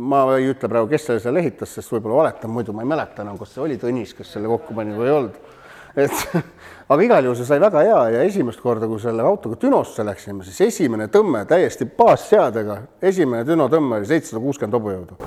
ma 0.01 0.23
ei 0.39 0.49
ütle 0.49 0.69
praegu, 0.71 0.89
kes 0.89 1.03
selle 1.07 1.21
seal 1.21 1.37
ehitas, 1.37 1.75
sest 1.77 1.93
võib-olla 1.93 2.23
valetan, 2.23 2.53
muidu 2.53 2.73
ma 2.73 2.81
ei 2.81 2.89
mäleta 2.89 3.21
enam, 3.21 3.37
kas 3.37 3.53
see 3.53 3.61
oli 3.61 3.77
Tõnis, 3.81 4.15
kes 4.17 4.31
selle 4.37 4.49
kokku 4.49 4.73
pani 4.77 4.95
või 4.97 5.09
ei 5.09 5.17
olnud. 5.19 5.50
Et 5.95 6.11
aga 6.91 7.03
igal 7.03 7.27
juhul 7.27 7.37
see 7.39 7.47
sai 7.47 7.59
väga 7.63 7.83
hea 7.87 8.01
ja 8.15 8.25
esimest 8.27 8.61
korda, 8.63 8.87
kui 8.87 8.99
selle 9.01 9.25
autoga 9.27 9.59
Dünosse 9.61 10.05
läksime, 10.07 10.45
siis 10.47 10.61
esimene 10.67 11.07
tõmme 11.11 11.43
täiesti 11.49 11.87
baasseadega, 11.97 12.81
esimene 13.11 13.45
Düno 13.47 13.67
tõmme 13.71 14.01
oli 14.01 14.09
seitsesada 14.09 14.43
kuuskümmend 14.43 14.79
hobujõudu. 14.79 15.19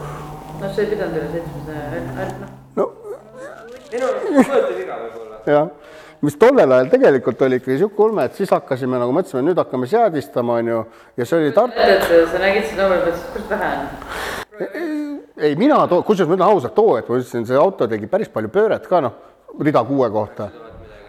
no 0.61 0.72
see 0.72 0.87
ei 0.87 0.92
pidanud 0.94 1.18
üle 1.20 1.33
seitsmesaja, 1.33 2.29
noh. 2.40 2.55
no 2.77 2.90
minu 3.94 4.09
arust 4.11 4.53
mõõte 4.53 4.77
viga 4.79 4.98
võib-olla. 5.00 5.40
jah, 5.55 5.68
mis 6.24 6.38
tollel 6.40 6.77
ajal 6.77 6.90
tegelikult 6.92 7.44
oli 7.46 7.61
ikkagi 7.61 7.77
niisugune 7.77 8.09
ulme, 8.09 8.27
et 8.29 8.38
siis 8.38 8.53
hakkasime 8.55 9.00
nagu 9.00 9.14
mõtlesime, 9.16 9.44
nüüd 9.48 9.61
hakkame 9.61 9.88
seadistama, 9.90 10.61
on 10.62 10.72
ju, 10.72 10.81
ja 11.20 11.29
see 11.29 11.40
oli 11.40 11.53
Tartu. 11.57 11.90
sa 12.33 12.42
nägid 12.42 12.70
seda 12.70 12.88
number, 12.88 13.05
mõtlesid, 13.05 13.29
kurat 13.37 13.55
vähe 13.55 13.70
on. 13.77 15.20
ei, 15.37 15.55
mina 15.61 15.85
too, 15.90 16.03
kusjuures 16.07 16.31
ma 16.31 16.38
ütlen 16.38 16.48
ausalt, 16.48 16.77
too, 16.77 16.96
et 16.98 17.09
ma 17.11 17.20
ütlesin, 17.20 17.46
see 17.48 17.61
auto 17.61 17.88
tegi 17.90 18.11
päris 18.11 18.33
palju 18.33 18.53
pööret 18.55 18.88
ka, 18.90 19.03
noh, 19.05 19.33
rida 19.60 19.84
kuue 19.84 20.10
kohta 20.10 20.50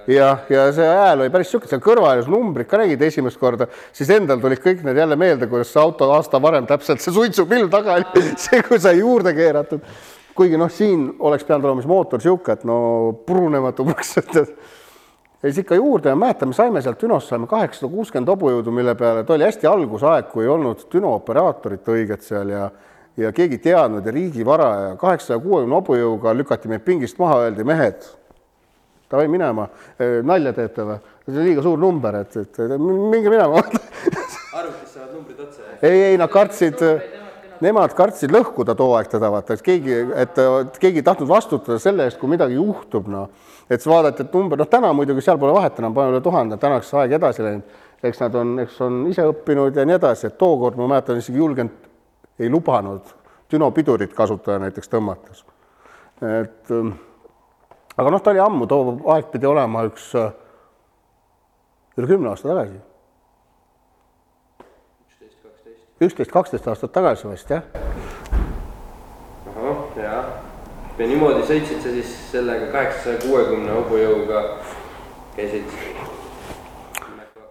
jah, 0.07 0.45
ja 0.49 0.65
see 0.73 0.85
hääl 0.85 1.23
oli 1.23 1.31
päris 1.33 1.49
niisugune, 1.49 1.69
seal 1.71 1.81
kõrval 1.83 2.19
ja 2.19 2.25
numbrid 2.29 2.69
ka 2.69 2.79
nägid 2.81 3.01
esimest 3.07 3.39
korda, 3.41 3.67
siis 3.95 4.09
endal 4.13 4.41
tulid 4.43 4.61
kõik 4.63 4.83
need 4.85 4.99
jälle 5.01 5.17
meelde, 5.19 5.49
kuidas 5.49 5.71
see 5.73 5.81
auto 5.81 6.11
aasta 6.13 6.41
varem 6.41 6.67
täpselt 6.69 7.01
see 7.01 7.13
suitsupilv 7.15 7.71
taga 7.73 7.97
oli, 7.99 8.25
see, 8.45 8.61
kui 8.67 8.79
sai 8.81 8.99
juurde 8.99 9.33
keeratud. 9.37 9.83
kuigi 10.35 10.57
noh, 10.59 10.67
siin 10.71 11.13
oleks 11.19 11.45
pidanud 11.47 11.65
olema 11.69 11.81
siis 11.81 11.89
mootor 11.89 12.19
niisugune, 12.19 12.53
et 12.53 12.65
no 12.67 12.77
purunematu 13.25 13.85
praktiliselt. 13.89 14.57
ja 15.41 15.47
siis 15.49 15.63
ikka 15.63 15.79
juurde 15.79 16.09
ja 16.09 16.15
mäletan, 16.15 16.51
me 16.51 16.57
saime 16.57 16.81
sealt 16.81 17.01
Dünost 17.01 17.31
saime 17.31 17.47
kaheksasada 17.47 17.91
kuuskümmend 17.93 18.29
hobujõudu, 18.29 18.73
mille 18.73 18.95
peale, 18.99 19.23
ta 19.23 19.33
oli 19.33 19.47
hästi 19.47 19.67
algusaeg, 19.67 20.29
kui 20.33 20.45
ei 20.45 20.51
olnud 20.51 20.85
Düno 20.91 21.15
operaatorit 21.21 21.87
õiget 21.87 22.21
seal 22.25 22.53
ja 22.53 22.69
ja 23.15 23.29
keegi 23.31 23.55
ei 23.55 23.63
teadnud 23.63 24.03
ja 24.03 24.11
riigivara 24.11 24.69
ja 24.75 24.95
kaheksasaja 24.99 25.39
kuuekümne 25.39 25.77
hobujõuga 25.77 26.33
lükati 26.35 26.67
meid 26.67 26.81
pingist 26.83 27.15
maha, 27.15 27.45
öeldi 27.45 27.63
mehed 27.63 28.03
davai 29.11 29.27
minema, 29.31 29.67
nalja 30.25 30.53
teete 30.55 30.85
või? 30.87 30.97
see 31.25 31.41
on 31.41 31.47
liiga 31.47 31.61
suur 31.65 31.79
number, 31.81 32.19
et, 32.21 32.35
et 32.37 32.59
minge 32.77 33.31
minema 33.31 33.61
arvutis 34.59 34.91
saavad 34.93 35.13
numbrid 35.15 35.39
otsa, 35.41 35.71
ei, 35.81 36.01
ei 36.11 36.19
nad 36.21 36.29
kartsid, 36.31 36.83
nemad 37.65 37.95
kartsid 37.97 38.33
lõhkuda 38.33 38.75
too 38.77 38.93
aeg 38.97 39.09
teda 39.09 39.31
vaata, 39.33 39.57
et 39.57 39.65
keegi, 39.65 39.97
et 40.21 40.37
keegi 40.81 41.01
ei 41.01 41.07
tahtnud 41.07 41.29
vastutada 41.29 41.79
selle 41.81 42.05
eest, 42.05 42.19
kui 42.21 42.29
midagi 42.29 42.59
juhtub, 42.59 43.09
noh. 43.11 43.31
et 43.65 43.79
siis 43.79 43.89
vaadati, 43.89 44.27
et 44.27 44.37
number, 44.37 44.61
noh, 44.61 44.69
täna 44.69 44.93
muidugi 44.97 45.25
seal 45.25 45.41
pole 45.41 45.55
vahet 45.55 45.81
enam, 45.81 45.95
pane 45.97 46.13
üle 46.13 46.21
tuhande, 46.25 46.59
tänaseks 46.61 46.93
aeg 47.01 47.17
edasi 47.17 47.45
läinud. 47.45 47.81
eks 48.05 48.21
nad 48.21 48.35
on, 48.37 48.53
eks 48.61 48.79
on 48.85 49.01
ise 49.09 49.25
õppinud 49.25 49.77
ja 49.79 49.85
nii 49.87 49.97
edasi, 49.97 50.29
et 50.29 50.37
tookord 50.37 50.77
ma 50.77 50.91
mäletan 50.93 51.17
isegi 51.17 51.41
julgenud, 51.41 51.89
ei 52.37 52.51
lubanud 52.53 53.13
dünopidurit 53.51 54.13
kasutada 54.13 54.59
näiteks 54.65 54.91
tõmmates. 54.91 55.43
et 56.21 56.71
aga 57.97 58.11
noh, 58.11 58.21
ta 58.21 58.33
oli 58.33 58.41
ammu, 58.43 58.67
too 58.67 58.97
aeg 59.13 59.29
pidi 59.31 59.47
olema 59.47 59.85
üks 59.89 60.09
äh, 60.19 60.33
üle 61.97 62.09
kümne 62.11 62.31
aasta 62.33 62.51
tagasi. 62.51 62.81
üksteist, 66.05 66.31
kaksteist 66.31 66.67
aastat 66.67 66.91
tagasi 66.91 67.29
vist 67.31 67.49
jah. 67.49 67.63
ahah, 69.53 69.85
jah. 69.95 70.27
ja 70.97 71.07
niimoodi 71.07 71.47
sõitsid 71.47 71.79
sa 71.79 71.95
siis 71.95 72.11
sellega 72.33 72.67
kaheksasaja 72.73 73.23
kuuekümne 73.23 73.79
hobujõuga, 73.79 74.43
käisid? 75.39 75.73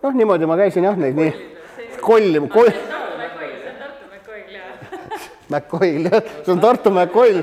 noh, 0.03 0.13
niimoodi 0.13 0.47
ma 0.47 0.61
käisin 0.61 0.91
jah, 0.91 1.01
neid 1.01 1.17
nii 1.19 1.35
kolli, 2.05 2.49
koll. 2.49 2.73
McCoyl 5.49 6.07
jah, 6.11 6.23
see 6.45 6.53
on 6.53 6.61
Tartu 6.61 6.91
McCoyl. 6.91 7.43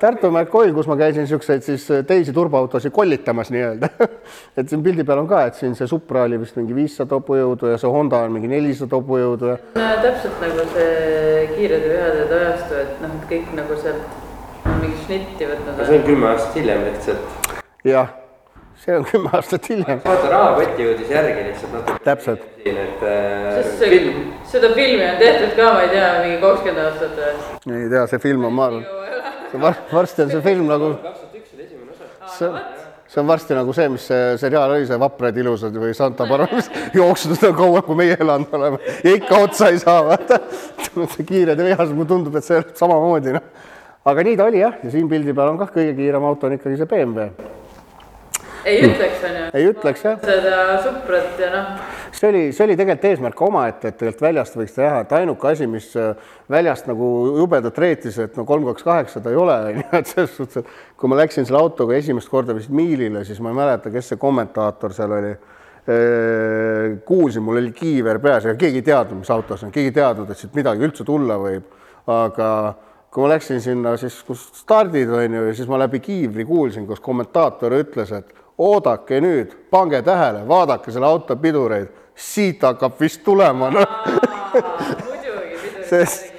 Tartu 0.00 0.30
McCoy, 0.30 0.70
kus 0.72 0.86
ma 0.88 0.94
käisin 0.96 1.26
niisuguseid 1.26 1.64
siis 1.64 1.82
teisi 2.08 2.32
turboautosid 2.32 2.92
kollitamas 2.96 3.50
nii-öelda 3.52 3.90
et 4.58 4.70
siin 4.70 4.80
pildi 4.84 5.04
peal 5.04 5.20
on 5.20 5.26
ka, 5.28 5.42
et 5.50 5.58
siin 5.58 5.74
see 5.76 5.88
Supra 5.90 6.22
oli 6.24 6.38
vist 6.40 6.56
mingi 6.56 6.72
viissada 6.72 7.18
hobujõudu 7.18 7.68
ja 7.74 7.76
see 7.80 7.90
Honda 7.92 8.22
on 8.24 8.32
mingi 8.32 8.48
nelisada 8.48 8.96
hobujõudu 8.96 9.50
ja 9.50 9.58
no, 9.76 9.90
täpselt 10.00 10.40
nagu 10.40 10.64
see 10.72 11.42
kiired 11.52 11.84
ja 11.84 11.98
ühed 11.98 12.32
ajastu, 12.38 12.78
et 12.80 13.02
noh, 13.04 13.12
et 13.18 13.26
kõik 13.34 13.50
nagu 13.58 13.76
sealt 13.82 14.64
on 14.70 14.80
mingi 14.80 15.02
šnitti 15.04 15.50
võtnud. 15.50 15.84
see 15.84 15.98
on 15.98 16.08
kümme 16.08 16.30
aastat 16.30 16.56
hiljem 16.62 16.86
lihtsalt. 16.86 17.60
jah, 17.90 18.14
see 18.84 18.96
on 18.96 19.04
kümme 19.12 19.34
aastat 19.36 19.68
hiljem. 19.68 20.00
vaata, 20.06 20.30
rahakott 20.32 20.80
jõudis 20.80 21.12
järgi 21.12 21.44
lihtsalt 21.50 21.76
natuke. 21.76 22.04
täpselt. 22.08 22.48
et 22.64 23.04
äh, 23.04 23.60
see 23.76 23.92
film. 23.98 24.24
seda 24.48 24.72
filmi 24.80 25.04
on 25.10 25.20
tehtud 25.20 25.52
ka, 25.60 25.68
ma 25.76 25.84
ei 25.84 25.92
tea, 25.92 26.08
mingi 26.24 26.40
kakskümmend 26.46 26.86
aastat 26.86 27.20
või? 27.20 27.82
ei 27.82 27.92
tea, 27.92 28.06
see 28.14 28.24
film 28.24 28.48
on, 28.48 28.56
ma 28.56 28.70
arvan, 28.70 28.88
var, 29.58 29.74
varsti 29.92 30.22
on 30.22 30.30
see 30.30 30.42
film 30.44 30.68
nagu, 30.70 30.92
kaks 31.02 31.20
tuhat 31.22 31.38
üks 31.40 31.54
oli 31.54 31.64
esimene 31.64 31.94
osa. 31.94 32.32
see, 32.36 32.50
see 33.10 33.20
on 33.22 33.28
varsti 33.30 33.56
nagu 33.58 33.74
see, 33.76 33.88
mis 33.92 34.06
see 34.10 34.34
seriaal 34.42 34.74
oli, 34.76 34.86
see 34.88 34.98
Vaprad 35.00 35.40
ilusad 35.42 35.76
või 35.82 35.94
Santa 35.96 36.26
Barbara, 36.28 36.60
mis 36.60 36.70
jooksnud 36.98 37.46
on 37.50 37.56
kaua, 37.58 37.82
kui 37.86 37.98
meie 37.98 38.18
elanud 38.20 38.54
oleme 38.58 38.80
ja 39.04 39.14
ikka 39.16 39.42
otsa 39.46 39.70
ei 39.72 39.80
saa, 39.82 40.02
vaata. 40.06 40.40
see 41.16 41.26
kiired 41.26 41.62
vihased, 41.64 41.94
mulle 41.96 42.10
tundub, 42.10 42.36
et 42.38 42.46
see 42.46 42.60
on 42.60 42.68
samamoodi, 42.82 43.34
noh. 43.38 43.70
aga 44.12 44.26
nii 44.26 44.36
ta 44.40 44.50
oli 44.50 44.62
jah, 44.62 44.76
ja 44.84 44.92
siin 44.92 45.08
pildi 45.10 45.34
peal 45.36 45.54
on 45.54 45.58
kah 45.60 45.72
kõige 45.74 45.96
kiirem 45.98 46.28
auto 46.30 46.50
on 46.50 46.58
ikkagi 46.58 46.78
see 46.80 46.90
BMW. 46.90 47.30
ei 48.70 48.84
ütleks, 48.86 49.24
on 49.26 49.40
ju? 49.40 49.48
ei 49.58 49.72
ütleks 49.72 50.06
jah. 50.06 50.20
seda 50.24 50.80
Suprat 50.84 51.40
ja 51.40 51.54
noh, 51.56 51.98
see 52.12 52.28
oli, 52.28 52.42
see 52.52 52.64
oli 52.64 52.76
tegelikult 52.78 53.06
eesmärk 53.10 53.42
omaette, 53.46 53.90
et 53.90 53.98
tegelikult 53.98 54.24
väljast 54.24 54.56
võiks 54.58 54.74
teha, 54.76 55.02
et 55.04 55.12
ainuke 55.18 55.48
asi, 55.50 55.68
mis 55.70 55.88
äh, 55.98 56.32
väljast 56.50 56.88
nagu 56.90 57.06
jubedat 57.38 57.78
reetis, 57.82 58.18
et 58.22 58.36
no 58.38 58.44
kolm, 58.48 58.66
kaks, 58.70 58.84
kaheksa 58.86 59.22
ta 59.24 59.32
ei 59.32 59.38
ole, 59.40 59.56
on 59.70 59.80
ju, 59.80 59.86
et 60.00 60.12
selles 60.12 60.34
suhtes, 60.36 60.64
et 60.64 60.98
kui 61.00 61.10
ma 61.12 61.20
läksin 61.20 61.48
selle 61.48 61.62
autoga 61.62 61.96
esimest 61.98 62.30
korda 62.32 62.56
vist 62.56 62.72
miilile, 62.74 63.24
siis 63.28 63.40
ma 63.44 63.52
ei 63.54 63.60
mäleta, 63.60 63.92
kes 63.94 64.12
see 64.12 64.20
kommentaator 64.20 64.96
seal 64.96 65.18
oli. 65.20 65.34
kuulsin, 67.08 67.42
mul 67.42 67.56
oli 67.56 67.70
kiiver 67.74 68.18
peas, 68.22 68.44
ega 68.44 68.54
keegi 68.60 68.78
ei 68.78 68.84
teadnud, 68.84 69.22
mis 69.22 69.30
auto 69.32 69.56
see 69.56 69.66
on, 69.66 69.72
keegi 69.74 69.90
ei 69.90 69.94
teadnud, 69.96 70.28
et 70.30 70.38
siit 70.38 70.52
midagi 70.54 70.84
üldse 70.86 71.06
tulla 71.08 71.38
võib, 71.40 71.64
aga 72.06 72.50
kui 73.10 73.24
ma 73.24 73.30
läksin 73.32 73.62
sinna 73.64 73.96
siis, 73.98 74.20
kus 74.22 74.44
stardid 74.60 75.10
on 75.10 75.34
ju, 75.34 75.46
ja 75.48 75.54
siis 75.56 75.70
ma 75.72 75.80
läbi 75.80 75.98
kiivri 76.04 76.44
kuulsin, 76.46 76.84
kus 76.86 77.00
kommentaator 77.02 77.74
ütles, 77.80 78.12
et 78.14 78.30
oodake 78.60 79.20
nüüd, 79.24 79.56
pange 79.72 80.02
tähele, 80.04 80.44
vaadake 80.48 80.92
selle 80.92 81.08
auto 81.08 81.36
pidureid, 81.40 81.88
siit 82.20 82.62
hakkab 82.62 83.00
vist 83.00 83.22
tulema 83.24 83.70
no. 83.74 83.84
muidugi. 85.06 85.84
sest 85.88 86.30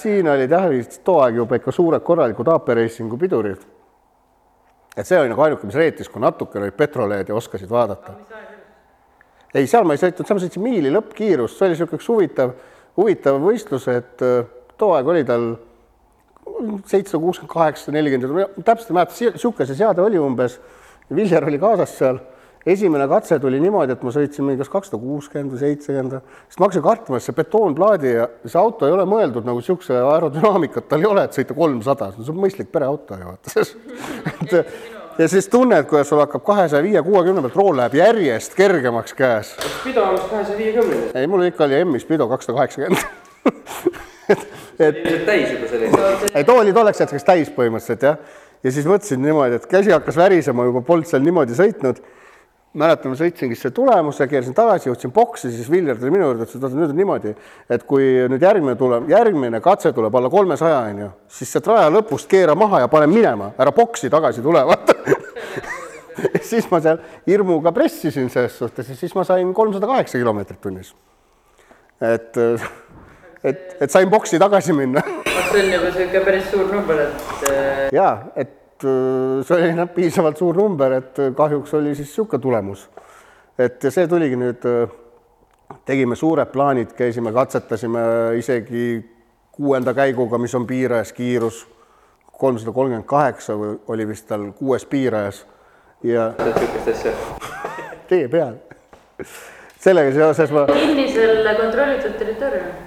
siin 0.00 0.28
olid 0.30 0.52
jah, 0.52 0.68
too 1.04 1.20
aeg 1.22 1.40
juba 1.40 1.58
ikka 1.60 1.74
suured 1.74 2.04
korralikud 2.06 2.48
AP 2.52 2.72
Racingu 2.78 3.18
pidurid. 3.20 3.62
et 4.96 5.06
see 5.06 5.18
oli 5.20 5.32
nagu 5.32 5.44
ainuke, 5.44 5.68
mis 5.68 5.76
reetis, 5.76 6.08
kui 6.08 6.22
natukene 6.22 6.68
olid 6.68 6.76
petroleed 6.78 7.28
ja 7.28 7.36
oskasid 7.36 7.70
vaadata. 7.70 8.14
ei, 9.54 9.66
seal 9.66 9.84
ma 9.84 9.96
ei 9.96 10.02
sõitnud, 10.02 10.26
seal 10.26 10.38
ma 10.38 10.44
sõitsin 10.44 10.64
miili 10.64 10.92
lõppkiirust, 10.94 11.58
see 11.58 11.68
oli 11.68 11.76
niisugune 11.76 12.00
üks 12.00 12.10
huvitav, 12.12 12.54
huvitav 12.96 13.40
võistlus, 13.42 13.88
et 13.92 14.24
äh, 14.24 14.46
too 14.78 14.94
aeg 14.96 15.12
oli 15.12 15.24
tal 15.28 15.50
seitsesada 16.86 17.20
kuuskümmend 17.20 17.52
kaheksa, 17.52 17.92
nelikümmend, 17.92 18.62
täpselt 18.64 18.92
ei 18.92 18.96
mäleta, 19.00 19.20
niisugune 19.34 19.68
see 19.68 19.78
seade 19.82 20.04
oli 20.04 20.20
umbes 20.20 20.60
Viljar 21.14 21.44
oli 21.46 21.58
kaasas 21.62 21.92
seal, 21.98 22.18
esimene 22.66 23.06
katse 23.10 23.38
tuli 23.42 23.60
niimoodi, 23.62 23.94
et 23.94 24.02
ma 24.02 24.12
sõitsin 24.14 24.46
mingi 24.46 24.62
kas 24.62 24.72
kakssada 24.72 24.98
kuuskümmend 25.02 25.54
või 25.54 25.62
seitsekümmend, 25.62 26.18
siis 26.48 26.58
ma 26.58 26.66
hakkasin 26.66 26.84
kartma, 26.84 27.20
et 27.20 27.26
see 27.26 27.36
betoonplaadi 27.36 28.12
ja 28.12 28.26
see 28.44 28.58
auto 28.60 28.88
ei 28.88 28.94
ole 28.96 29.06
mõeldud 29.08 29.46
nagu 29.46 29.62
niisuguse 29.62 29.98
aerodünaamikat 30.00 30.88
tal 30.90 31.04
ei 31.04 31.10
ole, 31.10 31.26
et 31.28 31.38
sõita 31.38 31.56
kolmsada, 31.56 32.10
see 32.16 32.34
on 32.34 32.40
mõistlik 32.42 32.72
pereauto 32.74 33.18
ju 33.20 33.30
vaata. 33.30 33.66
et 34.34 34.56
ja 35.18 35.28
siis 35.32 35.48
tunned, 35.52 35.86
kuidas 35.90 36.10
sul 36.10 36.20
hakkab 36.20 36.44
kahesaja 36.46 36.82
viie, 36.84 37.02
kuuekümne 37.06 37.44
pealt 37.46 37.60
rool 37.60 37.78
läheb 37.78 37.94
järjest 38.00 38.56
kergemaks 38.58 39.14
käes. 39.16 39.54
pido 39.84 40.02
on 40.04 40.18
vist 40.18 40.30
kahesaja 40.32 40.58
viiekümne. 40.58 40.98
ei, 41.14 41.30
mul 41.30 41.46
ikka 41.46 41.64
oli 41.68 41.84
M-is 41.84 42.04
pido 42.08 42.28
kakssada 42.28 42.58
kaheksakümmend. 42.58 42.98
et, 44.86 44.98
et 44.98 45.22
täis 45.28 45.54
juba 45.54 45.70
selline. 45.70 46.10
ei, 46.34 46.44
too 46.44 46.58
oli 46.60 46.74
tolleks 46.76 47.06
hetkeks 47.06 47.30
täis 47.30 47.54
põhimõtteliselt 47.54 48.10
jah 48.10 48.18
ja 48.64 48.72
siis 48.72 48.86
mõtlesin 48.88 49.22
niimoodi, 49.22 49.60
et 49.60 49.66
käsi 49.70 49.92
hakkas 49.94 50.16
värisema, 50.18 50.66
juba 50.66 50.82
polnud 50.86 51.08
seal 51.08 51.22
niimoodi 51.24 51.56
sõitnud. 51.56 52.00
Mäletan, 52.76 53.12
ma 53.12 53.18
sõitsingi 53.18 53.56
selle 53.58 53.74
tulemuse, 53.76 54.26
keerasin 54.30 54.56
tagasi, 54.56 54.90
jõudsin 54.90 55.12
boksi, 55.14 55.50
siis 55.54 55.70
Viljar 55.72 55.98
tuli 56.00 56.12
minu 56.14 56.28
juurde, 56.28 56.46
ütles, 56.46 56.60
et 56.60 56.76
nüüd 56.76 56.92
on 56.92 57.00
niimoodi, 57.00 57.32
et 57.72 57.86
kui 57.88 58.08
nüüd 58.30 58.44
järgmine 58.44 58.76
tuleb, 58.78 59.08
järgmine 59.10 59.60
katse 59.64 59.92
tuleb 59.96 60.18
alla 60.20 60.30
kolmesaja, 60.32 60.82
on 60.90 61.02
ju, 61.04 61.08
siis 61.38 61.52
sealt 61.54 61.70
raja 61.72 61.88
lõpust 61.92 62.28
keera 62.30 62.56
maha 62.58 62.84
ja 62.84 62.90
pane 62.92 63.08
minema, 63.10 63.52
ära 63.60 63.72
boksi 63.76 64.10
tagasi 64.12 64.44
tule, 64.44 64.62
vaata 64.68 64.96
siis 66.50 66.68
ma 66.70 66.80
seal 66.84 67.00
hirmuga 67.28 67.72
pressisin 67.76 68.30
selles 68.32 68.58
suhtes 68.58 68.92
ja 68.92 68.98
siis 68.98 69.14
ma 69.16 69.24
sain 69.28 69.52
kolmsada 69.56 69.88
kaheksa 69.88 70.20
kilomeetrit 70.20 70.60
tunnis. 70.60 70.94
et, 72.00 72.36
et, 73.44 73.76
et 73.80 73.90
sain 73.90 74.10
boksi 74.10 74.38
tagasi 74.40 74.76
minna 74.76 75.02
see 75.50 75.64
on 75.64 75.72
juba 75.72 75.90
niisugune 75.90 76.24
päris 76.28 76.48
suur 76.52 76.70
number, 76.72 77.02
et 77.08 77.92
ja 77.96 78.10
et 78.36 78.48
äh, 78.48 78.65
see 78.82 79.56
oli 79.56 79.72
noh, 79.76 79.88
piisavalt 79.94 80.38
suur 80.40 80.56
number, 80.56 80.92
et 81.00 81.18
äh, 81.22 81.32
kahjuks 81.36 81.74
oli 81.74 81.94
siis 81.94 82.08
niisugune 82.08 82.42
tulemus. 82.42 82.88
et 83.58 83.84
ja 83.84 83.90
see 83.90 84.08
tuligi 84.08 84.36
nüüd, 84.36 84.64
äh, 84.68 84.90
tegime 85.88 86.16
suured 86.16 86.52
plaanid, 86.52 86.92
käisime, 86.96 87.32
katsetasime 87.32 88.00
isegi 88.38 88.86
kuuenda 89.52 89.94
käiguga, 89.94 90.38
mis 90.38 90.54
on 90.54 90.66
piirajas 90.66 91.12
kiirus, 91.12 91.66
kolmsada 92.32 92.72
kolmkümmend 92.72 93.08
kaheksa 93.08 93.54
oli 93.88 94.08
vist 94.08 94.26
tal 94.28 94.50
kuues 94.52 94.84
piirajas 94.86 95.46
ja 96.02 96.32
niisugust 96.38 96.88
asja. 96.88 97.12
tee 98.08 98.28
peal. 98.28 98.58
sellega 99.80 100.12
seoses 100.12 100.52
ma 100.52 100.66
kinnisel 100.66 101.48
kontrollitud 101.56 102.18
territooriumil. 102.18 102.85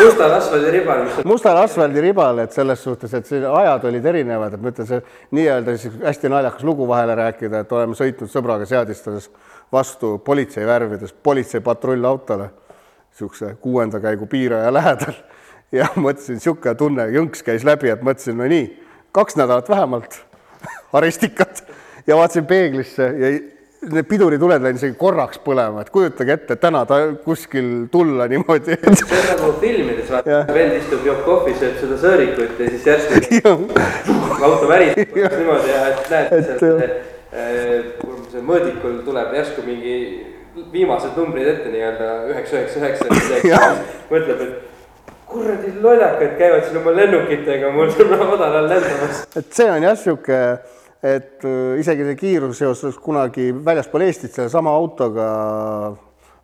Mustal 0.00 0.34
asfaldiribal, 0.36 1.04
mustal 1.28 1.60
asfaldiribal, 1.62 2.38
et 2.44 2.54
selles 2.56 2.82
suhtes, 2.82 3.14
et 3.14 3.26
see 3.28 3.40
ajad 3.46 3.84
olid 3.90 4.06
erinevad, 4.12 4.54
et 4.54 4.62
ma 4.62 4.72
ütlen, 4.72 4.88
see 4.88 5.00
nii-öelda 5.36 5.76
siis 5.80 5.98
hästi 6.02 6.30
naljakas 6.32 6.64
lugu 6.66 6.88
vahele 6.88 7.16
rääkida, 7.18 7.62
et 7.64 7.74
oleme 7.76 7.98
sõitnud 7.98 8.32
sõbraga 8.32 8.68
seadistades 8.68 9.30
vastu 9.72 10.16
politsei 10.24 10.66
värvides 10.66 11.12
politseipatrullautole, 11.12 12.48
niisuguse 13.10 13.54
kuuenda 13.60 14.00
käigu 14.00 14.26
piiraja 14.30 14.72
lähedal. 14.72 15.14
Ja 15.72 15.86
mõtlesin, 15.94 16.40
niisugune 16.40 16.74
tunne, 16.74 17.06
jõnks 17.14 17.44
käis 17.46 17.62
läbi, 17.66 17.92
et 17.92 18.02
mõtlesin, 18.02 18.34
no 18.40 18.48
nii, 18.50 18.64
kaks 19.14 19.36
nädalat 19.38 19.68
vähemalt 19.70 20.16
aristikat 20.98 21.62
ja 22.06 22.16
vaatasin 22.18 22.46
peeglisse 22.50 23.06
ja 23.20 23.30
need 23.80 24.08
pidurituled 24.08 24.60
läinud 24.60 24.76
isegi 24.80 24.96
korraks 25.00 25.40
põlema, 25.44 25.84
et 25.84 25.90
kujutage 25.92 26.34
ette, 26.36 26.56
täna 26.60 26.82
ta 26.88 26.98
kuskil 27.24 27.86
tulla 27.92 28.26
niimoodi 28.28 28.76
see 28.76 29.20
on 29.20 29.28
nagu 29.30 29.52
filmides, 29.62 30.10
vaata, 30.12 30.42
vend 30.52 30.76
istub, 30.76 31.06
joob 31.06 31.22
kohvi, 31.24 31.54
sööb 31.60 31.78
seda 31.80 32.00
sõõrikut 32.02 32.60
ja 32.60 32.72
siis 32.74 32.88
järsku 32.90 33.54
auto 34.48 34.68
väriseb 34.68 35.16
niimoodi 35.16 35.72
ja 35.72 35.86
et 35.94 36.12
näed, 36.12 36.34
Et, 36.40 36.50
sealt 36.50 36.74
äh, 36.76 38.20
see 38.32 38.44
mõõdikul 38.44 39.00
tuleb 39.06 39.32
järsku 39.38 39.64
mingi 39.64 39.96
viimased 40.72 41.16
numbrid 41.16 41.48
ette 41.48 41.72
nii-öelda 41.72 42.10
üheksa, 42.30 42.60
üheksa, 42.60 43.06
üheksa, 43.08 43.70
mõtleb, 44.10 44.44
et 44.44 44.70
kuradi 45.30 45.72
lollakad 45.82 46.36
käivad 46.38 46.66
siin 46.66 46.80
oma 46.82 46.92
lennukitega, 46.96 47.70
mul 47.72 47.88
on 47.88 48.26
madalal 48.34 48.68
lendamas. 48.68 49.24
et 49.36 49.52
see 49.54 49.70
on 49.70 49.86
jah, 49.86 49.94
niisugune, 49.94 50.58
et 51.02 51.44
äh, 51.44 51.80
isegi 51.80 52.04
see 52.04 52.16
kiirus 52.18 52.60
seoses 52.60 52.98
kunagi 53.00 53.50
väljaspool 53.64 54.04
Eestit 54.04 54.34
sellesama 54.36 54.72
autoga, 54.76 55.26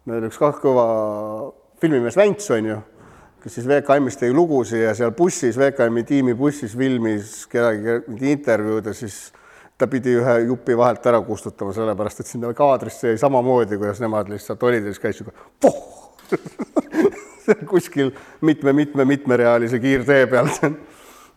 meil 0.08 0.28
üks 0.30 0.38
kah 0.40 0.56
kõva 0.62 0.86
filmimees 1.82 2.16
Vänts 2.16 2.48
on 2.56 2.70
ju, 2.70 2.78
kes 3.42 3.58
siis 3.58 3.68
VKM-is 3.68 4.16
tegi 4.20 4.34
lugusid 4.34 4.86
ja 4.86 4.94
seal 4.96 5.12
bussis, 5.16 5.58
VKM-i 5.60 6.06
tiimi 6.08 6.36
bussis 6.38 6.76
filmis 6.78 7.42
kedagi 7.52 8.00
mingi 8.08 8.32
intervjuud 8.38 8.88
ja 8.88 8.96
siis 8.96 9.26
ta 9.76 9.90
pidi 9.92 10.16
ühe 10.16 10.38
jupi 10.46 10.76
vahelt 10.78 11.04
ära 11.06 11.20
kustutama, 11.20 11.74
sellepärast 11.76 12.24
et 12.24 12.32
sinna 12.32 12.54
kaadrisse 12.56 13.12
jäi 13.12 13.20
samamoodi, 13.20 13.76
kuidas 13.76 14.00
nemad 14.00 14.32
lihtsalt 14.32 14.62
olid 14.64 14.88
ja 14.88 14.94
siis 14.94 15.02
käis 15.04 15.20
sihuke 15.20 15.36
poh 15.60 15.82
kuskil 17.70 18.08
mitme-mitme-mitmerealise 18.40 19.78
kiirtee 19.78 20.24
peal, 20.32 20.48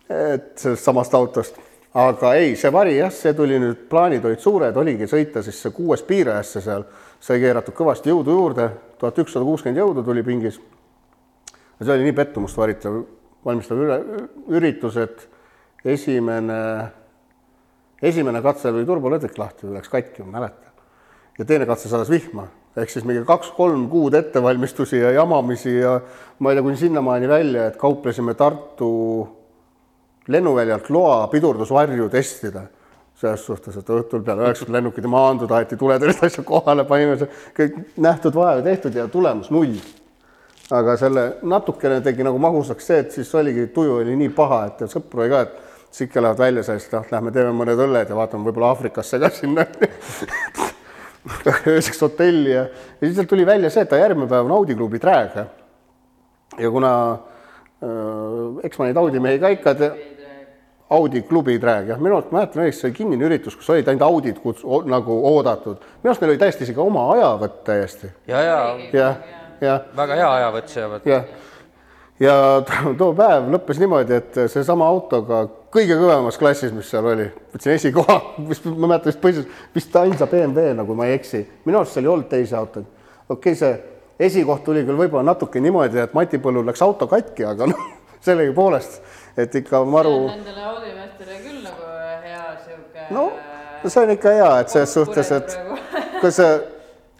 et 0.09 0.53
sellest 0.57 0.87
samast 0.87 1.13
autost 1.19 1.59
aga 1.93 2.33
ei, 2.37 2.53
see 2.59 2.69
vari 2.73 2.97
jah, 2.99 3.11
see 3.13 3.33
tuli 3.33 3.57
nüüd, 3.61 3.85
plaanid 3.89 4.25
olid 4.25 4.41
suured, 4.43 4.75
oligi 4.77 5.07
sõita 5.09 5.41
siis 5.45 5.57
see 5.63 5.73
kuues 5.73 6.03
piirajasse 6.05 6.61
seal, 6.61 6.85
sai 7.19 7.39
keeratud 7.41 7.73
kõvasti 7.75 8.11
jõudu 8.11 8.35
juurde, 8.35 8.67
tuhat 9.01 9.17
ükssada 9.23 9.47
kuuskümmend 9.47 9.81
jõudu 9.81 10.03
tuli 10.05 10.23
pingis. 10.25 10.59
ja 11.79 11.85
see 11.85 11.95
oli 11.95 12.05
nii 12.05 12.15
pettumust 12.19 12.57
varitav, 12.57 13.01
valmistav 13.45 13.81
üle, 13.81 13.99
üritus, 14.53 14.99
et 15.01 15.25
esimene, 15.85 16.61
esimene 18.01 18.41
katse 18.45 18.69
lõi 18.75 18.85
turbolõdvik 18.85 19.37
lahti, 19.39 19.73
läks 19.73 19.89
katki, 19.89 20.23
ma 20.23 20.37
mäletan. 20.37 20.69
ja 21.39 21.45
teine 21.45 21.65
katse 21.65 21.89
sadas 21.89 22.11
vihma, 22.11 22.45
ehk 22.77 22.93
siis 22.93 23.05
mingi 23.07 23.25
kaks-kolm 23.25 23.89
kuud 23.89 24.13
ettevalmistusi 24.13 25.01
ja 25.01 25.11
jamamisi 25.17 25.79
ja 25.79 25.97
ma 26.37 26.51
ei 26.51 26.59
tea, 26.59 26.67
kuni 26.69 26.77
sinnamaani 26.77 27.27
välja, 27.27 27.65
et 27.65 27.81
kauplesime 27.81 28.37
Tartu 28.37 29.38
lennuväljalt 30.29 30.89
loa 30.93 31.23
pidurdusvarju 31.31 32.09
testida 32.13 32.67
selles 33.19 33.43
suhtes, 33.43 33.75
et 33.75 33.89
õhtul 33.91 34.23
peale 34.23 34.45
üheksat 34.47 34.69
lennukit 34.71 35.03
ei 35.03 35.11
maanduda, 35.11 35.59
aeti 35.59 35.77
tuletõrjed 35.79 36.21
asja 36.23 36.43
kohale, 36.47 36.85
panime 36.87 37.17
see 37.19 37.27
kõik 37.57 37.79
nähtud 37.99 38.35
vaeva 38.37 38.63
tehtud 38.63 38.95
ja 38.95 39.09
tulemus 39.11 39.49
null. 39.51 39.75
aga 40.71 40.93
selle 41.01 41.23
natukene 41.49 41.97
tegi 42.05 42.23
nagu 42.23 42.37
magusaks 42.39 42.85
see, 42.85 42.99
et 43.03 43.11
siis 43.17 43.31
oligi, 43.35 43.67
tuju 43.73 43.97
oli 44.03 44.15
nii 44.15 44.29
paha, 44.37 44.59
et 44.69 44.83
sõpru 44.91 45.23
oli 45.25 45.31
ka, 45.33 45.41
et 45.41 45.55
siis 45.89 46.07
ikka 46.07 46.21
lähevad 46.21 46.39
välja 46.39 46.63
sellest, 46.63 46.93
noh, 46.93 47.07
lähme 47.11 47.33
teeme 47.35 47.53
mõned 47.57 47.81
õlled 47.87 48.11
ja 48.13 48.15
vaatame 48.15 48.45
võib-olla 48.47 48.69
Aafrikasse 48.75 49.19
ka 49.19 49.31
sinna 49.33 49.65
ööseks 51.73 51.99
hotelli 52.05 52.53
ja, 52.53 52.67
ja 52.69 53.01
siis 53.01 53.17
sealt 53.17 53.31
tuli 53.33 53.47
välja 53.49 53.71
see, 53.73 53.83
et 53.83 53.89
ta 53.91 53.99
järgmine 53.99 54.29
päev 54.29 54.47
on 54.47 54.55
Audi 54.59 54.77
klubi 54.77 55.01
trääg. 55.01 55.41
ja 56.59 56.71
kuna 56.71 56.93
äh, 57.81 58.63
eks 58.69 58.79
ma 58.79 58.87
neid 58.87 59.01
Audi 59.01 59.19
mehi 59.19 59.41
ka 59.41 59.51
ikka 59.57 59.75
te, 59.81 59.91
Audi 60.89 61.21
klubi 61.21 61.59
trääg, 61.61 61.91
jah, 61.91 61.99
minu 62.01 62.17
arust 62.17 62.31
mäletan 62.33 62.63
õigesti, 62.63 62.81
see 62.81 62.89
oli 62.89 62.95
kinnine 62.97 63.27
üritus, 63.27 63.57
kus 63.57 63.67
olid 63.69 63.89
ainult 63.91 64.05
Audid 64.07 64.39
kuts- 64.41 64.63
o, 64.65 64.81
nagu 64.89 65.19
oodatud. 65.29 65.83
minu 66.01 66.09
arust 66.09 66.23
neil 66.23 66.33
oli 66.33 66.41
täiesti 66.41 66.65
isegi 66.65 66.81
oma 66.81 67.03
ajavõtt 67.13 67.59
täiesti. 67.67 68.09
ja, 68.27 68.41
ja 68.41 68.57
jah, 68.93 69.19
jah, 69.61 69.85
väga 69.97 70.17
hea 70.17 70.31
ajavõtt 70.39 70.73
seevad. 70.73 71.05
jah. 71.05 71.29
ja 72.19 72.35
too 72.97 73.11
päev 73.13 73.51
lõppes 73.53 73.81
niimoodi, 73.83 74.17
et 74.17 74.41
seesama 74.49 74.87
autoga 74.89 75.43
kõige 75.73 75.99
kõvemas 75.99 76.41
klassis, 76.41 76.73
mis 76.73 76.89
seal 76.89 77.05
oli, 77.05 77.29
võtsin 77.53 77.75
esikoha, 77.75 78.17
mis 78.47 78.65
ma 78.65 78.87
mäletan 78.87 79.11
vist 79.11 79.21
põhiliselt, 79.21 79.61
vist 79.75 79.95
ainsa 80.01 80.25
BMW 80.31 80.73
nagu 80.81 80.97
ma 80.97 81.05
ei 81.09 81.19
eksi, 81.19 81.45
minu 81.69 81.83
arust 81.83 81.97
seal 81.97 82.07
ei 82.07 82.13
olnud 82.15 82.29
teisi 82.33 82.57
autoid. 82.57 82.89
okei 83.29 83.53
okay,, 83.53 83.55
see 83.61 83.99
esikoht 84.19 84.65
tuli 84.65 84.83
küll 84.87 84.99
võib-olla 84.99 85.29
natuke 85.31 85.61
niimoodi, 85.63 86.01
et 86.01 86.17
Mati 86.17 86.39
Põllul 86.41 86.67
läks 86.67 86.81
auto 86.83 87.07
katki, 87.07 87.45
aga 87.47 87.69
noh, 87.69 87.85
sellegipoolest, 88.25 88.99
et 89.37 89.55
ikka 89.61 89.83
maru. 89.85 90.17
Nendele 90.31 90.65
audimeestele 90.71 91.39
küll 91.43 91.61
nagu 91.65 91.93
hea 92.25 92.43
sihuke. 92.65 93.07
no 93.13 93.29
see 93.85 94.03
on 94.03 94.11
ikka 94.15 94.35
hea, 94.35 94.51
et 94.63 94.75
selles 94.75 94.93
suhtes, 94.93 95.31
et 95.31 95.57
kui 96.21 96.31
see 96.35 96.51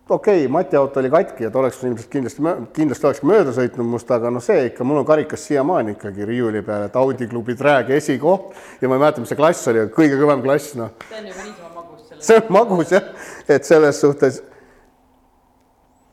okei 0.10 0.44
okay,, 0.44 0.48
Mati 0.52 0.76
auto 0.76 1.00
oli 1.00 1.10
katki 1.14 1.44
ja 1.44 1.52
ta 1.52 1.60
oleks 1.60 1.84
ilmselt 1.84 2.10
kindlasti, 2.12 2.44
kindlasti 2.76 3.08
oleks 3.08 3.22
mööda 3.24 3.54
sõitnud 3.56 3.88
must, 3.88 4.12
aga 4.12 4.32
noh, 4.34 4.44
see 4.44 4.66
ikka, 4.72 4.88
mul 4.88 5.02
on 5.04 5.08
karikas 5.08 5.46
siiamaani 5.48 5.96
ikkagi 5.98 6.28
riiuli 6.28 6.64
peal, 6.66 6.88
et 6.90 7.00
Audi 7.00 7.30
klubi 7.30 7.56
Drag 7.60 7.92
esikoht 7.96 8.56
ja 8.82 8.90
ma 8.90 8.98
ei 8.98 9.06
mäleta, 9.06 9.24
mis 9.24 9.32
see 9.32 9.40
klass 9.40 9.70
oli, 9.72 9.86
kõige 9.94 10.20
kõvem 10.20 10.44
klass, 10.46 10.76
noh. 10.80 10.96
see 11.08 11.22
on 11.22 11.30
juba 11.30 11.46
niisama 11.46 11.74
magus 11.78 12.00
see 12.20 12.42
on 12.42 12.54
magus 12.54 12.94
jah, 12.96 13.12
et 13.48 13.66
selles 13.66 14.02
suhtes. 14.02 14.44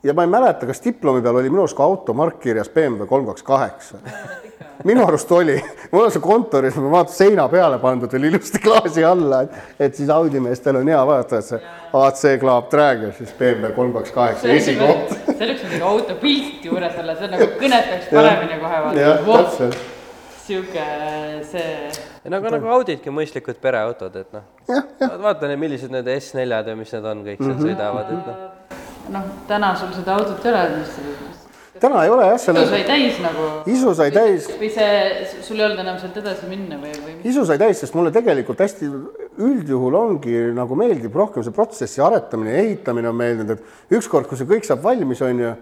Ja 0.03 0.13
ma 0.13 0.25
ei 0.25 0.33
mäleta, 0.33 0.67
kas 0.69 0.83
diplomi 0.83 1.21
peal 1.21 1.39
oli 1.41 1.49
minu 1.49 1.65
arust 1.65 1.77
ka 1.77 1.87
automark 1.87 2.39
kirjas 2.43 2.69
BMW 2.69 3.07
kolm 3.09 3.25
kaks 3.31 3.43
kaheksa 3.43 4.01
minu 4.83 5.05
arust 5.05 5.31
oli, 5.31 5.55
mul 5.91 6.05
on 6.05 6.11
see 6.13 6.21
kontoris, 6.23 6.77
ma 6.81 6.91
vaatan 6.91 7.13
seina 7.13 7.47
peale 7.51 7.79
pandud 7.81 8.11
veel 8.13 8.29
ilusti 8.29 8.61
klaasi 8.63 9.03
alla, 9.05 9.41
et, 9.45 9.57
et 9.87 9.95
siis 9.97 10.09
Audi 10.13 10.41
meestel 10.43 10.79
on 10.79 10.87
hea 10.87 10.99
vaadata, 11.09 11.41
et 11.41 11.49
see 11.49 11.61
AC 12.01 12.23
Club 12.41 12.69
Drag 12.71 13.05
ja 13.07 13.11
siis 13.17 13.33
BMW 13.39 13.73
kolm 13.75 13.93
kaks 13.95 14.13
kaheksa 14.15 14.51
esikoht. 14.53 15.15
see 15.27 15.47
oleks 15.47 15.65
nagu 15.67 15.89
auto 15.91 16.17
pilt 16.21 16.65
juures 16.69 16.99
olla, 17.01 17.15
see 17.17 17.29
on 17.29 17.35
nagu 17.37 17.49
kõnetaks 17.63 18.11
paremini 18.13 18.59
kohe 18.61 18.83
täpselt. 18.99 19.81
sihuke 20.45 20.85
see. 21.49 21.73
nagu, 22.35 22.53
nagu 22.57 22.71
Audidki 22.77 23.13
mõistlikud 23.13 23.59
pereautod, 23.63 24.21
et 24.21 24.37
noh, 24.37 24.45
vaata 25.25 25.51
millised 25.57 25.93
need 25.93 26.13
S4-d 26.19 26.73
või 26.73 26.83
mis 26.83 26.95
need 26.95 27.11
on, 27.13 27.25
kõik 27.31 27.43
seal 27.43 27.59
sõidavad, 27.65 28.13
et 28.13 28.31
noh. 28.31 28.47
Noh, 29.13 29.27
täna 29.47 29.73
sul 29.79 29.93
seda 29.95 30.17
autot 30.19 30.45
ei 30.45 30.53
ole, 30.53 30.63
mis 30.77 31.37
täna 31.81 32.03
ei 32.05 32.11
ole 32.11 32.25
jah, 32.27 32.37
isu 32.37 32.49
selle, 32.49 32.65
sai 32.69 32.83
täis 32.87 33.19
nagu. 33.21 33.45
isu 33.69 33.93
sai 33.97 34.11
täis, 34.13 34.47
või 34.59 34.69
see, 34.73 34.97
sul 35.45 35.59
ei 35.59 35.65
olnud 35.67 35.81
enam 35.83 35.99
sealt 36.01 36.17
edasi 36.21 36.49
minna 36.49 36.79
või, 36.81 36.93
või 37.03 37.15
isu 37.29 37.45
sai 37.47 37.59
täis, 37.61 37.81
sest 37.81 37.95
mulle 37.97 38.11
tegelikult 38.15 38.61
hästi 38.63 38.89
üldjuhul 39.47 39.97
ongi 39.99 40.35
nagu 40.57 40.77
meeldib 40.79 41.15
rohkem 41.17 41.45
see 41.45 41.55
protsessi 41.55 42.03
aretamine 42.03 42.55
ja 42.55 42.63
ehitamine 42.65 43.11
on 43.11 43.19
meeldinud, 43.19 43.57
et 43.57 43.97
ükskord, 43.99 44.29
kui 44.29 44.39
see 44.39 44.49
kõik 44.49 44.67
saab 44.67 44.83
valmis, 44.85 45.21
on 45.25 45.43
ju, 45.43 45.53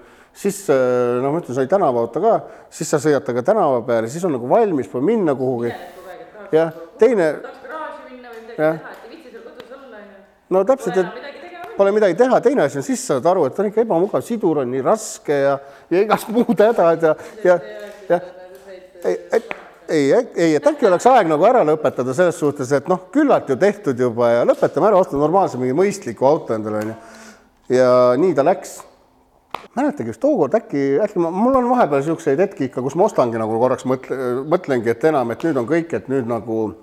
siis 0.46 0.64
noh, 0.72 1.30
ma 1.30 1.44
ütlen, 1.44 1.60
sai 1.60 1.70
tänavaauto 1.72 2.24
ka, 2.24 2.36
siis 2.74 2.92
sa 2.92 3.02
sõidad 3.04 3.28
temaga 3.28 3.46
tänava 3.52 3.84
peale, 3.88 4.12
siis 4.12 4.26
on 4.28 4.36
nagu 4.38 4.50
valmis, 4.52 4.90
pole 4.92 5.12
minna 5.12 5.36
kuhugi. 5.38 5.74
jah, 6.56 6.76
teine, 7.02 7.32
garaaži 7.44 8.04
minna 8.10 8.32
või 8.32 8.44
midagi 8.44 8.60
teha, 8.60 8.74
et 8.76 9.08
ei 9.08 9.16
viitsi 9.16 9.34
seal 9.34 9.48
kodus 9.50 9.72
olla, 9.80 10.04
onju. 10.04 10.22
no 10.56 10.68
täpselt, 10.72 11.02
et. 11.04 11.35
Pole 11.78 11.92
midagi 11.96 12.18
teha, 12.20 12.40
teine 12.42 12.66
asi 12.66 12.80
on, 12.80 12.86
siis 12.88 13.04
saad 13.10 13.26
aru, 13.30 13.46
et 13.50 13.60
on 13.60 13.70
ikka 13.70 13.84
ebamugav, 13.84 14.24
sidur 14.26 14.64
on 14.64 14.72
nii 14.72 14.82
raske 14.86 15.42
ja, 15.44 15.60
ja 15.92 16.02
igast 16.06 16.32
muud 16.36 16.56
hädad 16.56 17.04
ja, 17.10 17.16
ja, 17.44 17.60
ja 18.10 18.20
ei, 19.06 19.20
et 19.38 19.54
ei, 19.90 20.14
ei, 20.36 20.56
et 20.56 20.68
äkki 20.68 20.88
oleks 20.88 21.06
aeg 21.10 21.30
nagu 21.30 21.46
ära 21.46 21.62
lõpetada 21.68 22.14
selles 22.18 22.38
suhtes, 22.40 22.72
et 22.74 22.88
noh, 22.90 23.06
küllalt 23.14 23.50
ju 23.50 23.58
tehtud 23.60 24.00
juba 24.00 24.32
ja 24.32 24.48
lõpetame 24.48 24.90
ära, 24.90 25.02
ostame 25.02 25.22
normaalse 25.22 25.60
mingi 25.62 25.76
mõistliku 25.78 26.28
auto 26.30 26.56
endale 26.56 26.82
onju. 26.82 26.96
ja 27.70 27.90
nii 28.18 28.34
ta 28.36 28.46
läks. 28.46 28.80
mäletagi 29.76 30.10
just 30.10 30.22
tookord 30.22 30.56
äkki, 30.56 30.98
äkki 31.04 31.20
ma, 31.20 31.32
mul 31.32 31.56
on 31.56 31.70
vahepeal 31.70 32.02
niisuguseid 32.02 32.40
hetki 32.40 32.70
ikka, 32.70 32.82
kus 32.82 32.96
ma 32.96 33.06
ostangi 33.06 33.38
nagu 33.38 33.60
korraks 33.60 33.86
mõtle, 33.86 34.18
mõtlengi, 34.50 34.90
et 34.90 35.04
enam, 35.04 35.32
et 35.32 35.44
nüüd 35.44 35.58
on 35.58 35.70
kõik, 35.70 35.94
et 35.94 36.10
nüüd 36.10 36.28
nagu 36.30 36.74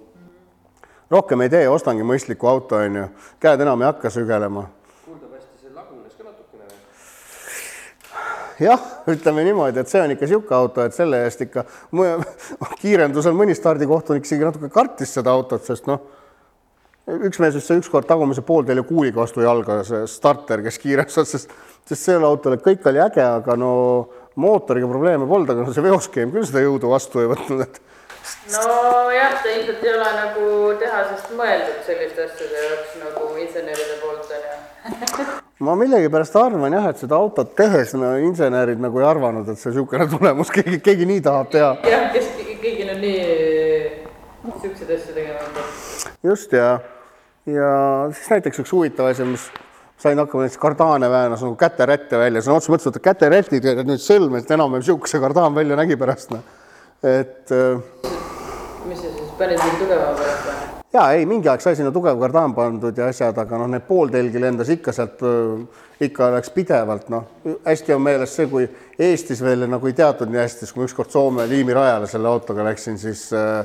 rohkem 1.10 1.40
ei 1.42 1.50
tee, 1.52 1.66
ostangi 1.68 2.06
mõistliku 2.06 2.48
auto 2.48 2.78
onju, 2.78 3.08
käed 3.40 3.60
enam 3.60 3.82
ei 3.82 3.90
hakka 3.90 4.10
sügelema 4.10 4.68
jah, 8.64 8.88
ütleme 9.10 9.44
niimoodi, 9.46 9.82
et 9.82 9.90
see 9.90 10.00
on 10.02 10.14
ikka 10.14 10.26
niisugune 10.26 10.58
auto, 10.58 10.86
et 10.86 10.96
selle 10.96 11.22
eest 11.26 11.44
ikka 11.46 11.64
kiirendusel 12.82 13.36
mõni 13.36 13.56
stardikohtunik 13.58 14.26
isegi 14.28 14.48
natuke 14.48 14.72
kartis 14.72 15.14
seda 15.18 15.34
autot, 15.34 15.64
sest 15.66 15.88
noh, 15.90 16.02
üks 17.28 17.40
mees 17.42 17.56
vist 17.58 17.70
sai 17.70 17.80
ükskord 17.82 18.06
tagumise 18.08 18.44
pooltelje 18.46 18.84
kuuliga 18.88 19.22
vastu 19.22 19.44
jalga, 19.44 19.80
see 19.86 20.04
starter, 20.10 20.62
kes 20.64 20.78
kiirendas, 20.82 21.30
sest, 21.34 21.54
sest 21.88 22.02
sellele 22.02 22.28
autole 22.30 22.60
kõik 22.62 22.86
oli 22.90 23.02
äge, 23.02 23.24
aga 23.24 23.56
no 23.58 23.72
mootoriga 24.40 24.88
probleeme 24.88 25.26
polnud, 25.28 25.50
aga 25.52 25.66
no 25.66 25.74
see 25.74 25.84
veoskeem 25.84 26.32
küll 26.34 26.46
seda 26.48 26.62
jõudu 26.64 26.92
vastu 26.92 27.22
ei 27.22 27.30
võtnud, 27.32 27.66
et 27.66 27.82
nojah, 28.54 29.38
ta 29.42 29.50
ilmselt 29.50 29.84
ei 29.84 29.94
ole 29.94 30.10
nagu 30.16 30.50
tehasest 30.80 31.32
mõeldud 31.38 31.80
selliste 31.86 32.26
asjade 32.28 32.66
jaoks 32.68 32.98
nagu 33.02 33.30
inseneride 33.42 33.98
poolt 34.02 34.36
onju. 34.38 35.40
ma 35.62 35.74
millegipärast 35.78 36.36
arvan 36.40 36.74
jah, 36.74 36.90
et 36.90 37.02
seda 37.02 37.18
autot 37.18 37.54
tehes 37.58 37.94
no 37.98 38.14
insenerid 38.18 38.80
nagu 38.82 39.00
ei 39.00 39.06
arvanud, 39.06 39.48
et 39.48 39.60
see 39.60 39.70
niisugune 39.70 40.08
tulemus, 40.14 40.50
keegi, 40.54 40.80
keegi 40.84 41.08
nii 41.08 41.24
tahab 41.24 41.52
teha. 41.54 41.74
jah, 41.86 42.08
kes 42.14 42.32
kõigil 42.62 42.92
on 42.94 43.02
nii 43.02 43.20
siukseid 44.62 44.94
asju 44.96 45.14
tegema 45.16 45.66
just 46.26 46.54
ja, 46.54 46.78
ja 47.50 47.68
siis 48.14 48.30
näiteks 48.36 48.62
üks 48.62 48.72
huvitav 48.74 49.10
asi, 49.10 49.26
mis 49.26 49.48
sain 50.02 50.18
hakkama 50.18 50.46
näiteks 50.46 50.60
kardaane 50.62 51.10
väänas 51.10 51.44
nagu 51.44 51.56
käterätte 51.58 52.18
välja, 52.18 52.42
sõna 52.42 52.58
otseses 52.58 52.74
mõttes 52.74 52.90
võtta 52.90 53.04
käterätid 53.08 53.68
nüüd 53.86 54.02
sõlme, 54.02 54.42
et 54.42 54.50
enam-vähem 54.50 54.82
niisugune 54.84 55.10
see 55.10 55.22
kardaan 55.22 55.54
välja 55.58 55.78
nägi 55.78 55.98
pärast 55.98 56.34
noh. 56.34 56.42
et 57.02 57.54
äh, 57.54 58.10
mis 58.88 59.02
sa 59.02 59.10
siis 59.10 59.32
panid 59.38 59.62
mingi 59.62 59.82
tugevama 59.84 60.18
pärast 60.18 60.50
või? 60.50 60.61
Ja 60.92 61.06
ei, 61.16 61.26
mingi 61.26 61.48
aeg 61.48 61.62
sai 61.64 61.76
sinna 61.78 61.92
tugev 61.94 62.18
kardaan 62.20 62.54
pandud 62.56 62.98
ja 62.98 63.08
asjad, 63.12 63.38
aga 63.38 63.60
noh, 63.62 63.70
need 63.72 63.84
pooltelgi 63.88 64.40
lendas 64.42 64.72
ikka 64.72 64.92
sealt, 64.92 65.22
ikka 66.02 66.32
läks 66.36 66.50
pidevalt, 66.54 67.08
noh. 67.12 67.28
hästi 67.64 67.94
on 67.96 68.02
meeles 68.04 68.34
see, 68.36 68.48
kui 68.50 68.66
Eestis 68.98 69.40
veel 69.44 69.66
nagu 69.70 69.88
ei 69.88 69.96
teatud 69.96 70.30
nii 70.30 70.42
hästi, 70.42 70.66
siis 70.66 70.74
kui 70.74 70.82
ma 70.82 70.90
ükskord 70.90 71.14
Soome 71.14 71.46
liimirajale 71.48 72.10
selle 72.10 72.28
autoga 72.28 72.66
läksin, 72.66 72.98
siis 73.00 73.28
äh, 73.36 73.62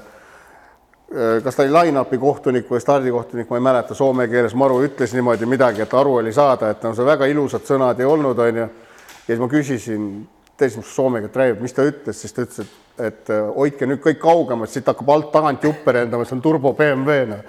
kas 1.43 1.55
ta 1.55 1.63
oli 1.63 1.71
line-up'i 1.71 2.19
kohtunik 2.19 2.69
või 2.71 2.82
stardikohtunik, 2.84 3.49
ma 3.49 3.59
ei 3.59 3.67
mäleta, 3.69 3.95
soome 3.95 4.28
keeles 4.28 4.55
maru 4.59 4.82
ütles 4.84 5.13
niimoodi 5.15 5.47
midagi, 5.47 5.84
et 5.86 5.93
aru 5.95 6.17
oli 6.21 6.34
saada, 6.36 6.71
et 6.73 6.84
no 6.84 6.93
see 6.95 7.07
väga 7.07 7.30
ilusad 7.32 7.63
sõnad 7.67 7.99
ei 7.99 8.07
olnud, 8.07 8.39
onju. 8.39 8.65
ja 8.67 9.28
siis 9.28 9.39
ma 9.39 9.47
küsisin, 9.51 10.09
teisest, 10.58 10.82
mis 10.82 10.95
soome 10.95 11.22
keelt 11.24 11.38
räägib, 11.38 11.64
mis 11.64 11.76
ta 11.76 11.86
ütles, 11.88 12.22
siis 12.22 12.34
ta 12.34 12.45
ütles, 12.45 12.66
et, 12.66 13.01
et 13.10 13.34
äh, 13.34 13.49
hoidke 13.55 13.89
nüüd 13.89 14.01
kõik 14.03 14.20
kaugemalt, 14.22 14.74
siit 14.74 14.88
hakkab 14.89 15.12
alt 15.14 15.32
tagant 15.34 15.64
juppe 15.68 15.93
lendama, 15.95 16.26
see 16.28 16.38
on 16.38 16.43
turbo 16.45 16.74
BMW 16.78 17.28
noh. 17.32 17.43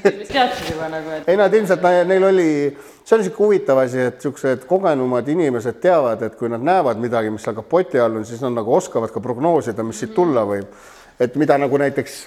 Vist 0.00 0.32
teadsid 0.32 0.70
juba 0.72 0.88
nagu, 0.88 1.12
et 1.12 1.28
ei, 1.28 1.36
nad 1.36 1.52
ilmselt, 1.52 1.84
neil 2.08 2.24
oli, 2.24 2.48
see 3.04 3.16
on 3.16 3.20
niisugune 3.20 3.50
huvitav 3.50 3.82
asi, 3.82 4.00
et 4.08 4.16
niisugused 4.16 4.64
kogenumad 4.70 5.28
inimesed 5.28 5.80
teavad, 5.82 6.24
et 6.24 6.38
kui 6.40 6.48
nad 6.48 6.64
näevad 6.64 7.00
midagi, 7.02 7.32
mis 7.34 7.44
seal 7.44 7.58
kapoti 7.58 8.00
all 8.00 8.16
on, 8.16 8.24
siis 8.24 8.40
nad 8.44 8.56
nagu 8.56 8.72
oskavad 8.78 9.12
ka 9.12 9.20
prognoosida, 9.20 9.84
mis 9.84 10.00
siit 10.00 10.16
tulla 10.16 10.46
võib. 10.48 10.72
et 11.20 11.34
mida 11.36 11.58
nagu 11.60 11.76
näiteks 11.76 12.20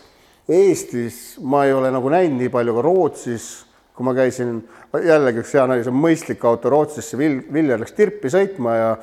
Eestis 0.50 1.39
ma 1.39 1.64
ei 1.66 1.74
ole 1.74 1.89
nagu 1.91 2.10
näinud 2.12 2.41
nii 2.41 2.52
palju, 2.52 2.74
aga 2.76 2.82
Rootsis, 2.84 3.46
kui 3.94 4.06
ma 4.08 4.14
käisin, 4.18 4.62
jällegi 5.06 5.44
üks 5.44 5.52
hea 5.54 5.66
näide, 5.70 5.84
see 5.86 5.94
on 5.94 6.00
mõistlik 6.02 6.46
auto 6.50 6.72
Rootsisse, 6.74 7.18
Vil-, 7.20 7.44
Viljar 7.54 7.82
läks 7.84 7.94
Tirpi 7.94 8.32
sõitma 8.34 8.74
ja 8.78 8.94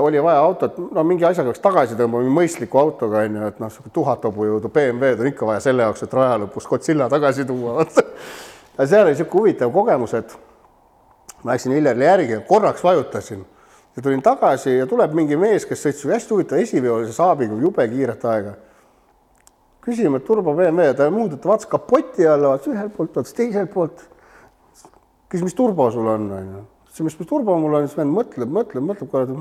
oli 0.00 0.22
vaja 0.22 0.40
autot, 0.40 0.78
no 0.94 1.04
mingi 1.04 1.26
asjaga 1.26 1.50
läks 1.50 1.62
tagasi 1.64 1.98
tõmbama, 1.98 2.30
mõistliku 2.40 2.78
autoga 2.80 3.24
on 3.26 3.40
ju, 3.40 3.50
et 3.50 3.60
noh, 3.60 3.78
tuhat 3.92 4.24
hobujõudu 4.28 4.70
BMW-d 4.72 5.24
on 5.24 5.30
ikka 5.32 5.48
vaja 5.48 5.64
selle 5.66 5.84
jaoks, 5.84 6.04
et 6.06 6.14
raja 6.14 6.38
lõpus 6.44 6.68
Godzilla 6.70 7.10
tagasi 7.12 7.44
tuua, 7.48 7.80
vaata. 7.80 8.06
aga 8.76 8.86
seal 8.86 9.04
oli 9.04 9.16
niisugune 9.16 9.40
huvitav 9.40 9.72
kogemus, 9.74 10.14
et 10.16 10.36
ma 11.42 11.56
läksin 11.56 11.74
Viljardile 11.74 12.06
järgi, 12.06 12.38
korraks 12.48 12.84
vajutasin 12.86 13.42
ja 13.96 14.02
tulin 14.02 14.22
tagasi 14.22 14.76
ja 14.76 14.86
tuleb 14.86 15.14
mingi 15.16 15.36
mees, 15.36 15.66
kes 15.66 15.82
sõitis 15.84 16.06
hästi 16.06 16.34
huvitava 16.34 16.62
esiveolise 16.62 17.12
saabiga 17.16 17.58
jube 17.58 17.86
kiiret 17.90 18.24
aega. 18.24 18.54
küsime, 19.80 20.20
et 20.20 20.24
turbo 20.24 20.52
BMW, 20.54 20.92
ta 20.94 21.08
muudab, 21.10 21.40
ta 21.40 21.48
vaatas 21.48 21.66
kapoti 21.66 22.26
alla, 22.28 22.52
vaatas 22.52 22.68
ühelt 22.68 22.92
poolt, 22.96 23.14
vaatas 23.16 23.34
teiselt 23.34 23.72
poolt. 23.72 24.02
Küsis, 25.30 25.46
mis 25.46 25.56
turbo 25.56 25.88
sul 25.94 26.08
on, 26.10 26.28
onju. 26.36 26.62
ütlesin, 26.88 27.08
mis, 27.08 27.18
turbo 27.30 27.56
mul 27.62 27.78
on, 27.78 27.88
siis 27.88 27.98
vend 27.98 28.14
mõtleb, 28.14 28.52
mõtleb, 28.52 28.86
mõtleb 28.92 29.10
korra, 29.12 29.38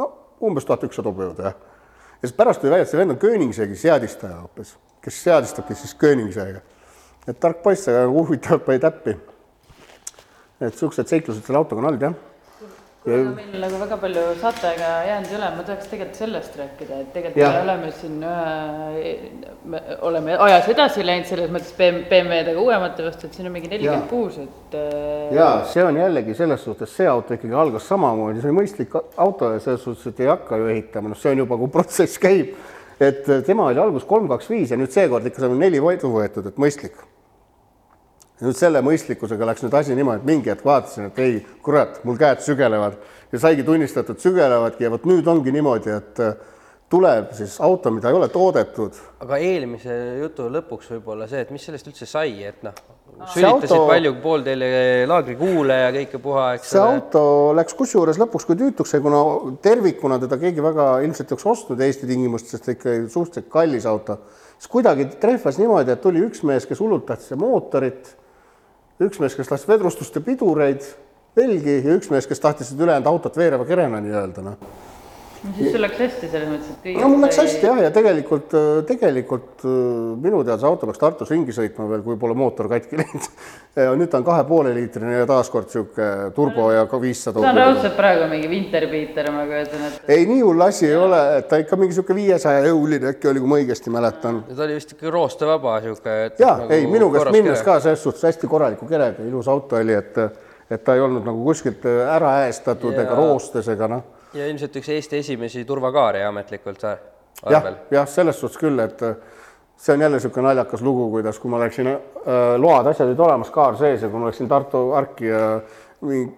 no 0.00 0.08
umbes 0.44 0.66
tuhat 0.68 0.84
ükssada 0.88 1.12
hobujõudu, 1.12 1.46
jah. 1.46 1.56
ja 2.18 2.28
siis 2.28 2.36
pärast 2.36 2.62
tuli 2.62 2.74
välja, 2.74 2.88
et 2.88 2.92
see 2.92 3.00
vend 3.00 3.14
on 3.14 3.20
Koenigsegi 3.22 3.78
seadistaja 3.80 4.40
hoopis, 4.42 4.74
kes 5.04 5.22
seadistabki 5.28 5.78
siis 5.78 5.94
Koenigsega. 6.00 6.62
et 7.26 7.40
tark 7.40 7.62
poiss, 7.62 7.88
aga 7.88 8.06
huvitavalt 8.10 8.66
pani 8.66 8.82
täppi. 8.82 9.16
et 10.60 10.74
siuksed 10.74 11.08
seiklused 11.08 11.44
selle 11.44 11.62
autoga 11.62 11.82
on 11.82 11.92
olnud, 11.92 12.08
jah 12.10 12.35
kuna 13.06 13.32
meil 13.36 13.60
nagu 13.62 13.78
väga 13.78 13.96
palju 14.02 14.22
saatega 14.40 14.88
jäänud 15.06 15.30
ei 15.30 15.36
ole, 15.38 15.50
ma 15.54 15.64
tahaks 15.66 15.90
tegelikult 15.92 16.18
sellest 16.18 16.56
rääkida, 16.58 16.98
et 17.04 17.12
tegelikult 17.14 17.38
Jah. 17.38 17.54
me 17.54 17.60
oleme 17.62 17.90
siin 17.94 18.16
ühe, 18.26 19.12
me 19.70 19.82
oleme 20.08 20.34
ajas 20.48 20.70
edasi 20.72 21.06
läinud 21.06 21.28
selles 21.30 21.52
mõttes 21.54 21.70
BMW-dega 21.78 22.58
uuemate 22.58 23.06
vastu, 23.06 23.28
et 23.28 23.38
siin 23.38 23.46
on 23.46 23.54
mingi 23.54 23.70
nelikümmend 23.70 24.10
kuus, 24.10 24.40
et 24.42 24.74
äh, 24.80 25.36
ja 25.38 25.50
see 25.70 25.86
on 25.86 26.00
jällegi 26.02 26.34
selles 26.34 26.66
suhtes, 26.66 26.96
see 26.98 27.06
auto 27.10 27.38
ikkagi 27.38 27.54
algas 27.54 27.86
samamoodi, 27.92 28.42
see 28.42 28.50
oli 28.50 28.58
mõistlik 28.58 28.98
auto 28.98 29.52
ja 29.54 29.62
selles 29.62 29.86
suhtes, 29.86 30.10
et 30.10 30.24
ei 30.26 30.32
hakka 30.32 30.58
ju 30.58 30.70
ehitama, 30.74 31.14
noh, 31.14 31.20
see 31.20 31.36
on 31.36 31.44
juba, 31.44 31.60
kui 31.62 31.70
protsess 31.78 32.18
käib. 32.22 32.56
et 32.98 33.26
tema 33.46 33.68
oli 33.70 33.78
algus 33.78 34.06
kolm, 34.08 34.26
kaks, 34.30 34.48
viis 34.50 34.70
ja 34.72 34.78
nüüd 34.80 34.90
seekord 34.90 35.26
ikka 35.28 35.44
saame 35.44 35.60
neli 35.60 35.82
võidu 35.84 36.10
võetud, 36.10 36.48
et 36.48 36.58
mõistlik. 36.58 36.96
Nüüd 38.44 38.58
selle 38.58 38.82
mõistlikkusega 38.84 39.46
läks 39.48 39.64
nüüd 39.64 39.76
asi 39.78 39.94
niimoodi, 39.96 40.20
et 40.20 40.28
mingi 40.28 40.52
hetk 40.52 40.66
vaatasin, 40.66 41.08
et 41.10 41.22
ei, 41.24 41.38
kurat, 41.64 42.02
mul 42.04 42.18
käed 42.20 42.42
sügelevad. 42.44 42.98
Ja 43.32 43.40
saigi 43.42 43.64
tunnistatud, 43.66 44.20
sügelevadki. 44.22 44.84
Ja 44.86 44.92
vot 44.92 45.06
nüüd 45.08 45.26
ongi 45.30 45.54
niimoodi, 45.54 45.94
et 45.96 46.20
äh, 46.22 46.34
tuleb 46.92 47.32
siis 47.34 47.56
auto, 47.64 47.90
mida 47.90 48.10
ei 48.10 48.18
ole 48.18 48.28
toodetud. 48.30 48.98
Aga 49.24 49.38
eelmise 49.42 49.96
jutu 50.20 50.50
lõpuks 50.52 50.92
võib-olla 50.94 51.26
see, 51.30 51.40
et 51.42 51.50
mis 51.54 51.64
sellest 51.66 51.88
üldse 51.90 52.06
sai, 52.06 52.36
et 52.46 52.60
noh, 52.66 52.76
sülitasid 53.32 53.72
auto- 53.72 53.88
palju 53.88 54.12
poolteele 54.22 54.68
laagrikuule 55.10 55.78
ja 55.80 55.88
kõike 55.96 56.20
puha, 56.22 56.44
eks 56.58 56.74
see 56.74 56.82
auto 56.82 57.22
läks 57.56 57.74
kusjuures 57.78 58.20
lõpuks 58.20 58.46
kui 58.46 58.58
tüütuks 58.60 58.94
kuna 59.02 59.22
tervikuna 59.64 60.20
teda 60.22 60.38
keegi 60.42 60.62
väga 60.64 60.90
ilmselt 61.06 61.32
ei 61.32 61.36
oleks 61.38 61.48
ostnud 61.54 61.82
Eesti 61.86 62.10
tingimustes, 62.10 62.54
sest 62.58 62.70
ikka 62.76 62.94
suhteliselt 63.08 63.50
kallis 63.50 63.88
auto, 63.88 64.20
siis 64.58 64.70
kuidagi 64.70 65.08
trehvas 65.22 65.58
niimoodi, 65.62 65.96
et 65.96 66.04
tuli 66.04 66.22
üks 66.28 66.44
mees, 66.46 66.68
kes 66.68 66.84
hullult 66.84 67.08
tahtis 67.08 67.34
mootorit, 67.40 68.14
üks 69.00 69.20
mees, 69.20 69.36
kes 69.36 69.50
tahtis 69.50 69.68
vedrustust 69.68 70.16
ja 70.16 70.22
pidureid, 70.24 70.84
velgi 71.36 71.80
ja 71.84 71.96
üks 71.98 72.10
mees, 72.12 72.28
kes 72.28 72.40
tahtis 72.40 72.72
ülejäänud 72.76 73.10
autot 73.10 73.36
veereva 73.36 73.66
kerena 73.68 74.00
nii-öelda 74.00 74.44
noh. 74.44 74.60
Siis 75.56 75.72
sul 75.74 75.82
läks 75.84 76.00
hästi 76.00 76.28
selles 76.32 76.48
mõttes, 76.50 76.72
et 76.72 76.82
kõik 76.86 76.98
no 77.02 77.08
mul 77.12 77.22
läks 77.26 77.38
hästi 77.40 77.66
jah, 77.68 77.78
ja 77.86 77.90
tegelikult, 77.94 78.56
tegelikult 78.88 79.64
äh, 79.66 79.76
minu 80.22 80.42
teada 80.42 80.58
see 80.62 80.70
auto 80.70 80.88
peaks 80.88 81.00
Tartus 81.02 81.30
ringi 81.32 81.54
sõitma 81.54 81.86
veel, 81.90 82.02
kui 82.06 82.18
pole 82.20 82.36
mootor 82.38 82.68
katki 82.70 82.98
läinud. 83.00 83.28
ja 83.86 83.92
nüüd 83.98 84.10
ta 84.12 84.20
on 84.20 84.26
kahe 84.26 84.44
poole 84.48 84.72
liitrine 84.76 85.18
ja 85.18 85.26
taaskord 85.28 85.68
sihuke 85.72 86.08
turbo 86.36 86.70
ja 86.72 86.86
ka 86.90 87.00
viissada. 87.02 87.42
ta 87.42 87.52
on 87.52 87.60
raudselt 87.60 87.96
praegu 87.98 88.30
mingi 88.32 88.48
Winterbeater, 88.50 89.30
ma 89.34 89.44
kujutan 89.50 89.86
ette. 89.90 90.16
ei, 90.16 90.26
nii 90.30 90.40
hull 90.46 90.66
asi 90.66 90.88
ei 90.88 90.96
ole, 90.96 91.20
et 91.40 91.48
ta 91.50 91.60
ikka 91.62 91.78
mingi 91.80 91.96
sihuke 91.98 92.16
viiesaja 92.16 92.64
euline 92.72 93.12
äkki 93.12 93.30
oli, 93.30 93.44
kui 93.44 93.52
ma 93.52 93.60
õigesti 93.60 93.92
mäletan. 93.94 94.42
ta 94.48 94.66
oli 94.66 94.80
vist 94.80 94.96
ikka 94.96 95.12
roostevaba 95.12 95.78
sihuke. 95.84 96.18
ja 96.40 96.56
nagu 96.62 96.72
ei, 96.74 96.88
minu 96.90 97.10
käest 97.14 97.32
minnes 97.36 97.62
ka 97.66 97.78
selles 97.84 98.02
suhtes 98.02 98.26
hästi 98.30 98.50
korraliku 98.50 98.88
kerega, 98.88 99.24
ilus 99.28 99.48
auto 99.52 99.76
oli, 99.78 99.94
et, 99.94 100.18
et 100.70 100.84
ta 100.84 100.96
ei 100.96 101.04
olnud 101.04 101.26
nagu 101.26 101.44
kuskilt 101.44 101.84
ära 101.86 102.38
äestatud 102.46 102.96
Ja- 102.96 103.04
ega 103.04 103.18
roostes 103.18 103.68
ega 103.72 103.90
noh. 103.92 104.04
Ja 104.36 104.46
ilmselt 104.46 104.76
üks 104.76 104.88
Eesti 104.94 105.20
esimesi 105.22 105.64
turvakaare 105.64 106.24
ametlikult 106.28 106.80
sa- 106.80 106.96
jah 107.50 107.58
arvel., 107.60 107.74
jah, 107.90 108.08
selles 108.08 108.40
suhtes 108.40 108.58
küll, 108.60 108.78
et 108.84 109.02
äh, 109.02 109.16
see 109.76 109.94
on 109.94 110.00
jälle 110.00 110.16
niisugune 110.16 110.48
naljakas 110.48 110.82
lugu, 110.82 111.10
kuidas, 111.10 111.38
kui 111.38 111.50
ma 111.52 111.60
läksin 111.60 111.90
äh,, 111.92 112.00
load, 112.60 112.86
asjad 112.92 113.08
olid 113.10 113.20
olemas, 113.20 113.50
kaar 113.54 113.76
sees 113.76 114.02
ja 114.02 114.08
kui 114.08 114.20
ma 114.20 114.30
läksin 114.30 114.48
Tartu 114.48 114.90
Arki 114.96 115.28
ja 115.28 115.60
mingi, 116.00 116.32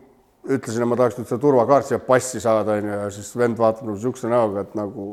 ütlesin, 0.49 0.83
et 0.83 0.89
ma 0.89 0.97
tahaks 0.99 1.19
nüüd 1.19 1.29
seda 1.29 1.41
turvakaarti 1.43 1.95
ja 1.97 2.01
passi 2.05 2.41
saada, 2.43 2.79
onju, 2.79 2.95
ja 3.05 3.11
siis 3.13 3.31
vend 3.37 3.61
vaatab 3.61 3.87
nagu 3.89 3.99
niisuguse 3.99 4.31
näoga, 4.33 4.65
et 4.65 4.75
nagu 4.79 5.09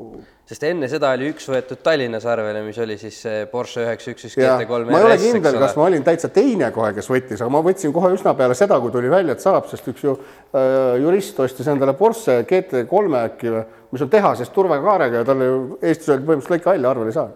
sest 0.45 0.65
enne 0.67 0.88
seda 0.89 1.09
oli 1.15 1.31
üks 1.33 1.47
võetud 1.49 1.79
Tallinnas 1.86 2.25
arvele, 2.29 2.61
mis 2.65 2.77
oli 2.81 2.97
siis 3.01 3.17
see 3.25 3.45
Porsche 3.49 3.81
üheksa 3.81 4.13
üks 4.13 4.27
üks 4.27 4.36
jah, 4.38 4.59
GT3 4.61 4.91
ma 4.91 4.99
ei 4.99 5.07
ole 5.07 5.17
kindel, 5.21 5.57
kas 5.63 5.73
ma 5.77 5.88
olin 5.88 6.05
täitsa 6.05 6.29
teine 6.33 6.69
kohe, 6.75 6.91
kes 6.97 7.09
võttis, 7.09 7.41
aga 7.41 7.53
ma 7.53 7.63
võtsin 7.65 7.93
kohe 7.95 8.11
üsna 8.13 8.36
peale 8.38 8.57
seda, 8.57 8.77
kui 8.83 8.93
tuli 8.93 9.09
välja, 9.11 9.33
et 9.33 9.41
saab, 9.41 9.65
sest 9.71 9.89
üks 9.89 10.05
ju 10.05 10.13
äh, 10.15 10.99
jurist 11.01 11.41
ostis 11.41 11.69
endale 11.71 11.95
Porsche 11.97 12.43
GT3 12.45 13.23
äkki 13.23 13.55
või, 13.55 13.65
mis 13.96 14.04
on 14.04 14.10
tehasest 14.12 14.54
turvakaarega 14.56 15.22
ja 15.22 15.28
talle 15.28 15.46
ju 15.48 15.60
Eestis 15.82 16.10
öeldi 16.12 16.28
põhimõtteliselt 16.28 16.56
lõika 16.56 16.72
välja, 16.74 16.89
arvel 16.91 17.12
ei 17.12 17.16
saa 17.16 17.30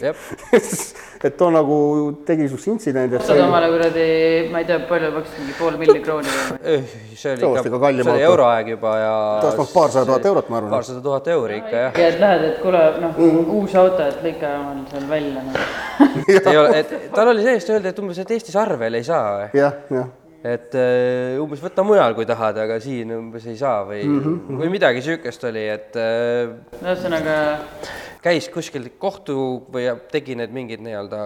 et 1.26 1.36
too 1.36 1.50
nagu 1.54 1.76
tegi 2.26 2.46
niisuguse 2.46 2.72
intsidendi, 2.72 3.16
et 3.16 3.22
ostad 3.22 3.42
omale 3.44 3.68
kuradi, 3.70 4.06
ma 4.52 4.62
ei 4.62 4.68
tea, 4.68 4.78
palju 4.88 5.10
maksis, 5.14 5.38
mingi 5.38 5.56
pool 5.58 5.78
milli 5.80 6.02
krooni 6.04 6.34
või? 6.36 6.78
see 7.14 7.34
oli 7.34 7.44
See 7.44 7.50
ikka, 7.50 7.64
see 8.00 8.14
oli 8.14 8.24
euroaeg 8.26 8.72
juba 8.74 8.94
ja. 8.98 9.12
Ta 9.40 9.50
oleks 9.50 9.60
maksnud 9.60 9.74
paarsada 9.76 10.06
tuhat 10.08 10.30
eurot, 10.32 10.48
ma 10.52 10.60
arvan. 10.60 10.74
paarsada 10.76 11.04
tuhat 11.04 11.28
euri 11.36 11.58
ikka 11.60 11.84
jah. 11.84 12.00
ja 12.02 12.08
et 12.14 12.22
lähed, 12.24 12.46
et 12.50 12.62
kuule, 12.64 12.84
noh 13.02 13.12
mm. 13.16 13.34
-hmm. 13.34 13.52
uus 13.60 13.76
auto, 13.82 14.06
et 14.06 14.24
lõika 14.26 14.54
omal 14.60 14.80
seal 14.92 15.10
välja 15.10 15.44
nagu. 15.44 15.68
et 16.38 16.46
ei 16.54 16.62
ole, 16.64 16.80
et 16.80 16.96
tal 17.14 17.34
oli 17.34 17.44
see-eest 17.46 17.76
öelda, 17.76 17.94
et 17.94 18.02
umbes, 18.02 18.24
et 18.24 18.34
Eestis 18.38 18.56
arvel 18.56 18.98
ei 18.98 19.06
saa 19.06 19.36
või 19.36 19.62
jah, 19.62 19.84
jah 19.90 20.16
et 20.40 20.76
äh, 20.78 21.38
umbes 21.40 21.60
võta 21.60 21.84
mujal, 21.84 22.14
kui 22.16 22.26
tahad, 22.28 22.58
aga 22.62 22.78
siin 22.80 23.12
umbes 23.12 23.46
ei 23.50 23.58
saa 23.60 23.82
või 23.88 24.02
mm, 24.06 24.20
-hmm. 24.24 24.60
või 24.62 24.70
midagi 24.72 25.02
sihukest 25.04 25.44
oli, 25.50 25.66
et 25.68 25.96
äh, 26.00 26.52
ühesõnaga, 26.80 27.34
käis 28.24 28.48
kuskil 28.52 28.88
kohtu 29.00 29.34
või 29.72 29.90
tegi 30.12 30.36
need 30.40 30.54
mingid 30.56 30.84
nii-öelda 30.84 31.18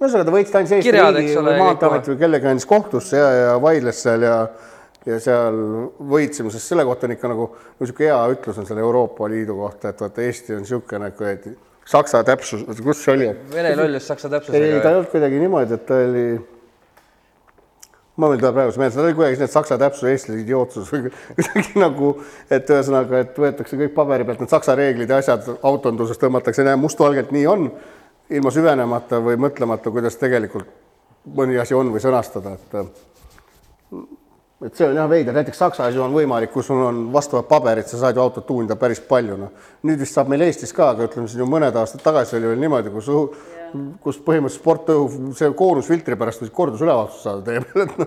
ühesõnaga 0.00 0.24
ta 0.28 0.36
võitis 0.36 0.56
ainult 0.56 0.78
Eesti 0.78 0.94
riigi 0.96 1.10
või 1.10 1.50
kõik 1.50 1.60
Maanteeameti 1.60 2.14
või 2.14 2.22
kellega 2.24 2.54
andis 2.54 2.68
kohtusse 2.68 3.20
ja, 3.20 3.28
ja 3.40 3.52
vaidles 3.60 4.00
seal 4.06 4.24
ja 4.24 4.38
ja 5.04 5.18
seal 5.20 5.58
võitsime, 6.00 6.48
sest 6.48 6.70
selle 6.72 6.84
kohta 6.88 7.04
on 7.04 7.12
ikka 7.12 7.28
nagu 7.28 7.50
niisugune 7.76 8.08
hea 8.08 8.20
ütlus 8.32 8.58
on 8.60 8.64
selle 8.64 8.80
Euroopa 8.80 9.28
Liidu 9.28 9.58
kohta, 9.58 9.92
et 9.92 10.00
vaata 10.00 10.24
Eesti 10.24 10.56
on 10.56 10.64
niisugune 10.64 11.10
kuradi 11.18 11.52
saksa 11.84 12.22
täpsus, 12.24 12.64
kus 12.64 13.02
see 13.04 13.12
oli, 13.12 13.28
et 13.28 13.52
vene 13.52 13.74
lollus 13.76 14.06
saksa 14.08 14.28
ei, 14.28 14.32
ta 14.32 14.38
täpsusega 14.38 14.70
ei 14.80 14.94
olnud 14.94 15.10
kuidagi 15.12 15.40
niimoodi, 15.42 15.76
et 15.76 15.84
ta 15.84 15.98
oli 16.06 16.24
ma 18.16 18.30
võin 18.30 18.38
teda 18.38 18.52
praegu 18.54 18.78
meelde, 18.78 18.94
ta 18.94 19.02
oli 19.02 19.16
kuidagi 19.18 19.38
see, 19.40 19.48
et 19.48 19.54
saksa 19.54 19.78
täpsus, 19.80 20.06
eestlase 20.10 20.40
idiootsus 20.42 20.92
või 20.92 21.10
kuidagi 21.36 21.82
nagu, 21.82 22.10
et 22.52 22.70
ühesõnaga, 22.70 23.24
et 23.24 23.40
võetakse 23.44 23.78
kõik 23.80 23.94
paberi 23.96 24.26
pealt 24.28 24.44
need 24.44 24.54
saksa 24.54 24.76
reeglid 24.78 25.10
ja 25.10 25.18
asjad 25.22 25.48
autonduses 25.62 26.20
tõmmatakse 26.22 26.66
näe 26.66 26.78
mustvalgelt 26.80 27.34
nii 27.34 27.46
on, 27.50 27.70
ilma 28.34 28.52
süvenemata 28.54 29.20
või 29.24 29.38
mõtlemata, 29.42 29.92
kuidas 29.94 30.18
tegelikult 30.20 30.70
mõni 31.34 31.58
asi 31.60 31.74
on 31.74 31.90
või 31.92 32.02
sõnastada, 32.04 32.54
et 32.54 32.78
et 34.64 34.78
see 34.78 34.86
on 34.86 34.96
jah 34.96 35.08
veider, 35.10 35.34
näiteks 35.36 35.58
Saksa 35.60 35.88
asi 35.90 35.98
on 36.00 36.14
võimalik, 36.14 36.52
kus 36.54 36.70
sul 36.70 36.80
on 36.86 37.00
vastavad 37.12 37.44
paberid, 37.50 37.88
sa 37.88 37.98
saad 38.00 38.16
ju 38.16 38.22
autot 38.22 38.46
tuunida 38.48 38.78
päris 38.80 39.02
palju, 39.04 39.36
noh. 39.36 39.50
nüüd 39.84 40.00
vist 40.00 40.16
saab 40.16 40.30
meil 40.32 40.46
Eestis 40.46 40.72
ka, 40.72 40.92
aga 40.94 41.08
ütleme 41.08 41.28
siin 41.28 41.42
ju 41.42 41.48
mõned 41.50 41.76
aastad 41.76 42.00
tagasi 42.04 42.38
oli 42.38 42.52
veel 42.52 42.62
niimoodi, 42.62 42.92
kus 42.94 43.10
õhu, 43.12 43.26
kus 44.04 44.20
põhimõtteliselt 44.24 44.62
sportõhu, 44.62 45.32
see 45.38 45.50
koormusfiltri 45.58 46.18
pärast 46.20 46.44
võis 46.44 46.52
kordusülevaatus 46.54 47.24
saada 47.26 47.42
tee 47.46 47.64
peal, 47.64 47.88
et 47.88 47.98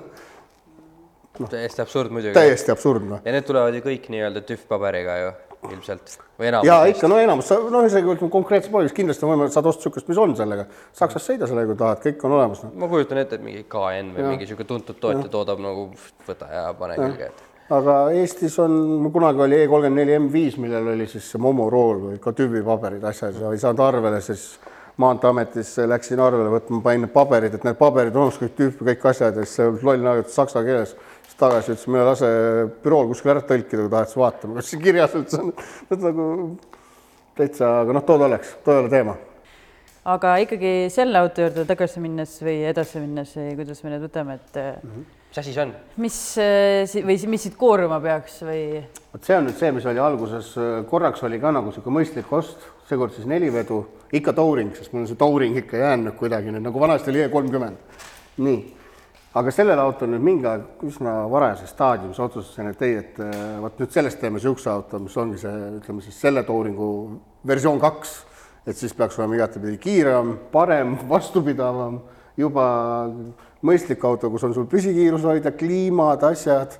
noh, 1.41 1.49
täiesti 1.51 1.83
absurd 1.83 2.13
muidugi. 2.13 2.35
täiesti 2.37 2.73
absurdne. 2.73 3.21
ja 3.25 3.35
need 3.35 3.47
tulevad 3.47 3.75
ju 3.77 3.83
kõik 3.85 4.07
nii-öelda 4.13 4.45
tühpaberiga 4.47 5.17
ju 5.23 5.33
ilmselt 5.71 6.13
või 6.37 6.47
ja 6.47 6.51
enamus. 6.53 6.93
ikka, 6.93 7.09
no 7.09 7.17
enamus, 7.21 7.51
no 7.73 7.81
isegi 7.87 8.11
ütleme 8.13 8.31
konkreetselt 8.31 8.71
pooleks 8.73 8.95
kindlasti 8.95 9.25
on 9.25 9.33
võimalik, 9.33 9.53
saad 9.55 9.69
osta 9.69 9.81
niisugust, 9.81 10.07
mis 10.11 10.21
on 10.21 10.35
sellega. 10.37 10.67
Saksas 10.95 11.25
sõida 11.25 11.49
sellega, 11.49 11.71
kui 11.71 11.79
tahad, 11.81 12.01
kõik 12.05 12.25
on 12.29 12.37
olemas, 12.37 12.63
noh. 12.63 12.73
ma 12.77 12.89
kujutan 12.91 13.21
ette, 13.23 13.39
et 13.39 13.45
mingi 13.45 13.65
KN 13.69 14.13
või 14.15 14.31
mingi 14.33 14.49
sihuke 14.49 14.67
tuntud 14.69 14.99
tootja 15.01 15.29
toodab 15.33 15.61
nagu 15.63 15.89
võta 16.27 16.49
ja 16.53 16.65
pane 16.77 16.99
külge, 17.01 17.31
et 17.31 17.45
aga 17.73 17.97
Eestis 18.15 18.55
on, 18.63 19.09
kunagi 19.13 19.43
oli 19.43 19.59
E 19.59 19.67
kolmkümmend 19.67 19.99
neli 19.99 20.15
M5, 20.21 20.61
millel 20.63 20.93
oli 20.93 21.07
siis 21.11 21.27
see 21.33 21.41
Momo 21.41 21.67
rool 21.73 21.99
või 22.05 22.21
ka 22.23 22.31
tüvipaberid, 22.37 23.03
asjad 23.09 23.39
ja 23.41 23.51
ei 23.51 23.61
saanud 23.61 23.83
arvele, 23.83 24.21
siis 24.23 24.53
Maanteeametis 24.97 25.75
läksin 25.85 26.19
arvele 26.23 26.49
võtma, 26.49 26.79
panin 26.81 27.03
need 27.05 27.11
paberid, 27.13 27.53
et 27.53 27.63
need 27.67 27.77
paberid 27.77 28.15
on 28.17 28.23
olemas, 28.23 28.39
kõik 28.41 28.55
tüüp, 28.57 28.79
kõik 28.87 29.03
asjad 29.11 29.35
ja 29.37 29.43
siis 29.45 29.59
see 29.59 29.67
loll 29.85 30.01
naerutas 30.01 30.33
saksa 30.39 30.63
keeles. 30.65 30.95
siis 31.27 31.37
tagasi 31.37 31.71
ütles, 31.75 31.85
mine 31.91 32.05
lase 32.07 32.29
bürool 32.83 33.11
kuskil 33.11 33.35
ära 33.35 33.43
tõlkida, 33.45 33.83
kui 33.83 33.91
tahad, 33.93 34.09
siis 34.09 34.17
vaatame, 34.23 34.55
kas 34.57 34.71
see 34.71 34.79
kirjas 34.81 35.13
üldse 35.19 35.41
on. 35.43 35.51
et 35.93 36.01
nagu 36.01 36.25
täitsa, 37.37 37.69
aga 37.83 37.93
noh, 37.93 38.05
too 38.07 38.17
ta 38.17 38.25
oleks, 38.31 38.55
too 38.65 38.73
ei 38.73 38.81
ole 38.85 38.89
teema. 38.95 39.13
aga 40.07 40.37
ikkagi 40.39 40.71
selle 40.89 41.19
auto 41.19 41.43
juurde 41.45 41.65
tagasi 41.67 41.99
minnes 42.01 42.33
või 42.41 42.55
edasi 42.69 43.01
minnes 43.03 43.35
või 43.37 43.53
kuidas 43.59 43.83
me 43.83 43.91
nüüd 43.93 44.05
võtame, 44.07 44.39
et 44.39 44.57
Mhm. 44.81 45.03
mis 45.29 45.37
asi 45.43 45.53
see 45.53 45.61
on? 45.61 45.73
mis 45.97 46.17
si- 46.89 47.03
või 47.03 47.19
mis 47.27 47.43
siit 47.43 47.57
kooruma 47.59 47.99
peaks 48.01 48.39
või 48.47 48.81
vot 49.13 49.23
see 49.29 49.35
on 49.37 49.45
nüüd 49.45 49.59
see, 49.59 49.71
mis 49.75 49.85
oli 49.85 49.99
alguses, 49.99 50.53
korraks 50.89 51.21
oli 51.27 51.39
ka 51.43 51.51
nagu 51.51 51.69
niisugune 51.69 51.99
mõistlik 51.99 52.31
ost, 52.33 52.57
seekord 52.87 53.15
siis 53.15 53.27
nelivedu, 53.27 53.81
ikka 54.15 54.33
touring, 54.35 54.71
sest 54.77 54.93
mul 54.93 55.03
on 55.03 55.09
see 55.09 55.19
touring 55.19 55.59
ikka 55.59 55.81
jäänud 55.81 56.15
kuidagi 56.19 56.53
nüüd 56.53 56.63
nagu 56.63 56.79
vanasti 56.79 57.11
oli 57.11 57.25
E 57.25 57.29
kolmkümmend. 57.29 57.77
nii, 58.37 58.59
aga 59.35 59.51
sellel 59.51 59.79
autol 59.81 60.11
nüüd 60.13 60.23
mingi 60.23 60.47
aeg 60.47 60.85
üsna 60.87 61.15
varajases 61.31 61.73
staadiumis 61.75 62.19
otsustasin, 62.23 62.71
et 62.71 62.81
ei, 62.87 62.95
et 63.01 63.19
äh, 63.23 63.57
vot 63.61 63.81
nüüd 63.81 63.91
sellest 63.91 64.21
teeme 64.21 64.39
niisuguse 64.39 64.69
auto, 64.71 65.01
mis 65.03 65.17
ongi 65.17 65.41
see, 65.41 65.55
ütleme 65.81 66.05
siis 66.05 66.19
selle 66.21 66.43
touringu 66.47 66.89
versioon 67.47 67.81
kaks. 67.83 68.23
et 68.67 68.75
siis 68.75 68.91
peaks 68.93 69.15
olema 69.19 69.35
igatepidi 69.37 69.77
kiirem, 69.79 70.33
parem, 70.51 70.97
vastupidavam, 71.11 72.01
juba 72.37 72.65
mõistlik 73.63 74.03
auto, 74.05 74.29
kus 74.31 74.43
on 74.43 74.53
sul 74.53 74.67
püsikiirushoidja, 74.69 75.51
kliimad, 75.59 76.23
asjad 76.23 76.75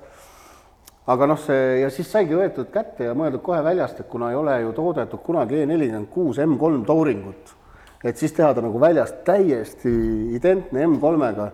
aga 1.08 1.28
noh, 1.30 1.38
see 1.40 1.78
ja 1.82 1.88
siis 1.92 2.10
saigi 2.12 2.36
võetud 2.36 2.68
kätte 2.72 3.08
ja 3.08 3.14
mõeldud 3.16 3.42
kohe 3.44 3.60
väljast, 3.64 4.02
et 4.02 4.10
kuna 4.12 4.32
ei 4.32 4.36
ole 4.38 4.58
ju 4.64 4.74
toodetud 4.76 5.22
kunagi 5.24 5.62
E 5.62 5.68
nelikümmend 5.68 6.10
kuus 6.12 6.40
M3 6.42 6.82
touringut, 6.88 7.54
et 8.04 8.20
siis 8.20 8.34
teha 8.36 8.50
ta 8.54 8.64
nagu 8.64 8.80
väljast 8.80 9.22
täiesti 9.26 9.92
identne 10.36 10.84
M3-ga, 10.86 11.48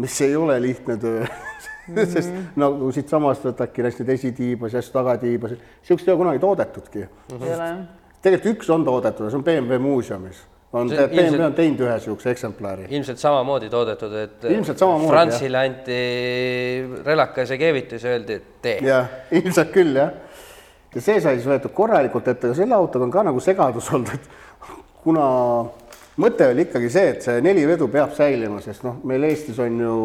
mis 0.00 0.20
ei 0.26 0.36
ole 0.38 0.60
lihtne 0.62 0.96
töö 0.96 1.24
mm. 1.24 1.94
-hmm. 1.94 2.12
sest 2.12 2.30
nagu 2.56 2.92
siitsamast 2.92 3.44
võtadki 3.50 3.82
näiteks 3.82 4.04
neid 4.04 4.14
esitiibasid, 4.14 4.78
asju 4.78 4.94
tagatiibasid, 4.94 5.66
niisugust 5.82 6.08
ei 6.08 6.14
ole 6.14 6.22
kunagi 6.22 6.38
toodetudki 6.46 7.02
mm. 7.02 7.42
-hmm. 7.42 7.84
tegelikult 8.22 8.54
üks 8.54 8.70
on 8.70 8.84
toodetud 8.84 9.26
ja 9.26 9.30
see 9.30 9.42
on 9.42 9.44
BMW 9.44 9.82
muuseumis 9.82 10.46
on, 10.72 10.88
BMW 10.88 11.24
ilmselt, 11.24 11.44
on 11.48 11.56
teinud 11.56 11.82
ühe 11.84 11.94
niisuguse 11.98 12.34
eksemplari. 12.34 12.86
ilmselt 12.94 13.18
samamoodi 13.22 13.70
toodetud, 13.72 14.14
et 14.20 14.46
ilmselt 14.52 14.78
samamoodi, 14.78 15.10
Franzile 15.10 15.64
jah. 15.64 15.72
anti 15.72 17.04
relakas 17.06 17.50
ja 17.50 17.58
keevitus 17.60 18.06
ja 18.06 18.14
öeldi, 18.14 18.38
et 18.38 18.62
tee. 18.62 18.76
jah, 18.86 19.10
ilmselt 19.40 19.72
küll, 19.74 19.98
jah. 19.98 20.14
ja 20.94 21.02
see 21.02 21.18
sai 21.18 21.40
siis 21.40 21.48
võetud 21.50 21.74
korralikult 21.74 22.30
ette, 22.30 22.50
aga 22.50 22.60
selle 22.62 22.78
autoga 22.78 23.08
on 23.08 23.14
ka 23.14 23.26
nagu 23.30 23.42
segadus 23.42 23.90
olnud, 23.96 24.14
et 24.14 24.70
kuna 25.02 25.26
mõte 26.20 26.50
oli 26.52 26.66
ikkagi 26.68 26.92
see, 26.92 27.10
et 27.16 27.26
see 27.26 27.42
neli 27.42 27.66
vedu 27.66 27.88
peab 27.90 28.14
säilima, 28.14 28.60
sest 28.62 28.86
noh, 28.86 29.00
meil 29.08 29.26
Eestis 29.26 29.58
on 29.62 29.82
ju 29.82 29.96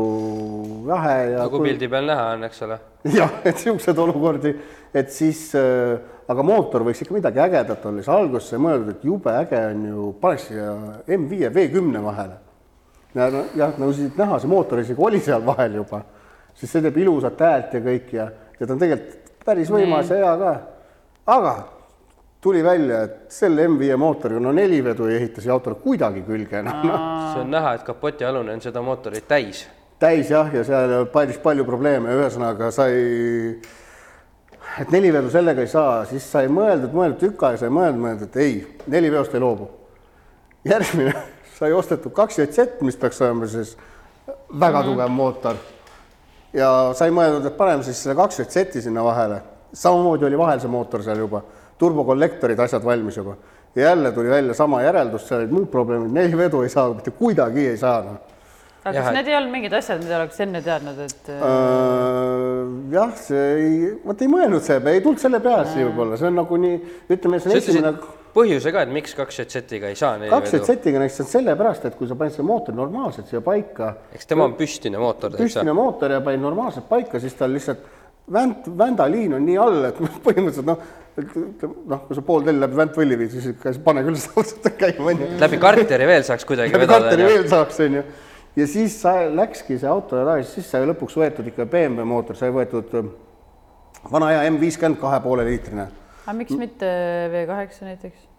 jahe 0.90 1.16
ja 1.36 1.44
nagu 1.44 1.60
kui... 1.60 1.70
pildi 1.70 1.92
peal 1.92 2.10
näha 2.10 2.32
on, 2.34 2.50
eks 2.50 2.66
ole. 2.66 2.80
jah, 3.20 3.38
et 3.44 3.54
niisuguseid 3.54 4.02
olukordi, 4.02 4.56
et 4.96 5.14
siis 5.14 5.48
äh, 5.60 6.15
aga 6.32 6.46
mootor 6.46 6.86
võiks 6.86 7.04
ikka 7.04 7.14
midagi 7.16 7.42
ägedat 7.44 7.86
olla, 7.86 8.02
siis 8.02 8.14
alguses 8.14 8.50
sai 8.54 8.62
mõeldud, 8.64 8.96
et 8.96 9.06
jube 9.06 9.36
äge 9.36 9.62
on 9.70 9.86
ju, 9.90 10.08
paneks 10.22 10.48
siia 10.50 10.72
M5 11.06 11.44
ja 11.44 11.52
V10 11.54 12.02
vahele. 12.06 12.40
ja 13.16 13.30
no 13.32 13.44
jah, 13.56 13.78
nagu 13.78 13.94
siit 13.94 14.18
näha, 14.20 14.40
see 14.42 14.52
mootor 14.52 14.82
isegi 14.82 15.06
oli 15.08 15.22
seal 15.24 15.46
vahel 15.46 15.80
juba, 15.82 16.02
siis 16.58 16.72
see 16.72 16.84
teeb 16.84 16.98
ilusat 17.04 17.46
häält 17.46 17.78
ja 17.78 17.84
kõik 17.86 18.12
ja, 18.18 18.28
ja 18.60 18.66
ta 18.66 18.74
on 18.74 18.82
tegelikult 18.82 19.32
päris 19.46 19.70
võimas 19.72 20.10
ja 20.10 20.18
hea 20.24 20.34
ka. 20.42 20.54
aga 21.38 21.56
tuli 22.42 22.64
välja, 22.64 23.04
et 23.06 23.32
selle 23.34 23.68
M5 23.70 23.96
mootoriga 23.98 24.42
no 24.42 24.52
neli 24.54 24.82
vedu 24.86 25.08
ei 25.10 25.20
ehita 25.20 25.42
siia 25.42 25.54
autole 25.54 25.80
kuidagi 25.82 26.26
külge 26.26 26.60
enam 26.60 26.84
no.. 26.86 27.00
see 27.34 27.46
on 27.46 27.54
näha, 27.54 27.78
et 27.78 27.86
kapotialune 27.86 28.54
on 28.54 28.62
seda 28.62 28.82
mootorit 28.86 29.28
täis. 29.30 29.68
täis 30.02 30.30
jah, 30.34 30.50
ja 30.54 30.66
seal 30.66 31.06
päris 31.14 31.38
palju 31.42 31.66
probleeme, 31.66 32.18
ühesõnaga 32.18 32.70
sai, 32.74 32.98
et 34.82 34.92
neli 34.92 35.12
vedu 35.14 35.30
sellega 35.32 35.64
ei 35.64 35.72
saa, 35.72 36.04
siis 36.10 36.26
sai 36.32 36.50
mõeldud, 36.52 36.92
mõeldud 36.96 37.22
tükk 37.22 37.46
aega 37.48 37.62
sai 37.62 37.72
mõeldud, 37.74 38.02
mõeldud, 38.02 38.30
et 38.30 38.38
ei, 38.44 38.56
neli 38.92 39.12
veost 39.12 39.34
ei 39.36 39.44
loobu. 39.44 39.70
järgmine 40.66 41.14
sai 41.60 41.74
ostetud 41.74 42.14
kaks 42.14 42.40
JZ, 42.40 42.68
mis 42.82 42.98
peaks 43.00 43.22
olema 43.22 43.48
siis 43.48 43.76
väga 44.60 44.82
mm 44.82 44.86
-hmm. 44.86 44.92
tugev 44.92 45.10
mootor. 45.10 45.56
ja 46.54 46.92
sai 46.94 47.12
mõeldud, 47.12 47.48
et 47.48 47.58
paneme 47.58 47.84
siis 47.84 48.04
selle 48.04 48.16
kaks 48.16 48.40
JZ-i 48.40 48.82
sinna 48.82 49.04
vahele, 49.04 49.42
samamoodi 49.74 50.26
oli 50.26 50.38
vahel 50.38 50.60
see 50.60 50.70
mootor 50.70 51.04
seal 51.04 51.18
juba 51.18 51.44
turbokollektorid, 51.78 52.60
asjad 52.60 52.84
valmis 52.86 53.18
juba. 53.18 53.36
ja 53.76 53.82
jälle 53.82 54.12
tuli 54.12 54.30
välja 54.30 54.54
sama 54.54 54.82
järeldus, 54.82 55.28
seal 55.28 55.42
olid 55.42 55.52
muud 55.52 55.68
probleemid, 55.68 56.12
neli 56.12 56.38
vedu 56.38 56.62
ei 56.62 56.70
saa, 56.70 56.94
mitte 56.94 57.12
kuidagi 57.12 57.68
ei 57.68 57.78
saa, 57.78 58.02
noh. 58.02 58.35
Aga 58.86 59.02
kas 59.02 59.16
need 59.18 59.30
ei 59.32 59.38
olnud 59.40 59.54
mingid 59.54 59.74
asjad, 59.80 60.04
mida 60.04 60.20
oleks 60.20 60.42
enne 60.46 60.62
teadnud, 60.66 61.00
et 61.06 61.32
äh...? 61.36 61.40
jah, 62.94 63.16
see 63.20 63.48
ei, 63.56 63.80
vot 64.06 64.22
ei 64.22 64.30
mõelnud 64.32 64.66
selle 64.66 64.84
peale, 64.86 65.00
ei 65.00 65.06
tulnud 65.06 65.24
selle 65.24 65.42
peale 65.44 65.66
siia 65.72 65.88
võib-olla, 65.90 66.20
see 66.22 66.30
on 66.30 66.40
nagu 66.42 66.62
nii, 66.66 66.78
ütleme, 67.16 67.42
see 67.42 67.52
on 67.52 67.60
esimene 67.62 67.94
põhjuse 68.36 68.74
ka, 68.76 68.84
et 68.84 68.94
miks 68.94 69.16
kaks 69.16 69.42
JZ-iga 69.42 69.92
ei 69.92 69.98
saa 70.00 70.20
neli 70.20 70.34
kaks 70.34 70.58
JZ-iga 70.58 71.02
näiteks 71.02 71.24
on 71.24 71.30
sellepärast, 71.32 71.90
et 71.90 71.98
kui 72.00 72.10
sa 72.10 72.18
paned 72.20 72.36
selle 72.36 72.48
mootori 72.50 72.78
normaalselt 72.78 73.32
siia 73.32 73.42
paika. 73.46 73.94
eks 74.16 74.30
tema 74.30 74.48
on 74.50 74.58
püstine 74.60 75.00
mootor. 75.02 75.38
püstine 75.40 75.76
mootor 75.76 76.18
ja 76.18 76.22
paned 76.26 76.44
normaalselt 76.44 76.90
paika, 76.92 77.22
siis 77.24 77.38
tal 77.40 77.56
lihtsalt 77.56 77.86
vänt, 78.32 78.70
vändaliin 78.78 79.34
on 79.38 79.46
nii 79.46 79.58
all, 79.62 79.82
et 79.90 80.02
põhimõtteliselt 80.28 80.70
noh, 80.70 80.86
noh, 81.94 82.06
kui 82.08 82.18
sa 82.18 82.24
pool 82.26 82.46
telli 82.46 82.62
läbi 82.62 82.80
väntvõlli 82.82 83.20
viid, 83.24 83.36
siis 83.40 83.82
pane 83.86 84.04
küll 84.06 84.20
seda 84.24 84.42
otsast 84.44 84.70
käima, 84.80 85.10
onju. 85.14 85.32
läbi 85.42 85.62
karteri 85.62 86.10
veel 86.10 86.28
saaks 86.28 86.48
kuidagi 86.48 86.74
läbi 86.76 86.86
vedada. 86.86 87.10
karteri 87.10 87.30
veel 87.30 87.50
saaks, 87.52 87.82
onju. 87.88 88.06
Ja 88.56 88.68
siis 88.68 88.98
sa, 89.02 89.18
läkski 89.32 89.80
see 89.82 89.90
auto 89.90 90.20
edasi, 90.22 90.58
siis 90.58 90.70
sai 90.72 90.88
lõpuks 90.88 91.18
võetud 91.20 91.50
ikka 91.52 91.68
BMW 91.70 92.08
mootor, 92.08 92.38
sai 92.40 92.54
võetud 92.56 92.94
äh, 93.00 93.10
vana 94.12 94.32
hea 94.34 94.46
M 94.52 94.60
viiskümmend 94.62 95.02
kahe 95.02 95.20
poole 95.24 95.46
liitrine. 95.48 95.90
aga 96.26 96.38
miks 96.38 96.56
mitte 96.60 96.90
V8 97.34 97.84
näiteks? 97.90 98.32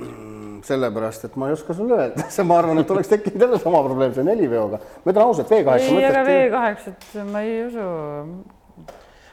Mm, 0.00 0.60
sellepärast, 0.64 1.26
et 1.26 1.34
ma 1.36 1.50
ei 1.50 1.56
oska 1.56 1.74
sulle 1.76 1.96
öelda, 1.98 2.28
see, 2.32 2.46
ma 2.48 2.60
arvan, 2.62 2.78
et 2.80 2.90
oleks 2.94 3.10
tekkinud 3.10 3.42
jälle 3.44 3.58
sama 3.60 3.82
probleem 3.84 4.14
see 4.16 4.24
neliveoga. 4.24 4.80
ma 5.04 5.12
ütlen 5.12 5.24
ausalt, 5.26 5.50
V8. 5.50 5.90
ei, 5.90 6.06
aga 6.08 6.24
V8-t 6.28 7.26
ma 7.30 7.44
ei 7.44 7.60
usu. 7.66 7.86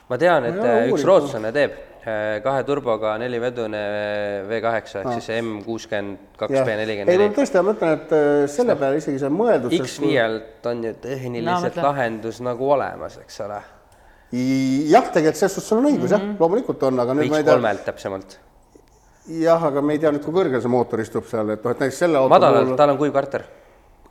Ma 0.09 0.17
tean, 0.17 0.45
et 0.45 0.55
ma 0.55 0.79
üks 0.91 1.05
rootslane 1.07 1.51
teeb 1.55 1.83
Äh, 2.07 2.37
kahe 2.39 2.61
turboga 2.63 3.17
nelivedune 3.19 3.79
V8 4.47 5.01
ehk 5.01 5.09
siis 5.17 5.25
M 5.41 5.57
kuuskümmend 5.65 6.37
kaks 6.39 6.53
B 6.53 6.75
nelikümmend 6.79 7.09
neli. 7.11 7.25
ei 7.25 7.31
no 7.33 7.35
tõesti, 7.35 7.59
ma 7.59 7.73
mõtlen, 7.73 7.97
et 7.97 8.13
äh, 8.15 8.43
selle 8.53 8.77
peale 8.79 9.01
isegi 9.01 9.19
see 9.19 9.27
on 9.27 9.35
mõeldud. 9.35 9.75
X5-lt 9.75 10.69
on 10.71 10.85
ju 10.87 10.93
tehniliselt 11.03 11.75
no, 11.81 11.85
lahendus 11.89 12.39
nagu 12.47 12.71
olemas, 12.77 13.19
eks 13.25 13.41
ole. 13.43 13.59
jah, 14.31 15.11
tegelikult 15.11 15.41
selles 15.41 15.57
suhtes 15.59 15.67
sul 15.67 15.81
on 15.81 15.89
õigus 15.91 15.97
mm 15.97 16.05
-hmm. 16.05 16.15
jah, 16.15 16.23
mhm. 16.23 16.39
loomulikult 16.39 16.87
on, 16.87 17.03
aga 17.03 17.19
nüüd 17.19 17.33
ma 17.33 17.41
ei 17.41 17.43
tea. 17.43 17.53
kolmelt 17.57 17.85
täpsemalt. 17.91 18.39
jah, 19.43 19.69
aga 19.71 19.81
me 19.81 19.97
ei 19.97 19.99
tea 19.99 20.15
nüüd, 20.15 20.23
kui 20.23 20.39
kõrgel 20.39 20.63
see 20.63 20.75
mootor 20.77 21.03
istub 21.03 21.27
seal, 21.27 21.57
et 21.57 21.63
noh, 21.65 21.75
et 21.75 21.79
näiteks 21.83 22.05
selle. 22.05 22.27
madalalt 22.29 22.69
puhul..., 22.69 22.77
tal 22.79 22.95
on 22.95 23.01
kuiv 23.03 23.11
karter. 23.19 23.43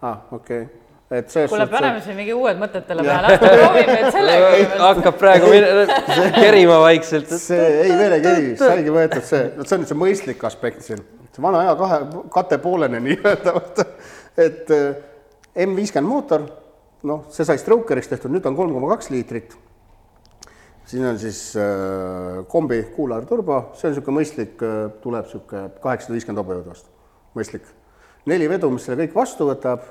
aa 0.03 0.11
ah,, 0.11 0.19
okei 0.33 0.67
okay 0.67 0.86
et 1.11 1.29
selles 1.31 1.51
kuule, 1.51 1.67
paneme 1.71 2.01
siin 2.03 2.17
mingi 2.19 2.35
uued 2.35 2.59
mõtetele 2.59 3.05
peale, 3.07 3.29
las 3.31 3.43
ta 3.43 3.51
proovib 3.53 3.91
nüüd 3.93 4.07
sellega. 4.15 4.47
hakkab 4.89 5.19
praegu 5.21 5.51
kerima 6.43 6.81
vaikselt. 6.83 7.35
see 7.43 7.67
ei, 7.85 7.93
veel 7.95 8.15
ei 8.17 8.25
keri, 8.25 8.49
saigi 8.59 8.95
võetud 8.95 9.27
see, 9.27 9.43
vot 9.55 9.69
see 9.71 9.77
on 9.77 9.85
nüüd 9.85 9.93
see 9.93 9.99
mõistlik 10.01 10.43
aspekt 10.49 10.83
siin, 10.87 11.05
see 11.31 11.45
vana 11.45 11.61
hea 11.63 11.77
kahe, 11.79 12.01
katepoolene 12.35 12.99
nii-öelda, 13.07 13.55
vaata, 13.55 13.87
et 14.47 14.73
eh, 14.75 14.89
M 15.67 15.77
viiskümmend 15.79 16.11
mootor, 16.11 16.43
noh, 17.09 17.23
see 17.33 17.47
sai 17.49 17.57
Strokeriks 17.63 18.11
tehtud, 18.11 18.35
nüüd 18.35 18.45
on 18.51 18.59
kolm 18.59 18.75
koma 18.75 18.91
kaks 18.97 19.09
liitrit. 19.15 19.55
siin 20.87 21.07
on 21.07 21.17
siis 21.19 21.39
äh, 21.59 22.43
kombi 22.51 22.81
kuulaar 22.97 23.25
turbo, 23.31 23.61
see 23.79 23.89
on 23.89 23.95
niisugune 23.95 24.19
mõistlik, 24.19 24.59
eh, 24.59 24.75
tuleb 25.05 25.31
niisugune 25.31 25.71
kaheksasada 25.87 26.19
viiskümmend 26.19 26.43
hobujõudu 26.43 26.75
vastu, 26.75 26.91
mõistlik. 27.39 27.71
neli 28.27 28.51
vedu, 28.51 28.73
mis 28.75 28.91
selle 28.91 29.07
kõik 29.07 29.15
vastu 29.15 29.47
võtab 29.47 29.87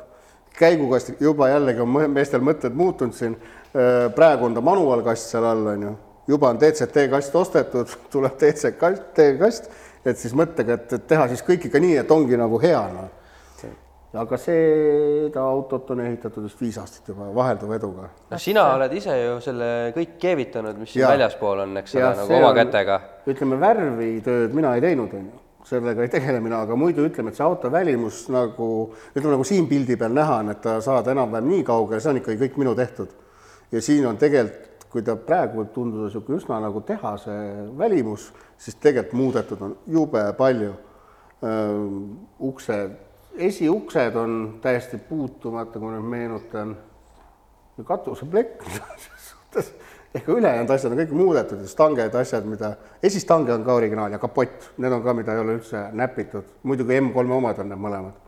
käigukast 0.59 1.21
juba 1.21 1.49
jällegi 1.49 1.83
on 1.83 1.93
meestel 2.11 2.43
mõtted 2.45 2.75
muutunud 2.75 3.15
siin. 3.15 3.35
Äh, 3.75 4.07
praegu 4.15 4.47
on 4.47 4.55
ta 4.55 4.63
manuaalkast 4.63 5.33
seal 5.33 5.45
all, 5.47 5.67
on 5.73 5.83
ju, 5.83 5.93
juba 6.31 6.53
on 6.53 6.59
DCT 6.61 7.09
kast 7.11 7.35
ostetud, 7.35 7.91
tuleb 8.13 8.39
DCT 8.39 9.27
kast, 9.41 9.69
et 10.05 10.17
siis 10.21 10.35
mõttega, 10.37 10.79
et, 10.79 10.97
teha 11.07 11.27
siis 11.31 11.43
kõik 11.45 11.67
ikka 11.69 11.81
nii, 11.83 11.99
et 12.03 12.11
ongi 12.11 12.39
nagu 12.39 12.59
hea, 12.63 12.81
noh. 12.93 13.13
aga 14.15 14.37
seda 14.39 15.41
autot 15.43 15.89
on 15.91 16.05
ehitatud 16.05 16.45
vist 16.45 16.61
viis 16.63 16.77
aastat 16.79 17.09
juba 17.11 17.25
vahelduva 17.35 17.75
eduga. 17.75 18.05
no 18.31 18.37
sina 18.39 18.63
oled 18.77 18.93
ise 18.95 19.17
ju 19.19 19.33
selle 19.43 19.71
kõik 19.97 20.13
keevitanud, 20.21 20.77
mis 20.79 20.93
siin 20.95 21.03
väljaspool 21.09 21.65
on, 21.65 21.75
eks 21.81 21.97
ole, 21.99 22.13
nagu 22.21 22.37
oma 22.37 22.53
on, 22.53 22.59
kätega. 22.61 23.01
ütleme, 23.27 23.59
värvitööd 23.59 24.55
mina 24.55 24.77
ei 24.77 24.85
teinud, 24.87 25.17
on 25.19 25.27
ju 25.33 25.44
sellega 25.65 26.05
ei 26.05 26.11
tegele 26.13 26.39
mina, 26.43 26.61
aga 26.65 26.77
muidu 26.77 27.05
ütleme, 27.07 27.31
et 27.31 27.39
see 27.39 27.45
auto 27.45 27.71
välimus 27.73 28.25
nagu, 28.33 28.67
ütleme 29.15 29.33
nagu 29.33 29.45
siin 29.47 29.67
pildi 29.69 29.97
peal 29.97 30.13
näha 30.13 30.39
on, 30.43 30.53
et 30.53 30.61
ta 30.61 30.77
saada 30.83 31.13
enam-vähem 31.15 31.49
nii 31.49 31.65
kaugele, 31.65 32.01
see 32.03 32.11
on 32.13 32.21
ikkagi 32.21 32.41
kõik 32.43 32.59
minu 32.61 32.75
tehtud. 32.77 33.13
ja 33.71 33.81
siin 33.81 34.05
on 34.05 34.17
tegelikult, 34.21 34.85
kui 34.93 35.03
ta 35.03 35.17
praegu 35.19 35.59
võib 35.59 35.71
tunduda 35.75 36.05
niisugune 36.07 36.37
üsna 36.39 36.59
nagu 36.63 36.81
tehase 36.87 37.33
välimus, 37.77 38.29
siis 38.57 38.77
tegelikult 38.79 39.17
muudetud 39.19 39.61
on 39.61 39.77
jube 39.87 40.21
palju. 40.37 40.73
uksed, 42.39 42.93
esiuksed 43.37 44.15
on 44.15 44.37
täiesti 44.61 44.97
puutumata, 45.09 45.79
kui 45.79 45.91
nüüd 45.91 46.07
meenutan, 46.13 46.77
katuseplekk 47.83 48.63
selles 48.69 49.27
suhtes 49.33 49.73
ehk 50.15 50.27
ülejäänud 50.31 50.71
asjad 50.71 50.93
on 50.93 50.99
kõik 51.01 51.13
muudetud, 51.15 51.63
stanged, 51.67 52.13
asjad, 52.15 52.45
mida, 52.47 52.71
esistange 53.03 53.53
on 53.53 53.65
ka 53.67 53.75
originaal 53.75 54.15
ja 54.15 54.19
kapott, 54.21 54.69
need 54.79 54.93
on 54.95 55.03
ka, 55.03 55.15
mida 55.17 55.35
ei 55.35 55.41
ole 55.43 55.57
üldse 55.59 55.81
näpitud, 55.95 56.53
muidugi 56.63 56.99
M3 57.01 57.39
omad 57.39 57.59
on 57.63 57.71
need 57.73 57.81
mõlemad. 57.87 58.21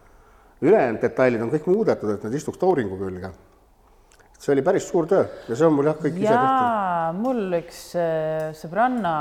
ülejäänud 0.61 1.01
detailid 1.01 1.41
on 1.45 1.51
kõik 1.53 1.69
muudetud, 1.69 2.15
et 2.15 2.23
nad 2.27 2.33
istuks 2.33 2.59
tooringu 2.59 2.97
külge. 2.99 3.31
see 4.37 4.53
oli 4.53 4.61
päris 4.61 4.89
suur 4.89 5.07
töö 5.07 5.25
ja 5.47 5.55
see 5.55 5.65
on 5.65 5.73
mul 5.73 5.87
jah, 5.89 5.95
kõik 5.97 6.19
ise 6.19 6.33
tehtud. 6.33 6.76
Mul 7.15 7.57
üks 7.59 7.81
äh, 7.99 8.49
sõbranna 8.57 9.13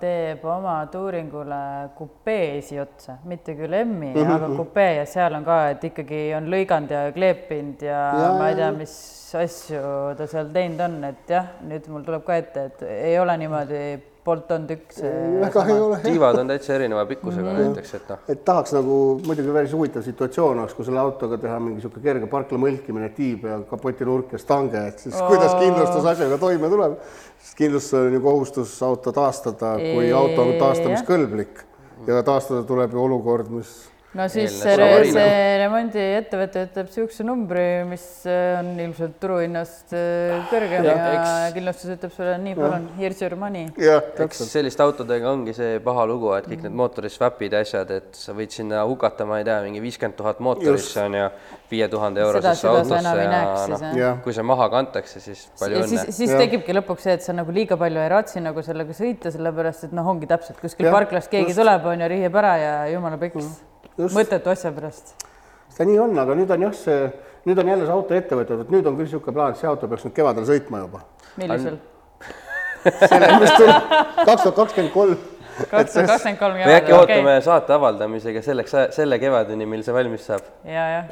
teeb 0.00 0.44
oma 0.48 0.76
tuuringule 0.92 1.60
kupee 1.98 2.58
esiotsa, 2.58 3.18
mitte 3.28 3.56
küll 3.58 3.74
M-i 3.80 4.12
mm, 4.12 4.20
-hmm. 4.20 4.32
aga 4.36 4.50
kupee 4.56 4.94
ja 5.00 5.04
seal 5.08 5.34
on 5.38 5.44
ka, 5.44 5.58
et 5.74 5.84
ikkagi 5.90 6.22
on 6.38 6.48
lõiganud 6.52 6.94
ja 6.94 7.04
kleepinud 7.12 7.84
ja, 7.84 8.00
ja 8.22 8.32
ma 8.38 8.48
ei 8.50 8.58
tea, 8.60 8.72
mis 8.76 8.96
asju 9.34 10.14
ta 10.18 10.26
seal 10.30 10.50
teinud 10.54 10.80
on, 10.86 10.98
et 11.10 11.30
jah, 11.30 11.54
nüüd 11.68 11.88
mul 11.92 12.04
tuleb 12.06 12.24
ka 12.26 12.36
ette, 12.40 12.68
et 12.70 12.84
ei 12.88 13.18
ole 13.18 13.36
niimoodi 13.40 13.84
Bolt 14.24 14.52
on 14.54 14.62
tükk 14.64 14.94
see 14.96 15.08
väga 15.42 15.62
ei 15.68 15.80
ole. 15.84 15.98
Tiivad 16.00 16.38
on 16.40 16.48
täitsa 16.48 16.72
erineva 16.78 17.02
pikkusega 17.10 17.52
näiteks, 17.58 17.90
et 17.98 18.08
noh, 18.08 18.22
et 18.32 18.40
tahaks 18.46 18.72
nagu 18.72 18.96
muidugi 19.26 19.52
päris 19.52 19.74
huvitav 19.76 20.04
situatsioon 20.06 20.62
oleks, 20.62 20.72
kui 20.78 20.86
selle 20.88 21.02
autoga 21.02 21.36
teha 21.42 21.58
mingi 21.60 21.82
niisugune 21.82 22.06
kerge 22.06 22.30
parkla 22.32 22.60
mõlkimine, 22.62 23.10
tiib 23.16 23.44
ja 23.44 23.58
kapotinurk 23.68 24.32
ja 24.32 24.40
stange, 24.40 24.80
et 24.88 25.04
siis 25.04 25.18
kuidas 25.28 25.52
kindlustus 25.60 26.08
asjaga 26.14 26.40
toime 26.40 26.72
tuleb. 26.72 26.96
sest 27.44 27.58
kindlustusel 27.60 28.08
on 28.08 28.16
ju 28.16 28.24
kohustus 28.24 28.76
auto 28.82 29.12
taastada, 29.12 29.74
kui 29.82 30.12
auto 30.12 30.46
on 30.46 30.54
taastamiskõlblik. 30.62 31.60
Ja 32.08 32.22
taastada 32.24 32.64
tuleb 32.68 32.96
ju 32.96 33.04
olukord, 33.04 33.52
mis 33.52 33.76
no 34.18 34.26
siis 34.32 34.52
see, 34.54 34.74
samaline. 34.78 35.12
see 35.14 35.56
remondiettevõte 35.62 36.64
ütleb 36.68 36.90
niisuguse 36.90 37.26
numbri, 37.26 37.66
mis 37.88 38.04
äh, 38.30 38.58
on 38.60 38.72
ilmselt 38.86 39.16
turuhinnast 39.22 39.94
äh, 39.96 40.44
kõrgem 40.52 40.86
ja, 40.86 40.94
ja 40.94 41.08
eks- 41.16 41.56
kindlustus 41.56 41.94
ütleb 41.96 42.14
sulle 42.14 42.36
nii 42.44 42.56
palun, 42.58 42.88
here's 42.98 43.22
your 43.24 43.36
money. 43.40 43.68
eks 43.74 44.44
selliste 44.50 44.84
autodega 44.84 45.30
ongi 45.32 45.56
see 45.56 45.80
paha 45.84 46.06
lugu, 46.10 46.32
et 46.38 46.48
kõik 46.50 46.64
need 46.66 46.78
mootori 46.82 47.12
swap'id 47.12 47.56
ja 47.56 47.64
asjad, 47.64 47.90
et 47.98 48.18
sa 48.18 48.36
võid 48.36 48.54
sinna 48.54 48.84
hukata, 48.88 49.26
ma 49.28 49.40
ei 49.42 49.48
tea, 49.48 49.60
mingi 49.66 49.82
viiskümmend 49.84 50.18
tuhat 50.18 50.42
mootorisse 50.44 51.04
on 51.08 51.18
ju, 51.18 51.28
viie 51.74 51.90
tuhande 51.90 52.22
eurosesse 52.22 52.70
autosse 52.70 53.14
ja 53.24 53.44
siis, 53.64 53.84
noh 53.98 54.22
kui 54.24 54.34
see 54.36 54.46
maha 54.46 54.68
kantakse, 54.72 55.20
siis 55.22 55.44
palju 55.58 55.80
ja 55.80 55.88
siis 55.88 56.00
õnne., 56.00 56.16
siis 56.16 56.32
Jah. 56.32 56.40
tekibki 56.44 56.76
lõpuks 56.78 57.06
see, 57.06 57.18
et 57.18 57.26
sa 57.26 57.34
nagu 57.36 57.54
liiga 57.54 57.78
palju 57.80 58.02
ei 58.02 58.10
raatsi 58.12 58.42
nagu 58.44 58.64
sellega 58.64 58.96
sõita, 58.96 59.32
sellepärast 59.34 59.88
et 59.88 59.94
noh, 59.96 60.08
ongi 60.14 60.30
täpselt 60.30 60.60
kuskil 60.62 60.90
parklas 60.94 61.30
keegi 61.32 61.56
tuleb, 61.56 61.86
on 61.90 62.04
ju, 62.04 62.10
rihib 62.14 62.42
ära 62.42 62.56
ja 62.60 62.74
jumala 62.92 63.20
peks, 63.20 63.40
just. 63.42 63.73
Mõttetu 63.98 64.52
asja 64.52 64.72
pärast. 64.74 65.14
see 65.74 65.86
nii 65.88 65.98
on, 65.98 66.18
aga 66.18 66.36
nüüd 66.38 66.50
on 66.54 66.68
jah, 66.68 66.74
see, 66.78 67.08
nüüd 67.48 67.60
on 67.60 67.72
jälle 67.72 67.86
see 67.86 67.94
autoettevõte, 67.94 68.60
et 68.64 68.72
nüüd 68.74 68.86
on 68.86 68.96
küll 68.98 69.08
niisugune 69.08 69.36
plaan, 69.36 69.54
et 69.54 69.60
see 69.60 69.68
auto 69.70 69.90
peaks 69.90 70.06
nüüd 70.06 70.16
kevadel 70.16 70.48
sõitma 70.48 70.84
juba. 70.84 71.04
millisel? 71.36 71.78
selle, 73.10 73.30
mis 73.40 73.54
tuleb 73.56 73.94
kaks 74.24 74.42
tuhat 74.42 74.56
kakskümmend 74.58 74.92
kolm. 74.92 75.16
kaks 75.70 75.94
tuhat 75.94 76.10
kakskümmend 76.12 76.40
kolm 76.42 76.60
või 76.60 76.76
äkki 76.76 76.90
kevadel, 76.90 77.00
ootame 77.00 77.38
saate 77.46 77.76
avaldamisega 77.78 78.42
selleks, 78.44 78.76
selle 78.96 79.18
kevadeni, 79.22 79.66
mil 79.68 79.82
see 79.86 79.96
valmis 79.96 80.26
saab. 80.28 80.52
ja, 80.68 80.86
jah, 80.98 81.04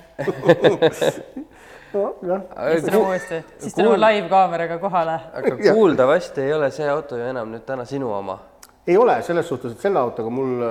nojah, 1.95 2.43
siis 2.73 2.85
tuleme 2.87 3.05
uuesti, 3.05 3.43
siis 3.59 3.77
tuleme 3.77 4.01
live-kaameraga 4.01 4.79
kohale. 4.83 5.19
aga 5.41 5.57
kuuldavasti 5.73 6.41
ei 6.47 6.53
ole 6.55 6.71
see 6.75 6.89
auto 6.89 7.21
ju 7.21 7.29
enam 7.29 7.53
nüüd 7.53 7.67
täna 7.69 7.85
sinu 7.89 8.13
oma. 8.15 8.39
ei 8.87 8.97
ole 8.97 9.21
selles 9.23 9.49
suhtes, 9.49 9.73
et 9.73 9.81
selle 9.89 10.01
autoga 10.01 10.31
mul, 10.31 10.63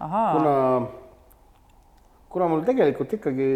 ahaa, 0.00 0.32
kuna, 0.36 0.54
kuna 2.30 2.46
mul 2.46 2.60
tegelikult 2.62 3.10
ikkagi, 3.16 3.46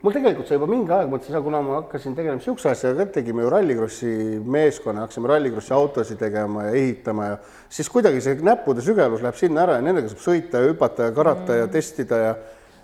mul 0.00 0.14
tegelikult 0.14 0.48
see 0.48 0.56
juba 0.56 0.68
mingi 0.70 0.92
aeg 0.96 1.10
mõtlesin, 1.12 1.36
kuna 1.44 1.60
ma 1.64 1.74
hakkasin 1.82 2.14
tegelema 2.16 2.38
niisuguse 2.38 2.70
asjaga, 2.70 3.04
et 3.04 3.12
tegime 3.12 3.44
ju 3.44 3.50
rallikrossi 3.52 4.12
meeskonna, 4.40 5.04
hakkasime 5.04 5.28
rallikrossi 5.28 5.74
autosid 5.76 6.20
tegema 6.22 6.70
ja 6.70 6.72
ehitama 6.80 7.26
ja 7.28 7.36
siis 7.68 7.92
kuidagi 7.92 8.24
see 8.24 8.40
näppude 8.40 8.84
sügavus 8.86 9.20
läheb 9.24 9.36
sinna 9.36 9.66
ära 9.66 9.76
ja 9.76 9.84
nendega 9.84 10.08
saab 10.08 10.24
sõita 10.24 10.64
ja 10.64 10.72
hüpata 10.72 11.10
ja 11.10 11.16
karata 11.18 11.50
mm. 11.52 11.60
ja 11.60 11.68
testida 11.76 12.22
ja 12.22 12.32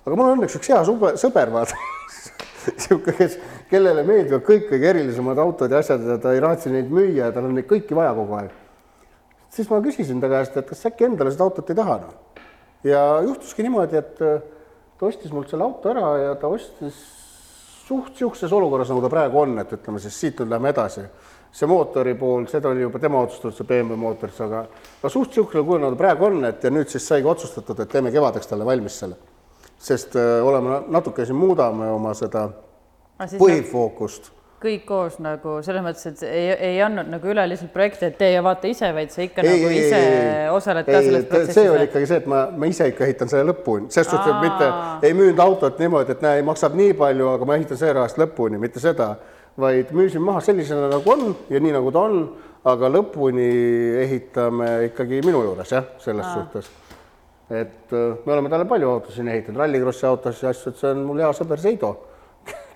aga 0.05 0.13
mul 0.13 0.27
on 0.27 0.37
õnneks 0.37 0.61
üks 0.61 0.73
hea 0.75 0.83
sube, 0.85 1.15
sõber, 1.25 1.55
vaata 1.57 1.81
niisugune, 2.67 3.17
kes, 3.17 3.41
kellele 3.73 4.05
meeldivad 4.05 4.45
kõik 4.45 4.69
kõige 4.75 4.93
erilisemad 4.93 5.41
autod 5.41 5.73
ja 5.73 5.81
asjad 5.81 6.05
ja 6.05 6.21
ta 6.21 6.37
ei 6.37 6.45
raatsi 6.45 6.75
neid 6.75 6.93
müüa 6.93 7.31
ja 7.31 7.33
tal 7.33 7.49
on 7.49 7.57
neid 7.57 7.71
kõiki 7.71 7.97
vaja 7.97 8.13
kogu 8.21 8.43
aeg 8.43 8.53
siis 9.57 9.73
ma 9.73 9.81
küsisin 9.81 10.21
ta 10.21 10.29
käest, 10.31 10.57
et 10.57 10.69
kas 10.69 10.85
äkki 10.93 11.09
endale 11.09 11.33
seda 11.33 11.49
autot 11.49 11.73
ei 11.73 11.79
taha 11.81 12.01
noh. 12.05 12.41
ja 12.85 13.05
juhtuski 13.25 13.65
niimoodi, 13.65 14.05
et 14.05 14.27
ta 15.01 15.09
ostis 15.09 15.33
mult 15.33 15.49
selle 15.49 15.65
auto 15.65 15.89
ära 15.89 16.13
ja 16.21 16.37
ta 16.37 16.51
ostis 16.53 16.97
suht 17.87 18.13
niisuguses 18.13 18.53
olukorras, 18.53 18.91
nagu 18.93 19.03
ta 19.03 19.11
praegu 19.11 19.41
on, 19.41 19.59
et 19.63 19.73
ütleme 19.73 19.99
siis 20.03 20.19
siit 20.21 20.41
nüüd 20.43 20.53
lähme 20.53 20.75
edasi. 20.75 21.09
see 21.51 21.67
mootori 21.67 22.13
pool, 22.15 22.45
seda 22.47 22.69
oli 22.71 22.85
juba 22.85 23.01
tema 23.03 23.19
otsustatud, 23.25 23.57
see 23.57 23.67
BMW 23.67 23.97
mootor, 23.99 24.31
aga 24.45 24.61
aga 25.01 25.09
suht 25.11 25.33
niisugusel 25.33 25.65
kujul, 25.67 25.81
nagu 25.83 25.97
ta 25.97 25.99
praegu 26.05 26.29
on, 26.29 26.45
et 26.47 26.63
ja 26.63 26.71
nüüd 26.71 26.93
siis 26.93 27.09
saigi 27.11 27.27
otsustatud, 27.27 27.81
et 27.81 27.91
teeme 27.91 28.13
kevadeks 28.15 28.47
talle 28.47 28.69
valmis 28.69 28.99
selle. 29.03 29.17
sest 29.81 30.15
äh, 30.17 30.45
oleme 30.47 30.83
natuke 30.93 31.25
siin 31.27 31.41
muudame 31.41 31.89
oma 31.91 32.13
seda 32.15 32.45
põhifookust 33.19 34.31
kõik 34.61 34.83
koos 34.89 35.17
nagu 35.25 35.57
selles 35.65 35.85
mõttes, 35.85 36.05
et 36.11 36.23
ei, 36.29 36.49
ei 36.69 36.81
andnud 36.85 37.09
nagu 37.09 37.31
üle 37.33 37.47
lihtsalt 37.49 37.73
projekti, 37.73 38.11
et 38.11 38.19
tee 38.21 38.35
ja 38.35 38.43
vaata 38.45 38.69
ise, 38.69 38.91
vaid 38.97 39.13
sa 39.15 39.23
ikka 39.25 39.45
ei, 39.45 39.49
nagu 39.55 39.71
ise 39.73 40.01
ei, 40.01 40.51
osaled 40.53 40.89
ka 40.89 41.01
selles 41.01 41.25
protsessis. 41.31 41.57
see 41.57 41.71
oli 41.73 41.87
ikkagi 41.89 42.11
see, 42.11 42.21
et 42.21 42.29
ma, 42.29 42.43
ma 42.53 42.69
ise 42.69 42.91
ikka 42.93 43.07
ehitan 43.07 43.33
selle 43.33 43.55
lõpuni, 43.55 43.89
selles 43.95 44.11
suhtes, 44.13 44.29
et 44.29 44.45
mitte 44.45 45.09
ei 45.09 45.17
müünud 45.17 45.41
autot 45.47 45.81
niimoodi, 45.81 46.17
et 46.17 46.25
näe, 46.27 46.45
maksab 46.45 46.77
nii 46.77 46.93
palju, 47.01 47.31
aga 47.39 47.49
ma 47.49 47.57
ehitan 47.57 47.81
selle 47.81 47.97
rahast 48.03 48.21
lõpuni, 48.21 48.61
mitte 48.61 48.83
seda, 48.85 49.15
vaid 49.61 49.95
müüsin 49.97 50.25
maha 50.25 50.45
sellisena, 50.45 50.93
nagu 50.93 51.15
on 51.15 51.25
ja 51.49 51.63
nii, 51.63 51.73
nagu 51.79 51.95
ta 51.97 52.05
on, 52.11 52.21
aga 52.69 52.93
lõpuni 52.93 53.49
ehitame 54.05 54.71
ikkagi 54.91 55.23
minu 55.25 55.41
juures 55.47 55.73
jah, 55.73 55.89
selles 56.05 56.29
Aa. 56.29 56.37
suhtes. 56.37 56.69
et 57.49 57.97
äh, 57.97 58.13
me 58.27 58.37
oleme 58.37 58.53
talle 58.53 58.69
palju 58.69 58.93
autosid 58.93 59.27
ehitanud, 59.27 59.65
rallikrossi 59.65 60.07
autosid 60.07 60.45
ja 60.45 60.53
asju, 60.53 60.71
et 60.71 60.85
see 60.85 60.93
on 60.93 61.01
mul 61.09 61.25
hea 61.25 61.33
sõber 61.35 61.65
Seido, 61.65 61.97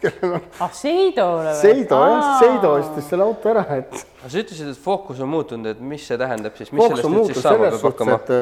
kellel 0.03 0.37
on 0.39 0.47
ah, 0.65 0.71
Seidole 0.75 1.51
või? 1.51 1.59
Seido 1.61 1.99
jah, 2.11 2.31
Seido 2.41 2.71
ostis 2.79 3.11
selle 3.11 3.27
auto 3.27 3.51
ära, 3.53 3.65
et 3.79 3.93
aga 3.95 4.31
sa 4.31 4.41
ütlesid, 4.43 4.71
et 4.73 4.81
fookus 4.85 5.21
on 5.25 5.31
muutunud, 5.33 5.69
et 5.75 5.83
mis 5.83 6.07
see 6.07 6.19
tähendab 6.21 6.57
siis, 6.59 6.73
mis 6.73 6.83
fookus 6.83 7.03
sellest 7.03 7.09
on 7.09 7.15
nüüd 7.15 7.21
muutunud 7.23 7.39
siis 7.39 7.47
saama 7.47 7.69
selles 7.69 7.85
peab 7.85 7.93
hakkama 7.93 8.17
suhtes,? 8.17 8.41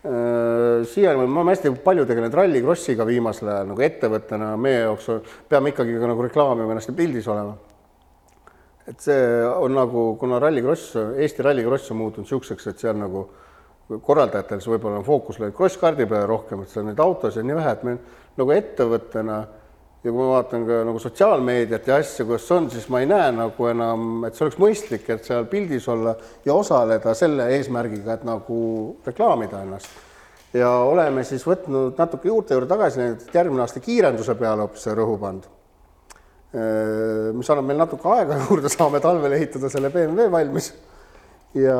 et 0.00 0.10
äh, 0.10 0.12
äh, 0.12 0.86
siiani 0.92 1.24
me 1.24 1.42
oleme 1.42 1.54
hästi 1.54 1.74
palju 1.84 2.06
tegelenud 2.10 2.38
rallikrossiga 2.40 3.08
viimasel 3.08 3.52
ajal 3.54 3.68
nagu 3.72 3.84
ettevõttena, 3.88 4.54
meie 4.68 4.86
jaoks 4.86 5.10
on- 5.14 5.34
peame 5.50 5.74
ikkagi 5.74 5.98
ka 6.00 6.10
nagu 6.14 6.26
reklaamima 6.28 6.76
ennast 6.76 6.94
pildis 6.96 7.28
olema. 7.30 7.58
et 8.90 8.98
see 8.98 9.20
on 9.52 9.76
nagu, 9.76 10.08
kuna 10.18 10.40
rallikross, 10.42 10.96
Eesti 10.96 11.46
rallikross 11.46 11.92
on 11.94 12.00
muutunud 12.00 12.26
niisuguseks, 12.26 12.72
et 12.72 12.82
see 12.82 12.90
on 12.90 13.04
nagu 13.04 13.28
korraldajatel 13.98 14.60
see 14.62 14.70
võib-olla 14.74 15.00
on 15.00 15.06
fookus 15.06 15.40
löönud 15.40 15.56
krosskaardi 15.56 16.06
peale 16.06 16.26
rohkem, 16.30 16.62
et 16.62 16.70
seal 16.70 16.86
neid 16.86 17.00
autosid 17.02 17.42
on 17.42 17.50
nii 17.50 17.58
vähe, 17.58 17.72
et 17.74 17.86
me 17.86 17.96
nagu 18.38 18.54
ettevõttena 18.54 19.38
ja 20.00 20.08
kui 20.08 20.16
ma 20.16 20.28
vaatan 20.30 20.64
ka 20.64 20.80
nagu 20.88 21.00
sotsiaalmeediat 21.02 21.88
ja 21.90 21.98
asju, 22.00 22.38
see 22.40 22.56
on, 22.56 22.68
siis 22.72 22.86
ma 22.92 23.02
ei 23.02 23.08
näe 23.10 23.32
nagu 23.36 23.66
enam, 23.68 24.24
et 24.24 24.36
see 24.36 24.46
oleks 24.46 24.60
mõistlik, 24.60 25.08
et 25.12 25.26
seal 25.28 25.48
pildis 25.50 25.88
olla 25.92 26.14
ja 26.46 26.56
osaleda 26.56 27.12
selle 27.18 27.50
eesmärgiga, 27.56 28.16
et 28.16 28.24
nagu 28.28 28.60
reklaamida 29.06 29.60
ennast. 29.66 29.90
ja 30.56 30.70
oleme 30.88 31.24
siis 31.24 31.44
võtnud 31.46 32.00
natuke 32.00 32.28
juurte 32.28 32.56
juurde 32.56 32.70
tagasi 32.70 33.02
et 33.04 33.34
järgmine 33.34 33.62
aasta 33.62 33.82
kiirenduse 33.84 34.34
peale 34.34 34.64
hoopis 34.64 34.88
rõhu 34.96 35.18
pandud. 35.20 35.52
mis 37.36 37.50
annab 37.52 37.68
meil 37.68 37.78
natuke 37.78 38.08
aega 38.16 38.40
juurde, 38.48 38.72
saame 38.72 39.00
talvel 39.04 39.36
ehitada 39.36 39.68
selle 39.68 39.92
BMW 39.92 40.30
valmis 40.32 40.72
ja, 41.54 41.76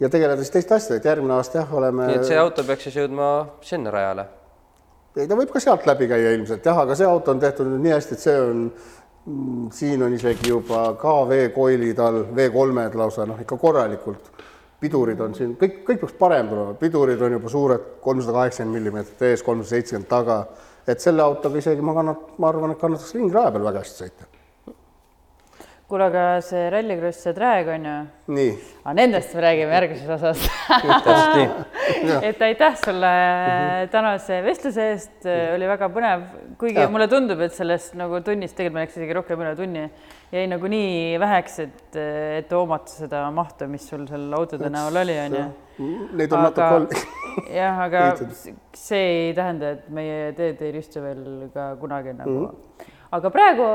ja 0.00 0.10
tegeleda 0.10 0.42
siis 0.42 0.52
teiste 0.58 0.74
asjadega, 0.74 1.00
et 1.00 1.08
järgmine 1.12 1.38
aasta 1.38 1.62
jah, 1.62 1.72
oleme 1.78 2.10
nii 2.10 2.18
et 2.18 2.28
see 2.32 2.42
auto 2.42 2.66
peaks 2.66 2.88
siis 2.88 2.98
jõudma 2.98 3.30
sinna 3.62 3.94
rajale. 3.94 4.26
ei, 5.16 5.26
ta 5.26 5.36
võib 5.38 5.50
ka 5.52 5.62
sealt 5.62 5.86
läbi 5.88 6.08
käia 6.10 6.34
ilmselt 6.36 6.66
jah, 6.66 6.78
aga 6.84 6.96
see 6.98 7.08
auto 7.08 7.34
on 7.34 7.42
tehtud 7.42 7.70
nii 7.72 7.94
hästi, 7.94 8.16
et 8.16 8.24
see 8.26 8.36
on, 8.40 8.64
siin 9.74 10.02
on 10.06 10.14
isegi 10.16 10.52
juba 10.52 10.84
KV 11.00 11.42
koilid 11.56 12.00
all, 12.02 12.22
V3-d 12.36 12.98
lausa 13.00 13.26
noh, 13.28 13.40
ikka 13.42 13.58
korralikult. 13.60 14.30
pidurid 14.80 15.18
on 15.20 15.34
siin, 15.36 15.52
kõik, 15.60 15.82
kõik 15.84 15.98
peaks 16.00 16.16
parem 16.16 16.48
tulema, 16.48 16.74
pidurid 16.80 17.20
on 17.20 17.34
juba 17.36 17.50
suured, 17.52 17.88
kolmsada 18.00 18.38
kaheksakümmend 18.38 18.78
millimeetrit 18.78 19.26
ees, 19.28 19.42
kolmsada 19.44 19.76
seitsekümmend 19.76 20.08
taga. 20.08 20.44
et 20.88 21.00
selle 21.00 21.22
autoga 21.22 21.58
isegi 21.60 21.84
ma 21.84 21.92
kannat-, 21.94 22.38
ma 22.38 22.48
arvan, 22.48 22.72
et 22.72 22.80
kannataks 22.80 23.14
ringraja 23.14 23.52
peal 23.52 23.66
väga 23.66 23.82
hästi 23.84 24.04
sõita. 24.04 24.29
kuule, 25.90 26.06
aga 26.06 26.24
see 26.44 26.68
Rallycross 26.70 27.26
ja 27.26 27.32
Drag 27.34 27.68
on 27.74 27.86
ju, 27.88 27.94
nii, 28.36 28.50
aga 28.84 28.94
nendest 28.94 29.32
me 29.34 29.42
räägime 29.42 29.74
järgmises 29.74 30.10
osas. 30.14 30.44
et 32.28 32.42
aitäh 32.46 32.76
sulle 32.78 33.10
tänase 33.90 34.38
vestluse 34.44 34.86
eest, 34.92 35.26
oli 35.26 35.68
väga 35.70 35.90
põnev, 35.92 36.24
kuigi 36.60 36.78
ja. 36.78 36.88
Mulle 36.92 37.08
tundub, 37.10 37.42
et 37.42 37.56
sellest 37.56 37.96
nagu 37.98 38.22
tunnist, 38.26 38.54
tegelikult 38.58 38.78
me 38.78 38.84
läks 38.86 38.98
isegi 39.00 39.16
rohkem 39.18 39.42
üle 39.42 39.54
tunni, 39.58 39.84
jäi 40.30 40.46
nagu 40.50 40.70
nii 40.70 41.18
väheks, 41.22 41.58
et, 41.66 42.00
et 42.38 42.54
hoomata 42.54 42.94
seda 42.94 43.24
mahtu, 43.34 43.66
mis 43.70 43.86
sul 43.90 44.06
seal 44.10 44.28
autode 44.38 44.70
näol 44.70 45.02
oli, 45.02 45.16
on 45.26 45.38
ju. 45.40 45.46
neid 46.20 46.36
on 46.36 46.46
natuke 46.46 46.68
olnud. 46.80 46.98
jah, 47.60 47.80
aga 47.88 48.12
see 48.88 49.06
ei 49.26 49.32
tähenda, 49.34 49.74
et 49.74 49.90
meie 49.94 50.30
teed 50.38 50.62
ei 50.62 50.76
ristu 50.76 51.02
veel 51.02 51.50
ka 51.54 51.72
kunagi 51.82 52.14
nagu 52.14 52.30
mm. 52.30 52.44
Mhm. 52.44 52.54
-hmm. 52.78 52.92
aga 53.18 53.30
praegu 53.34 53.66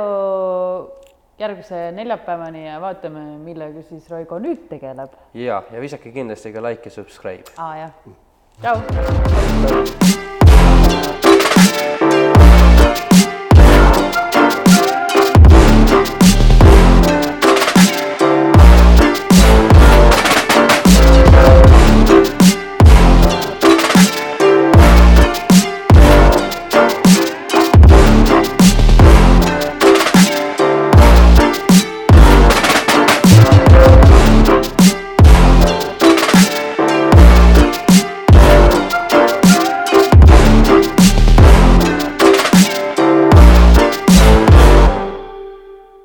järgmise 1.39 1.91
neljapäevani 1.91 2.67
ja 2.67 2.81
vaatame, 2.81 3.23
millega 3.43 3.83
siis 3.89 4.09
Raigo 4.11 4.39
nüüd 4.39 4.67
tegeleb. 4.71 5.15
ja, 5.33 5.63
ja 5.71 5.81
visake 5.81 6.11
kindlasti 6.15 6.53
ka 6.53 6.63
like 6.63 6.89
ja 6.89 6.91
subscribe. 6.99 7.55
aa 7.57 7.77
jah, 7.77 7.91
tšau. 8.61 10.14